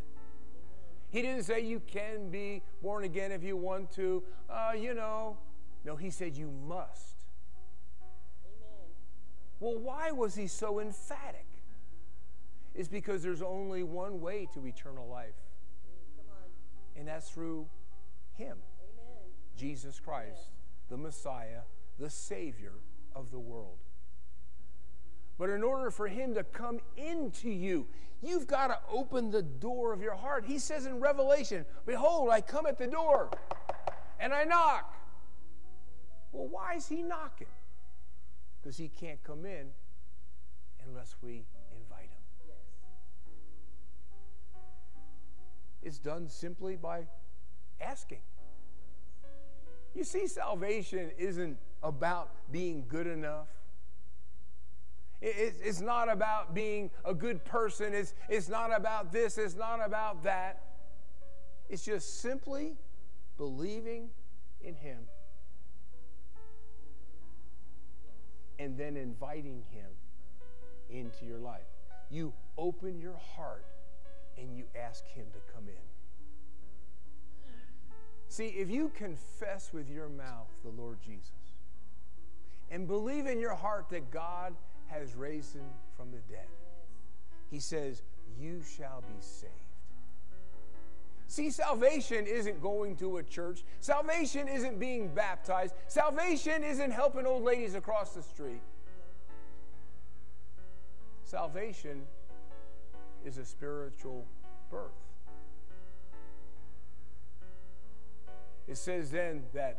He 1.10 1.20
didn't 1.20 1.44
say 1.44 1.60
you 1.60 1.80
can 1.86 2.30
be 2.30 2.62
born 2.82 3.04
again 3.04 3.32
if 3.32 3.42
you 3.42 3.56
want 3.56 3.92
to. 3.92 4.22
Uh, 4.48 4.72
you 4.74 4.94
know. 4.94 5.36
No, 5.84 5.96
he 5.96 6.10
said 6.10 6.36
you 6.36 6.50
must. 6.66 7.16
Amen. 8.44 8.88
Well, 9.60 9.78
why 9.78 10.12
was 10.12 10.34
he 10.34 10.46
so 10.46 10.80
emphatic? 10.80 11.46
It's 12.74 12.88
because 12.88 13.22
there's 13.22 13.42
only 13.42 13.82
one 13.82 14.20
way 14.20 14.48
to 14.54 14.66
eternal 14.66 15.06
life. 15.08 15.34
And 16.96 17.08
that's 17.08 17.30
through 17.30 17.66
him. 18.34 18.56
Amen. 18.80 19.30
Jesus 19.56 20.00
Christ, 20.00 20.50
the 20.88 20.96
Messiah, 20.96 21.62
the 21.98 22.10
Savior 22.10 22.74
of 23.14 23.30
the 23.30 23.38
world. 23.38 23.78
But 25.38 25.50
in 25.50 25.62
order 25.62 25.90
for 25.90 26.08
Him 26.08 26.34
to 26.34 26.44
come 26.44 26.80
into 26.96 27.50
you, 27.50 27.86
you've 28.22 28.46
got 28.46 28.68
to 28.68 28.78
open 28.90 29.30
the 29.30 29.42
door 29.42 29.92
of 29.92 30.00
your 30.00 30.14
heart. 30.14 30.44
He 30.46 30.58
says 30.58 30.86
in 30.86 31.00
Revelation, 31.00 31.64
Behold, 31.86 32.30
I 32.30 32.40
come 32.40 32.66
at 32.66 32.78
the 32.78 32.86
door 32.86 33.30
and 34.20 34.32
I 34.32 34.44
knock. 34.44 34.94
Well, 36.32 36.48
why 36.48 36.74
is 36.74 36.88
He 36.88 37.02
knocking? 37.02 37.48
Because 38.60 38.76
He 38.76 38.88
can't 38.88 39.22
come 39.24 39.44
in 39.44 39.68
unless 40.86 41.16
we 41.22 41.44
It's 45.82 45.98
done 45.98 46.28
simply 46.28 46.76
by 46.76 47.06
asking. 47.80 48.20
You 49.94 50.04
see, 50.04 50.26
salvation 50.26 51.10
isn't 51.18 51.58
about 51.82 52.30
being 52.50 52.84
good 52.88 53.06
enough. 53.06 53.48
It's 55.20 55.80
not 55.80 56.10
about 56.10 56.52
being 56.52 56.90
a 57.04 57.14
good 57.14 57.44
person. 57.44 57.94
It's, 57.94 58.14
it's 58.28 58.48
not 58.48 58.76
about 58.76 59.12
this. 59.12 59.38
It's 59.38 59.54
not 59.54 59.84
about 59.84 60.24
that. 60.24 60.64
It's 61.68 61.84
just 61.84 62.20
simply 62.20 62.74
believing 63.36 64.10
in 64.60 64.74
Him 64.74 64.98
and 68.58 68.76
then 68.76 68.96
inviting 68.96 69.62
Him 69.70 69.90
into 70.90 71.24
your 71.24 71.38
life. 71.38 71.60
You 72.10 72.32
open 72.58 73.00
your 73.00 73.16
heart 73.36 73.64
and 74.42 74.56
you 74.56 74.64
ask 74.78 75.06
Him 75.14 75.26
to 75.32 75.52
come 75.54 75.68
in. 75.68 75.92
See, 78.32 78.46
if 78.46 78.70
you 78.70 78.90
confess 78.94 79.74
with 79.74 79.90
your 79.90 80.08
mouth 80.08 80.48
the 80.64 80.70
Lord 80.70 80.98
Jesus 81.04 81.30
and 82.70 82.86
believe 82.86 83.26
in 83.26 83.38
your 83.38 83.54
heart 83.54 83.90
that 83.90 84.10
God 84.10 84.54
has 84.86 85.14
raised 85.14 85.54
him 85.54 85.66
from 85.98 86.10
the 86.10 86.16
dead, 86.32 86.46
he 87.50 87.60
says, 87.60 88.00
You 88.40 88.62
shall 88.62 89.02
be 89.02 89.20
saved. 89.20 89.52
See, 91.26 91.50
salvation 91.50 92.26
isn't 92.26 92.62
going 92.62 92.96
to 92.96 93.18
a 93.18 93.22
church. 93.22 93.64
Salvation 93.80 94.48
isn't 94.48 94.80
being 94.80 95.08
baptized. 95.08 95.74
Salvation 95.86 96.64
isn't 96.64 96.90
helping 96.90 97.26
old 97.26 97.42
ladies 97.42 97.74
across 97.74 98.14
the 98.14 98.22
street. 98.22 98.62
Salvation 101.24 102.02
is 103.24 103.38
a 103.38 103.44
spiritual 103.44 104.26
birth. 104.70 104.90
It 108.68 108.76
says 108.76 109.10
then 109.10 109.42
that 109.54 109.78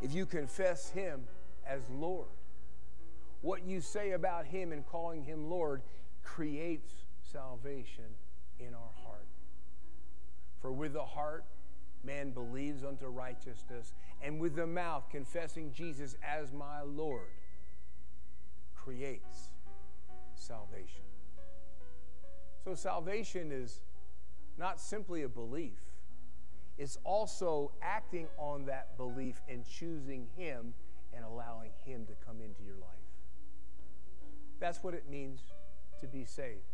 if 0.00 0.12
you 0.12 0.26
confess 0.26 0.90
Him 0.90 1.24
as 1.66 1.80
Lord, 1.90 2.26
what 3.40 3.64
you 3.64 3.80
say 3.80 4.12
about 4.12 4.46
Him 4.46 4.72
and 4.72 4.86
calling 4.86 5.24
Him 5.24 5.50
Lord 5.50 5.82
creates 6.22 6.92
salvation 7.32 8.04
in 8.58 8.74
our 8.74 9.04
heart. 9.04 9.26
For 10.60 10.72
with 10.72 10.94
the 10.94 11.04
heart, 11.04 11.44
man 12.04 12.30
believes 12.30 12.84
unto 12.84 13.06
righteousness, 13.06 13.92
and 14.22 14.40
with 14.40 14.56
the 14.56 14.66
mouth, 14.66 15.04
confessing 15.10 15.72
Jesus 15.72 16.16
as 16.26 16.52
my 16.52 16.82
Lord, 16.82 17.28
creates 18.74 19.50
salvation. 20.34 21.13
So, 22.64 22.74
salvation 22.74 23.52
is 23.52 23.80
not 24.58 24.80
simply 24.80 25.22
a 25.22 25.28
belief, 25.28 25.78
it's 26.78 26.98
also 27.04 27.70
acting 27.82 28.26
on 28.38 28.64
that 28.66 28.96
belief 28.96 29.40
and 29.48 29.64
choosing 29.68 30.26
Him 30.36 30.74
and 31.14 31.24
allowing 31.24 31.70
Him 31.84 32.06
to 32.06 32.12
come 32.26 32.40
into 32.40 32.62
your 32.64 32.76
life. 32.76 32.88
That's 34.58 34.82
what 34.82 34.94
it 34.94 35.08
means 35.08 35.40
to 36.00 36.06
be 36.06 36.24
saved. 36.24 36.64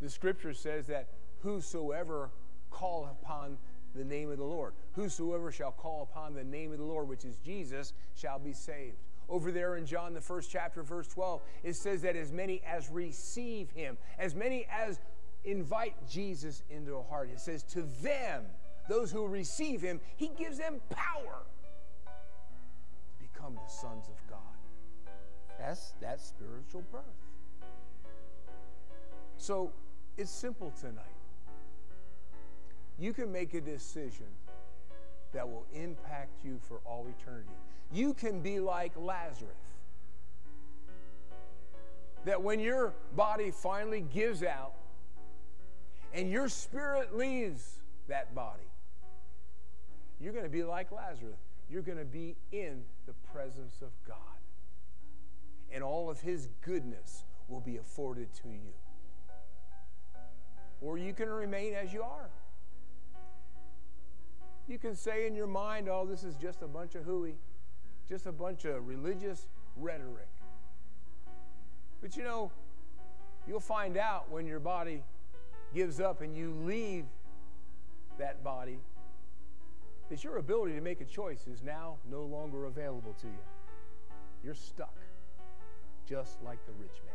the 0.00 0.10
scripture 0.10 0.52
says 0.52 0.88
that 0.88 1.08
whosoever 1.42 2.30
call 2.70 3.06
upon 3.06 3.56
the 3.94 4.04
name 4.04 4.30
of 4.30 4.38
the 4.38 4.44
Lord, 4.44 4.74
whosoever 4.94 5.52
shall 5.52 5.72
call 5.72 6.02
upon 6.02 6.34
the 6.34 6.44
name 6.44 6.72
of 6.72 6.78
the 6.78 6.84
Lord, 6.84 7.08
which 7.08 7.24
is 7.24 7.36
Jesus, 7.36 7.92
shall 8.14 8.38
be 8.38 8.52
saved. 8.52 8.96
Over 9.32 9.50
there 9.50 9.76
in 9.76 9.86
John, 9.86 10.12
the 10.12 10.20
first 10.20 10.50
chapter, 10.50 10.82
verse 10.82 11.08
12, 11.08 11.40
it 11.62 11.74
says 11.74 12.02
that 12.02 12.16
as 12.16 12.30
many 12.30 12.60
as 12.70 12.90
receive 12.90 13.70
him, 13.70 13.96
as 14.18 14.34
many 14.34 14.66
as 14.70 15.00
invite 15.42 15.94
Jesus 16.06 16.62
into 16.68 16.96
a 16.96 17.02
heart, 17.02 17.30
it 17.32 17.40
says 17.40 17.62
to 17.62 17.88
them, 18.02 18.44
those 18.90 19.10
who 19.10 19.26
receive 19.26 19.80
him, 19.80 20.00
he 20.16 20.28
gives 20.36 20.58
them 20.58 20.82
power 20.90 21.38
to 22.04 23.24
become 23.32 23.54
the 23.54 23.72
sons 23.72 24.04
of 24.06 24.28
God. 24.28 24.38
That's 25.58 25.94
that 26.02 26.20
spiritual 26.20 26.84
birth. 26.92 27.02
So 29.38 29.72
it's 30.18 30.30
simple 30.30 30.74
tonight. 30.78 31.06
You 32.98 33.14
can 33.14 33.32
make 33.32 33.54
a 33.54 33.62
decision 33.62 34.26
that 35.32 35.48
will 35.48 35.66
impact 35.74 36.44
you 36.44 36.58
for 36.68 36.80
all 36.84 37.06
eternity. 37.18 37.48
You 37.92 38.14
can 38.14 38.40
be 38.40 38.60
like 38.60 38.92
Lazarus. 38.96 39.52
That 42.24 42.42
when 42.42 42.60
your 42.60 42.94
body 43.16 43.50
finally 43.50 44.02
gives 44.12 44.42
out 44.42 44.74
and 46.14 46.30
your 46.30 46.48
spirit 46.48 47.16
leaves 47.16 47.80
that 48.08 48.34
body, 48.34 48.62
you're 50.20 50.32
going 50.32 50.44
to 50.44 50.50
be 50.50 50.62
like 50.62 50.92
Lazarus. 50.92 51.40
You're 51.68 51.82
going 51.82 51.98
to 51.98 52.04
be 52.04 52.36
in 52.52 52.82
the 53.06 53.14
presence 53.32 53.82
of 53.82 53.90
God. 54.06 54.16
And 55.72 55.82
all 55.82 56.10
of 56.10 56.20
his 56.20 56.48
goodness 56.60 57.24
will 57.48 57.60
be 57.60 57.78
afforded 57.78 58.32
to 58.42 58.48
you. 58.48 58.72
Or 60.80 60.98
you 60.98 61.14
can 61.14 61.28
remain 61.28 61.74
as 61.74 61.92
you 61.92 62.02
are. 62.02 62.28
You 64.68 64.78
can 64.78 64.94
say 64.94 65.26
in 65.26 65.34
your 65.34 65.46
mind, 65.46 65.88
oh, 65.88 66.06
this 66.06 66.24
is 66.24 66.34
just 66.36 66.62
a 66.62 66.68
bunch 66.68 66.94
of 66.94 67.04
hooey, 67.04 67.34
just 68.08 68.26
a 68.26 68.32
bunch 68.32 68.64
of 68.64 68.86
religious 68.86 69.48
rhetoric. 69.76 70.28
But 72.00 72.16
you 72.16 72.22
know, 72.22 72.50
you'll 73.46 73.60
find 73.60 73.96
out 73.96 74.30
when 74.30 74.46
your 74.46 74.60
body 74.60 75.02
gives 75.74 76.00
up 76.00 76.20
and 76.20 76.36
you 76.36 76.54
leave 76.64 77.04
that 78.18 78.44
body 78.44 78.78
that 80.10 80.22
your 80.22 80.36
ability 80.36 80.74
to 80.74 80.80
make 80.80 81.00
a 81.00 81.04
choice 81.04 81.46
is 81.46 81.62
now 81.62 81.96
no 82.10 82.22
longer 82.22 82.66
available 82.66 83.14
to 83.20 83.26
you. 83.26 83.32
You're 84.44 84.54
stuck, 84.54 84.94
just 86.06 86.42
like 86.42 86.58
the 86.66 86.72
rich 86.72 87.00
man. 87.06 87.14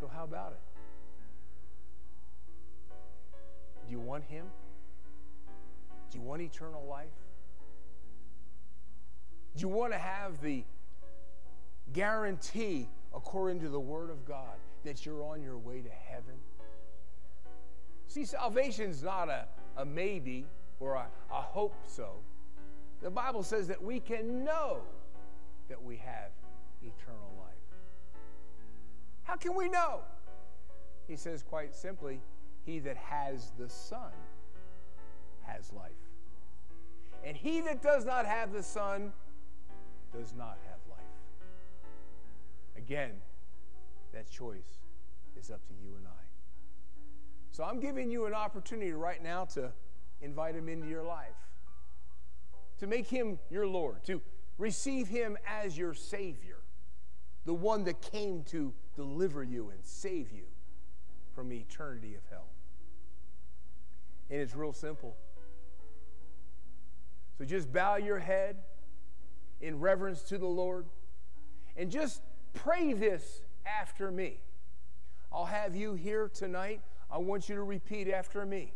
So, 0.00 0.06
how 0.06 0.24
about 0.24 0.52
it? 0.52 0.73
Do 3.86 3.92
you 3.92 4.00
want 4.00 4.24
Him? 4.24 4.46
Do 6.10 6.18
you 6.18 6.24
want 6.24 6.42
eternal 6.42 6.86
life? 6.88 7.06
Do 9.56 9.60
you 9.60 9.68
want 9.68 9.92
to 9.92 9.98
have 9.98 10.40
the 10.40 10.64
guarantee, 11.92 12.88
according 13.14 13.60
to 13.60 13.68
the 13.68 13.80
Word 13.80 14.10
of 14.10 14.24
God, 14.24 14.56
that 14.84 15.06
you're 15.06 15.22
on 15.22 15.42
your 15.42 15.58
way 15.58 15.80
to 15.80 15.90
heaven? 15.90 16.34
See, 18.08 18.24
salvation's 18.24 19.02
not 19.02 19.28
a, 19.28 19.46
a 19.76 19.84
maybe 19.84 20.46
or 20.80 20.94
a, 20.94 21.06
a 21.30 21.40
hope 21.40 21.74
so. 21.86 22.14
The 23.02 23.10
Bible 23.10 23.42
says 23.42 23.68
that 23.68 23.82
we 23.82 24.00
can 24.00 24.44
know 24.44 24.78
that 25.68 25.82
we 25.82 25.96
have 25.96 26.30
eternal 26.82 27.34
life. 27.38 27.54
How 29.24 29.36
can 29.36 29.54
we 29.54 29.68
know? 29.68 30.00
He 31.06 31.16
says 31.16 31.42
quite 31.42 31.74
simply, 31.74 32.20
he 32.64 32.78
that 32.80 32.96
has 32.96 33.52
the 33.58 33.68
Son 33.68 34.12
has 35.42 35.72
life. 35.72 35.90
And 37.24 37.36
he 37.36 37.60
that 37.62 37.82
does 37.82 38.04
not 38.04 38.26
have 38.26 38.52
the 38.52 38.62
Son 38.62 39.12
does 40.12 40.34
not 40.36 40.58
have 40.68 40.78
life. 40.90 41.00
Again, 42.76 43.12
that 44.12 44.30
choice 44.30 44.80
is 45.38 45.50
up 45.50 45.66
to 45.68 45.74
you 45.82 45.96
and 45.96 46.06
I. 46.06 46.10
So 47.50 47.64
I'm 47.64 47.80
giving 47.80 48.10
you 48.10 48.26
an 48.26 48.34
opportunity 48.34 48.92
right 48.92 49.22
now 49.22 49.44
to 49.46 49.70
invite 50.20 50.54
him 50.54 50.68
into 50.68 50.88
your 50.88 51.04
life, 51.04 51.36
to 52.78 52.86
make 52.86 53.06
him 53.06 53.38
your 53.50 53.66
Lord, 53.66 54.04
to 54.04 54.20
receive 54.58 55.08
him 55.08 55.36
as 55.46 55.76
your 55.76 55.94
Savior, 55.94 56.58
the 57.44 57.54
one 57.54 57.84
that 57.84 58.00
came 58.00 58.42
to 58.44 58.72
deliver 58.96 59.42
you 59.42 59.70
and 59.70 59.78
save 59.84 60.32
you 60.32 60.44
from 61.34 61.52
eternity 61.52 62.14
of 62.14 62.22
hell. 62.30 62.46
And 64.30 64.40
it's 64.40 64.54
real 64.54 64.72
simple. 64.72 65.16
So 67.38 67.44
just 67.44 67.72
bow 67.72 67.96
your 67.96 68.18
head 68.18 68.56
in 69.60 69.80
reverence 69.80 70.22
to 70.22 70.38
the 70.38 70.46
Lord 70.46 70.86
and 71.76 71.90
just 71.90 72.22
pray 72.52 72.92
this 72.92 73.42
after 73.66 74.10
me. 74.10 74.38
I'll 75.32 75.46
have 75.46 75.74
you 75.74 75.94
here 75.94 76.30
tonight. 76.32 76.80
I 77.10 77.18
want 77.18 77.48
you 77.48 77.56
to 77.56 77.62
repeat 77.62 78.08
after 78.08 78.46
me. 78.46 78.72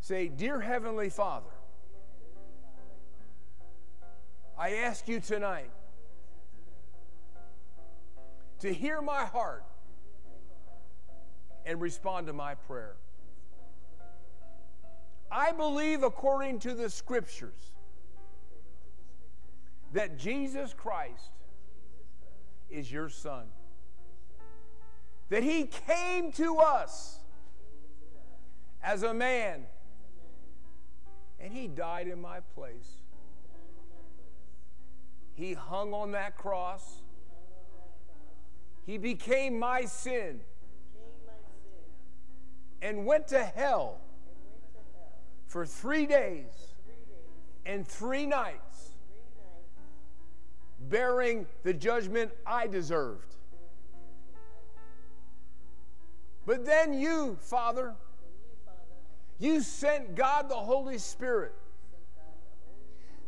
Say, 0.00 0.28
Dear 0.28 0.60
Heavenly 0.60 1.08
Father, 1.08 1.48
I 4.58 4.74
ask 4.74 5.08
you 5.08 5.20
tonight 5.20 5.70
to 8.64 8.72
hear 8.72 9.02
my 9.02 9.26
heart 9.26 9.62
and 11.66 11.82
respond 11.82 12.26
to 12.26 12.32
my 12.32 12.54
prayer. 12.54 12.96
I 15.30 15.52
believe, 15.52 16.02
according 16.02 16.60
to 16.60 16.72
the 16.72 16.88
scriptures, 16.88 17.72
that 19.92 20.18
Jesus 20.18 20.72
Christ 20.72 21.32
is 22.70 22.90
your 22.90 23.10
Son. 23.10 23.44
That 25.28 25.42
He 25.42 25.64
came 25.64 26.32
to 26.32 26.56
us 26.56 27.18
as 28.82 29.02
a 29.02 29.12
man 29.12 29.64
and 31.38 31.52
He 31.52 31.68
died 31.68 32.08
in 32.08 32.18
my 32.18 32.40
place. 32.54 33.02
He 35.34 35.52
hung 35.52 35.92
on 35.92 36.12
that 36.12 36.38
cross. 36.38 37.02
He 38.86 38.98
became 38.98 39.58
my 39.58 39.86
sin 39.86 40.40
and 42.82 43.06
went 43.06 43.28
to 43.28 43.42
hell 43.42 43.98
for 45.46 45.64
three 45.64 46.04
days 46.06 46.74
and 47.64 47.88
three 47.88 48.26
nights, 48.26 48.92
bearing 50.80 51.46
the 51.62 51.72
judgment 51.72 52.30
I 52.46 52.66
deserved. 52.66 53.36
But 56.44 56.66
then 56.66 56.92
you, 56.92 57.38
Father, 57.40 57.94
you 59.38 59.62
sent 59.62 60.14
God 60.14 60.50
the 60.50 60.56
Holy 60.56 60.98
Spirit 60.98 61.54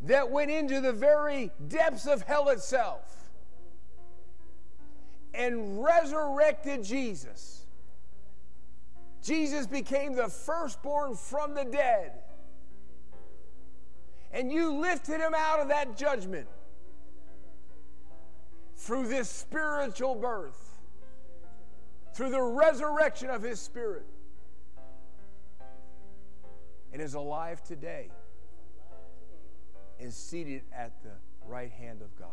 that 0.03 0.29
went 0.29 0.51
into 0.51 0.81
the 0.81 0.93
very 0.93 1.49
depths 1.67 2.05
of 2.05 2.21
hell 2.21 2.49
itself 2.49 3.16
and 5.37 5.83
resurrected 5.83 6.83
Jesus 6.83 7.57
Jesus 9.27 9.67
became 9.67 10.15
the 10.15 10.29
firstborn 10.29 11.13
from 11.13 11.53
the 11.53 11.65
dead. 11.65 12.13
And 14.31 14.49
you 14.49 14.73
lifted 14.73 15.19
him 15.19 15.33
out 15.35 15.59
of 15.59 15.67
that 15.67 15.97
judgment 15.97 16.47
through 18.77 19.07
this 19.09 19.27
spiritual 19.27 20.15
birth, 20.15 20.79
through 22.13 22.29
the 22.29 22.41
resurrection 22.41 23.29
of 23.29 23.41
his 23.41 23.59
spirit, 23.59 24.05
and 26.93 27.01
is 27.01 27.13
alive 27.13 27.61
today 27.63 28.09
and 29.99 30.13
seated 30.13 30.61
at 30.71 31.03
the 31.03 31.11
right 31.45 31.71
hand 31.71 32.01
of 32.01 32.15
God. 32.15 32.29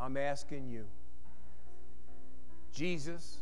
I'm 0.00 0.16
asking 0.16 0.70
you, 0.70 0.86
Jesus, 2.72 3.36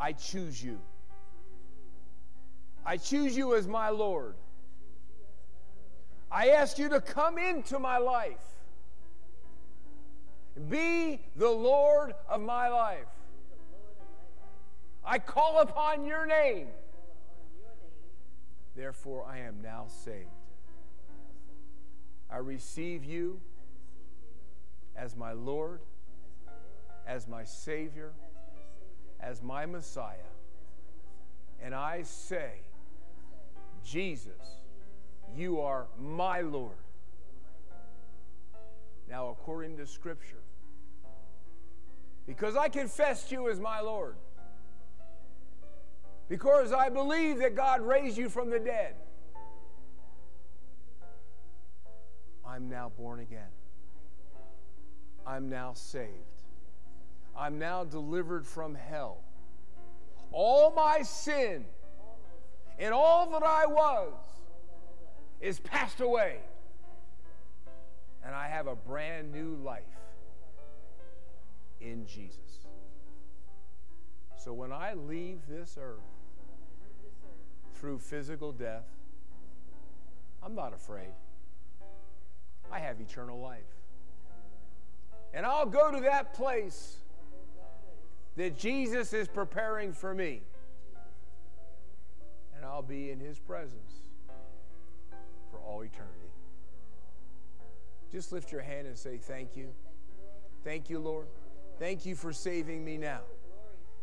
I 0.00 0.12
choose 0.12 0.62
you. 0.62 0.80
I 2.86 2.96
choose 2.96 3.36
you 3.36 3.54
as 3.54 3.68
my 3.68 3.90
Lord. 3.90 4.34
I 6.32 6.50
ask 6.50 6.78
you 6.78 6.88
to 6.88 7.02
come 7.02 7.36
into 7.36 7.78
my 7.78 7.98
life. 7.98 8.36
Be 10.70 11.20
the 11.36 11.50
Lord 11.50 12.14
of 12.28 12.40
my 12.40 12.68
life. 12.68 13.06
I 15.04 15.18
call 15.18 15.60
upon 15.60 16.06
your 16.06 16.24
name. 16.24 16.68
Therefore, 18.74 19.26
I 19.30 19.38
am 19.40 19.60
now 19.62 19.86
saved. 19.88 20.28
I 22.30 22.38
receive 22.38 23.04
you 23.04 23.40
as 24.98 25.16
my 25.16 25.32
Lord, 25.32 25.80
as 27.06 27.28
my 27.28 27.44
Savior, 27.44 28.12
as 29.20 29.42
my 29.42 29.64
Messiah. 29.64 30.16
And 31.62 31.74
I 31.74 32.02
say, 32.02 32.50
Jesus, 33.84 34.58
you 35.36 35.60
are 35.60 35.86
my 35.98 36.40
Lord. 36.40 36.76
Now, 39.08 39.28
according 39.30 39.76
to 39.78 39.86
Scripture, 39.86 40.42
because 42.26 42.56
I 42.56 42.68
confessed 42.68 43.32
you 43.32 43.48
as 43.48 43.58
my 43.58 43.80
Lord, 43.80 44.16
because 46.28 46.72
I 46.72 46.90
believe 46.90 47.38
that 47.38 47.54
God 47.54 47.80
raised 47.80 48.18
you 48.18 48.28
from 48.28 48.50
the 48.50 48.58
dead, 48.58 48.94
I'm 52.46 52.68
now 52.68 52.92
born 52.96 53.20
again. 53.20 53.48
I'm 55.26 55.48
now 55.48 55.72
saved. 55.74 56.12
I'm 57.36 57.58
now 57.58 57.84
delivered 57.84 58.46
from 58.46 58.74
hell. 58.74 59.18
All 60.32 60.72
my 60.74 61.02
sin 61.02 61.64
and 62.78 62.92
all 62.92 63.30
that 63.30 63.42
I 63.42 63.66
was 63.66 64.12
is 65.40 65.60
passed 65.60 66.00
away. 66.00 66.38
And 68.24 68.34
I 68.34 68.48
have 68.48 68.66
a 68.66 68.74
brand 68.74 69.32
new 69.32 69.56
life 69.64 69.82
in 71.80 72.06
Jesus. 72.06 72.66
So 74.36 74.52
when 74.52 74.72
I 74.72 74.94
leave 74.94 75.40
this 75.48 75.78
earth 75.80 76.00
through 77.74 77.98
physical 77.98 78.52
death, 78.52 78.86
I'm 80.42 80.54
not 80.54 80.74
afraid. 80.74 81.12
I 82.70 82.78
have 82.80 83.00
eternal 83.00 83.40
life. 83.40 83.77
And 85.34 85.44
I'll 85.44 85.66
go 85.66 85.90
to 85.90 86.00
that 86.00 86.34
place 86.34 86.96
that 88.36 88.56
Jesus 88.56 89.12
is 89.12 89.28
preparing 89.28 89.92
for 89.92 90.14
me. 90.14 90.42
And 92.56 92.64
I'll 92.64 92.82
be 92.82 93.10
in 93.10 93.20
his 93.20 93.38
presence 93.38 93.92
for 95.50 95.58
all 95.58 95.82
eternity. 95.82 96.14
Just 98.10 98.32
lift 98.32 98.50
your 98.50 98.62
hand 98.62 98.86
and 98.86 98.96
say, 98.96 99.18
Thank 99.18 99.56
you. 99.56 99.68
Thank 100.64 100.88
you, 100.88 100.98
Lord. 100.98 101.26
Thank 101.78 102.06
you 102.06 102.14
for 102.14 102.32
saving 102.32 102.84
me 102.84 102.96
now. 102.96 103.20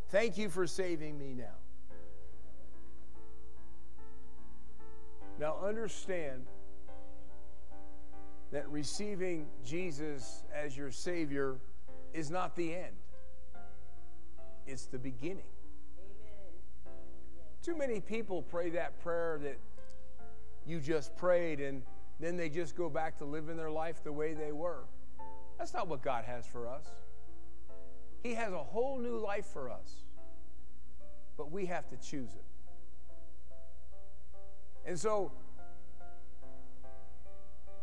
Thank 0.09 0.37
you 0.37 0.49
for 0.49 0.67
saving 0.67 1.17
me 1.17 1.33
now. 1.33 1.57
Now, 5.39 5.57
understand 5.65 6.45
that 8.55 8.69
receiving 8.69 9.47
Jesus 9.65 10.45
as 10.55 10.77
your 10.77 10.89
Savior 10.89 11.57
is 12.13 12.31
not 12.31 12.55
the 12.55 12.73
end, 12.73 12.95
it's 14.65 14.85
the 14.85 14.97
beginning. 14.97 15.43
Amen. 15.99 16.93
Too 17.61 17.75
many 17.75 17.99
people 17.99 18.41
pray 18.41 18.69
that 18.69 18.97
prayer 19.01 19.37
that 19.43 19.57
you 20.65 20.79
just 20.79 21.17
prayed 21.17 21.59
and 21.59 21.83
then 22.21 22.37
they 22.37 22.47
just 22.47 22.77
go 22.77 22.89
back 22.89 23.17
to 23.17 23.25
living 23.25 23.57
their 23.57 23.71
life 23.71 24.01
the 24.05 24.13
way 24.13 24.33
they 24.33 24.53
were. 24.53 24.85
That's 25.57 25.73
not 25.73 25.89
what 25.89 26.01
God 26.01 26.23
has 26.23 26.45
for 26.45 26.65
us. 26.65 26.85
He 28.23 28.35
has 28.35 28.53
a 28.53 28.63
whole 28.63 28.97
new 28.99 29.17
life 29.17 29.47
for 29.47 29.69
us, 29.69 30.05
but 31.35 31.51
we 31.51 31.65
have 31.65 31.89
to 31.89 31.97
choose 31.97 32.29
it. 32.35 32.45
And 34.85 34.97
so 34.97 35.33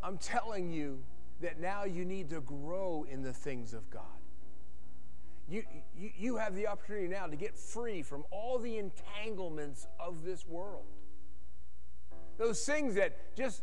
I'm 0.03 0.19
telling 0.19 0.71
you 0.71 0.99
that 1.41 1.61
now 1.61 1.85
you 1.85 2.05
need 2.05 2.31
to 2.31 2.41
grow 2.41 3.07
in 3.09 3.23
the 3.23 3.33
things 3.33 3.73
of 3.73 3.89
God. 3.91 4.03
You, 5.49 5.65
you, 5.97 6.11
you 6.17 6.37
have 6.37 6.55
the 6.55 6.67
opportunity 6.67 7.09
now 7.09 7.27
to 7.27 7.37
get 7.37 7.59
free 7.59 8.03
from 8.03 8.25
all 8.31 8.59
the 8.59 8.79
entanglements 8.79 9.87
of 10.01 10.25
this 10.25 10.47
world. 10.47 10.87
Those 12.39 12.65
things 12.65 12.95
that 12.95 13.37
just 13.37 13.63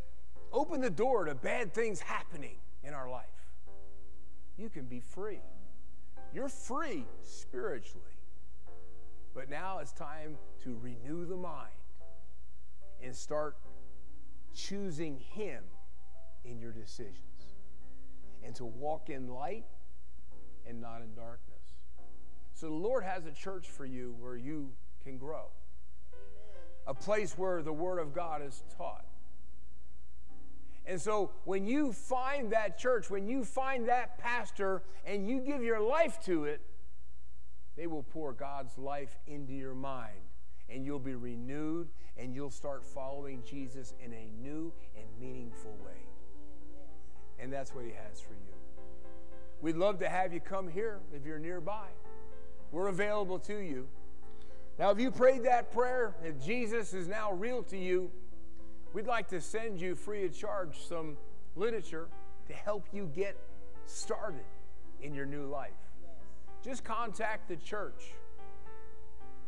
open 0.51 0.81
the 0.81 0.89
door 0.89 1.25
to 1.25 1.35
bad 1.35 1.73
things 1.73 1.99
happening 1.99 2.57
in 2.83 2.93
our 2.93 3.09
life. 3.09 3.25
You 4.57 4.69
can 4.69 4.85
be 4.85 4.99
free. 4.99 5.39
You're 6.33 6.49
free 6.49 7.05
spiritually. 7.21 8.05
But 9.33 9.49
now 9.49 9.79
it's 9.79 9.93
time 9.93 10.37
to 10.63 10.77
renew 10.81 11.25
the 11.25 11.35
mind 11.35 11.69
and 13.01 13.15
start 13.15 13.57
choosing 14.53 15.17
Him 15.17 15.63
in 16.49 16.59
your 16.59 16.71
decisions 16.71 17.17
and 18.43 18.55
to 18.55 18.65
walk 18.65 19.09
in 19.09 19.27
light 19.27 19.65
and 20.67 20.81
not 20.81 21.01
in 21.01 21.13
darkness. 21.13 21.75
So 22.53 22.67
the 22.67 22.75
Lord 22.75 23.03
has 23.03 23.25
a 23.25 23.31
church 23.31 23.67
for 23.67 23.85
you 23.85 24.15
where 24.19 24.35
you 24.35 24.71
can 25.03 25.17
grow, 25.17 25.45
a 26.87 26.93
place 26.93 27.37
where 27.37 27.61
the 27.61 27.73
Word 27.73 27.99
of 27.99 28.13
God 28.13 28.41
is 28.45 28.63
taught. 28.77 29.05
And 30.85 30.99
so 30.99 31.31
when 31.45 31.65
you 31.65 31.93
find 31.93 32.51
that 32.51 32.79
church, 32.79 33.09
when 33.09 33.27
you 33.27 33.43
find 33.45 33.87
that 33.87 34.17
pastor, 34.17 34.81
and 35.05 35.29
you 35.29 35.39
give 35.39 35.63
your 35.63 35.79
life 35.79 36.19
to 36.25 36.45
it, 36.45 36.61
they 37.77 37.85
will 37.87 38.03
pour 38.03 38.33
God's 38.33 38.77
life 38.77 39.15
into 39.27 39.53
your 39.53 39.75
mind. 39.75 40.17
And 40.67 40.83
you'll 40.83 40.99
be 40.99 41.15
renewed, 41.15 41.89
and 42.17 42.33
you'll 42.33 42.49
start 42.49 42.83
following 42.83 43.43
Jesus 43.47 43.93
in 44.03 44.13
a 44.13 44.31
new 44.41 44.73
and 44.97 45.05
meaningful 45.19 45.77
way. 45.85 46.08
And 47.41 47.51
that's 47.51 47.73
what 47.73 47.85
He 47.85 47.91
has 47.91 48.19
for 48.19 48.33
you. 48.33 48.53
We'd 49.61 49.75
love 49.75 49.99
to 49.99 50.09
have 50.09 50.33
you 50.33 50.39
come 50.39 50.69
here 50.69 50.99
if 51.13 51.25
you're 51.25 51.39
nearby. 51.39 51.87
We're 52.71 52.87
available 52.87 53.39
to 53.39 53.57
you. 53.57 53.87
Now, 54.77 54.91
if 54.91 54.99
you 54.99 55.11
prayed 55.11 55.43
that 55.43 55.73
prayer, 55.73 56.15
if 56.23 56.41
Jesus 56.43 56.93
is 56.93 57.07
now 57.07 57.33
real 57.33 57.63
to 57.63 57.77
you, 57.77 58.09
we'd 58.93 59.07
like 59.07 59.27
to 59.29 59.41
send 59.41 59.81
you 59.81 59.95
free 59.95 60.25
of 60.25 60.37
charge 60.37 60.79
some 60.87 61.17
literature 61.55 62.07
to 62.47 62.53
help 62.53 62.85
you 62.93 63.11
get 63.13 63.37
started 63.85 64.45
in 65.01 65.13
your 65.13 65.25
new 65.25 65.45
life. 65.45 65.71
Just 66.63 66.83
contact 66.83 67.49
the 67.49 67.57
church. 67.57 68.13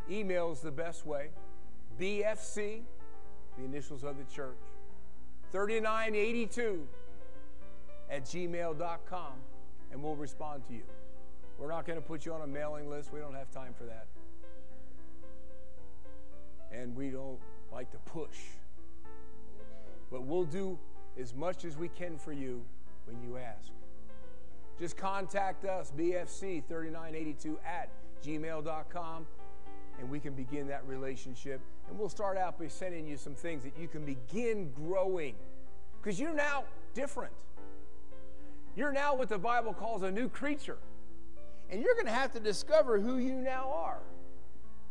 Email 0.10 0.52
is 0.52 0.60
the 0.60 0.72
best 0.72 1.06
way. 1.06 1.30
BFC, 2.00 2.82
the 3.58 3.64
initials 3.64 4.04
of 4.04 4.18
the 4.18 4.24
church, 4.34 4.58
3982 5.52 6.88
at 8.12 8.26
gmail.com, 8.26 9.34
and 9.91 10.03
we'll 10.03 10.16
respond 10.16 10.64
to 10.68 10.74
you. 10.74 10.84
We're 11.57 11.70
not 11.70 11.86
going 11.86 11.99
to 11.99 12.05
put 12.05 12.26
you 12.26 12.34
on 12.34 12.41
a 12.41 12.47
mailing 12.47 12.89
list. 12.89 13.14
We 13.14 13.20
don't 13.20 13.36
have 13.36 13.49
time 13.51 13.74
for 13.74 13.86
that. 13.86 14.07
And 16.72 16.95
we 16.95 17.09
don't 17.09 17.39
like 17.72 17.89
to 17.91 17.97
push. 17.99 18.38
But 20.12 20.24
we'll 20.24 20.43
do 20.43 20.78
as 21.20 21.34
much 21.34 21.64
as 21.66 21.78
we 21.78 21.88
can 21.88 22.18
for 22.18 22.34
you 22.34 22.62
when 23.05 23.22
you 23.22 23.38
ask. 23.38 23.72
Just 24.78 24.97
contact 24.97 25.66
us, 25.66 25.93
bfc3982 25.97 27.55
at 27.66 27.89
gmail.com, 28.26 29.28
and 29.99 30.09
we 30.09 30.20
can 30.20 30.34
begin 30.34 30.68
that 30.68 30.86
relationship. 30.88 31.62
And 31.89 31.97
we'll 31.97 32.09
start 32.09 32.38
out 32.38 32.59
by 32.59 32.68
sending 32.68 33.07
you 33.07 33.18
some 33.18 33.36
things 33.36 33.64
that 33.64 33.74
you 33.80 33.88
can 33.88 34.03
begin 34.05 34.72
growing. 34.74 35.36
Because 36.01 36.20
you're 36.20 36.34
now 36.34 36.64
different. 36.93 37.34
You're 38.76 38.92
now 38.92 39.16
what 39.16 39.30
the 39.30 39.38
Bible 39.38 39.74
calls 39.74 40.04
a 40.04 40.12
new 40.12 40.30
creature. 40.30 40.78
And 41.70 41.82
you're 41.82 41.94
going 41.94 42.06
to 42.06 42.12
have 42.12 42.32
to 42.34 42.40
discover 42.40 43.00
who 43.00 43.18
you 43.18 43.36
now 43.36 43.72
are 43.74 44.02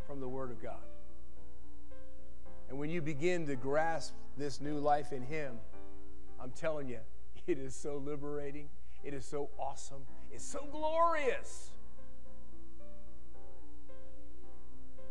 from 0.06 0.20
the 0.20 0.28
Word 0.28 0.50
of 0.50 0.62
God. 0.62 0.82
And 2.68 2.78
when 2.78 2.88
you 2.90 3.02
begin 3.02 3.46
to 3.46 3.56
grasp 3.56 4.14
this 4.36 4.60
new 4.60 4.78
life 4.78 5.12
in 5.12 5.22
Him, 5.22 5.58
I'm 6.40 6.52
telling 6.52 6.88
you, 6.88 7.00
it 7.46 7.58
is 7.58 7.74
so 7.74 7.96
liberating. 7.96 8.68
It 9.02 9.14
is 9.14 9.24
so 9.24 9.50
awesome. 9.58 10.02
It's 10.30 10.44
so 10.44 10.66
glorious. 10.70 11.72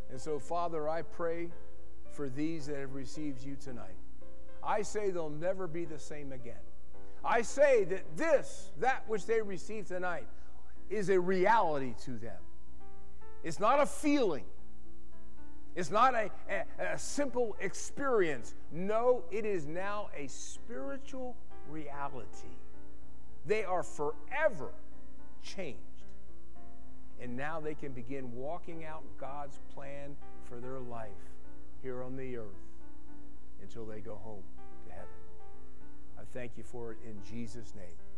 And 0.10 0.20
so, 0.20 0.40
Father, 0.40 0.90
I 0.90 1.02
pray 1.02 1.50
for 2.12 2.30
these 2.30 2.66
that 2.68 2.78
have 2.78 2.96
received 2.96 3.44
you 3.44 3.56
tonight. 3.56 3.96
I 4.64 4.82
say 4.82 5.12
they'll 5.12 5.30
never 5.30 5.68
be 5.68 5.86
the 5.86 6.00
same 6.00 6.32
again. 6.32 6.56
I 7.24 7.42
say 7.42 7.84
that 7.86 8.18
this, 8.18 8.72
that 8.80 9.04
which 9.08 9.26
they 9.26 9.42
received 9.42 9.88
tonight, 9.88 10.28
is 10.90 11.10
a 11.10 11.20
reality 11.20 11.94
to 12.06 12.12
them. 12.12 12.38
It's 13.44 13.60
not 13.60 13.80
a 13.80 13.86
feeling. 13.86 14.46
It's 15.76 15.92
not 15.92 16.14
a, 16.14 16.30
a, 16.50 16.94
a, 16.94 16.98
simple 16.98 17.56
experience. 17.60 18.56
No, 18.72 19.24
it 19.32 19.46
is 19.46 19.66
now 19.66 20.10
a 20.18 20.28
spiritual 20.28 21.38
reality. 21.70 22.58
They 23.46 23.64
are 23.64 23.84
forever 23.84 24.72
changed. 25.44 25.78
And 27.22 27.38
now 27.38 27.60
they 27.60 27.76
can 27.76 27.92
begin 27.92 28.34
walking 28.34 28.84
out 28.86 29.04
God's 29.20 29.60
plan 29.74 30.16
for 30.50 30.60
their 30.60 30.80
life 30.80 31.10
here 31.82 32.02
on 32.02 32.16
the 32.16 32.38
earth 32.38 32.46
until 33.62 33.86
they 33.86 34.00
go 34.00 34.16
home 34.16 34.44
thank 36.34 36.58
you 36.58 36.64
for 36.64 36.92
it 36.92 36.98
in 37.06 37.18
Jesus' 37.30 37.74
name. 37.76 38.09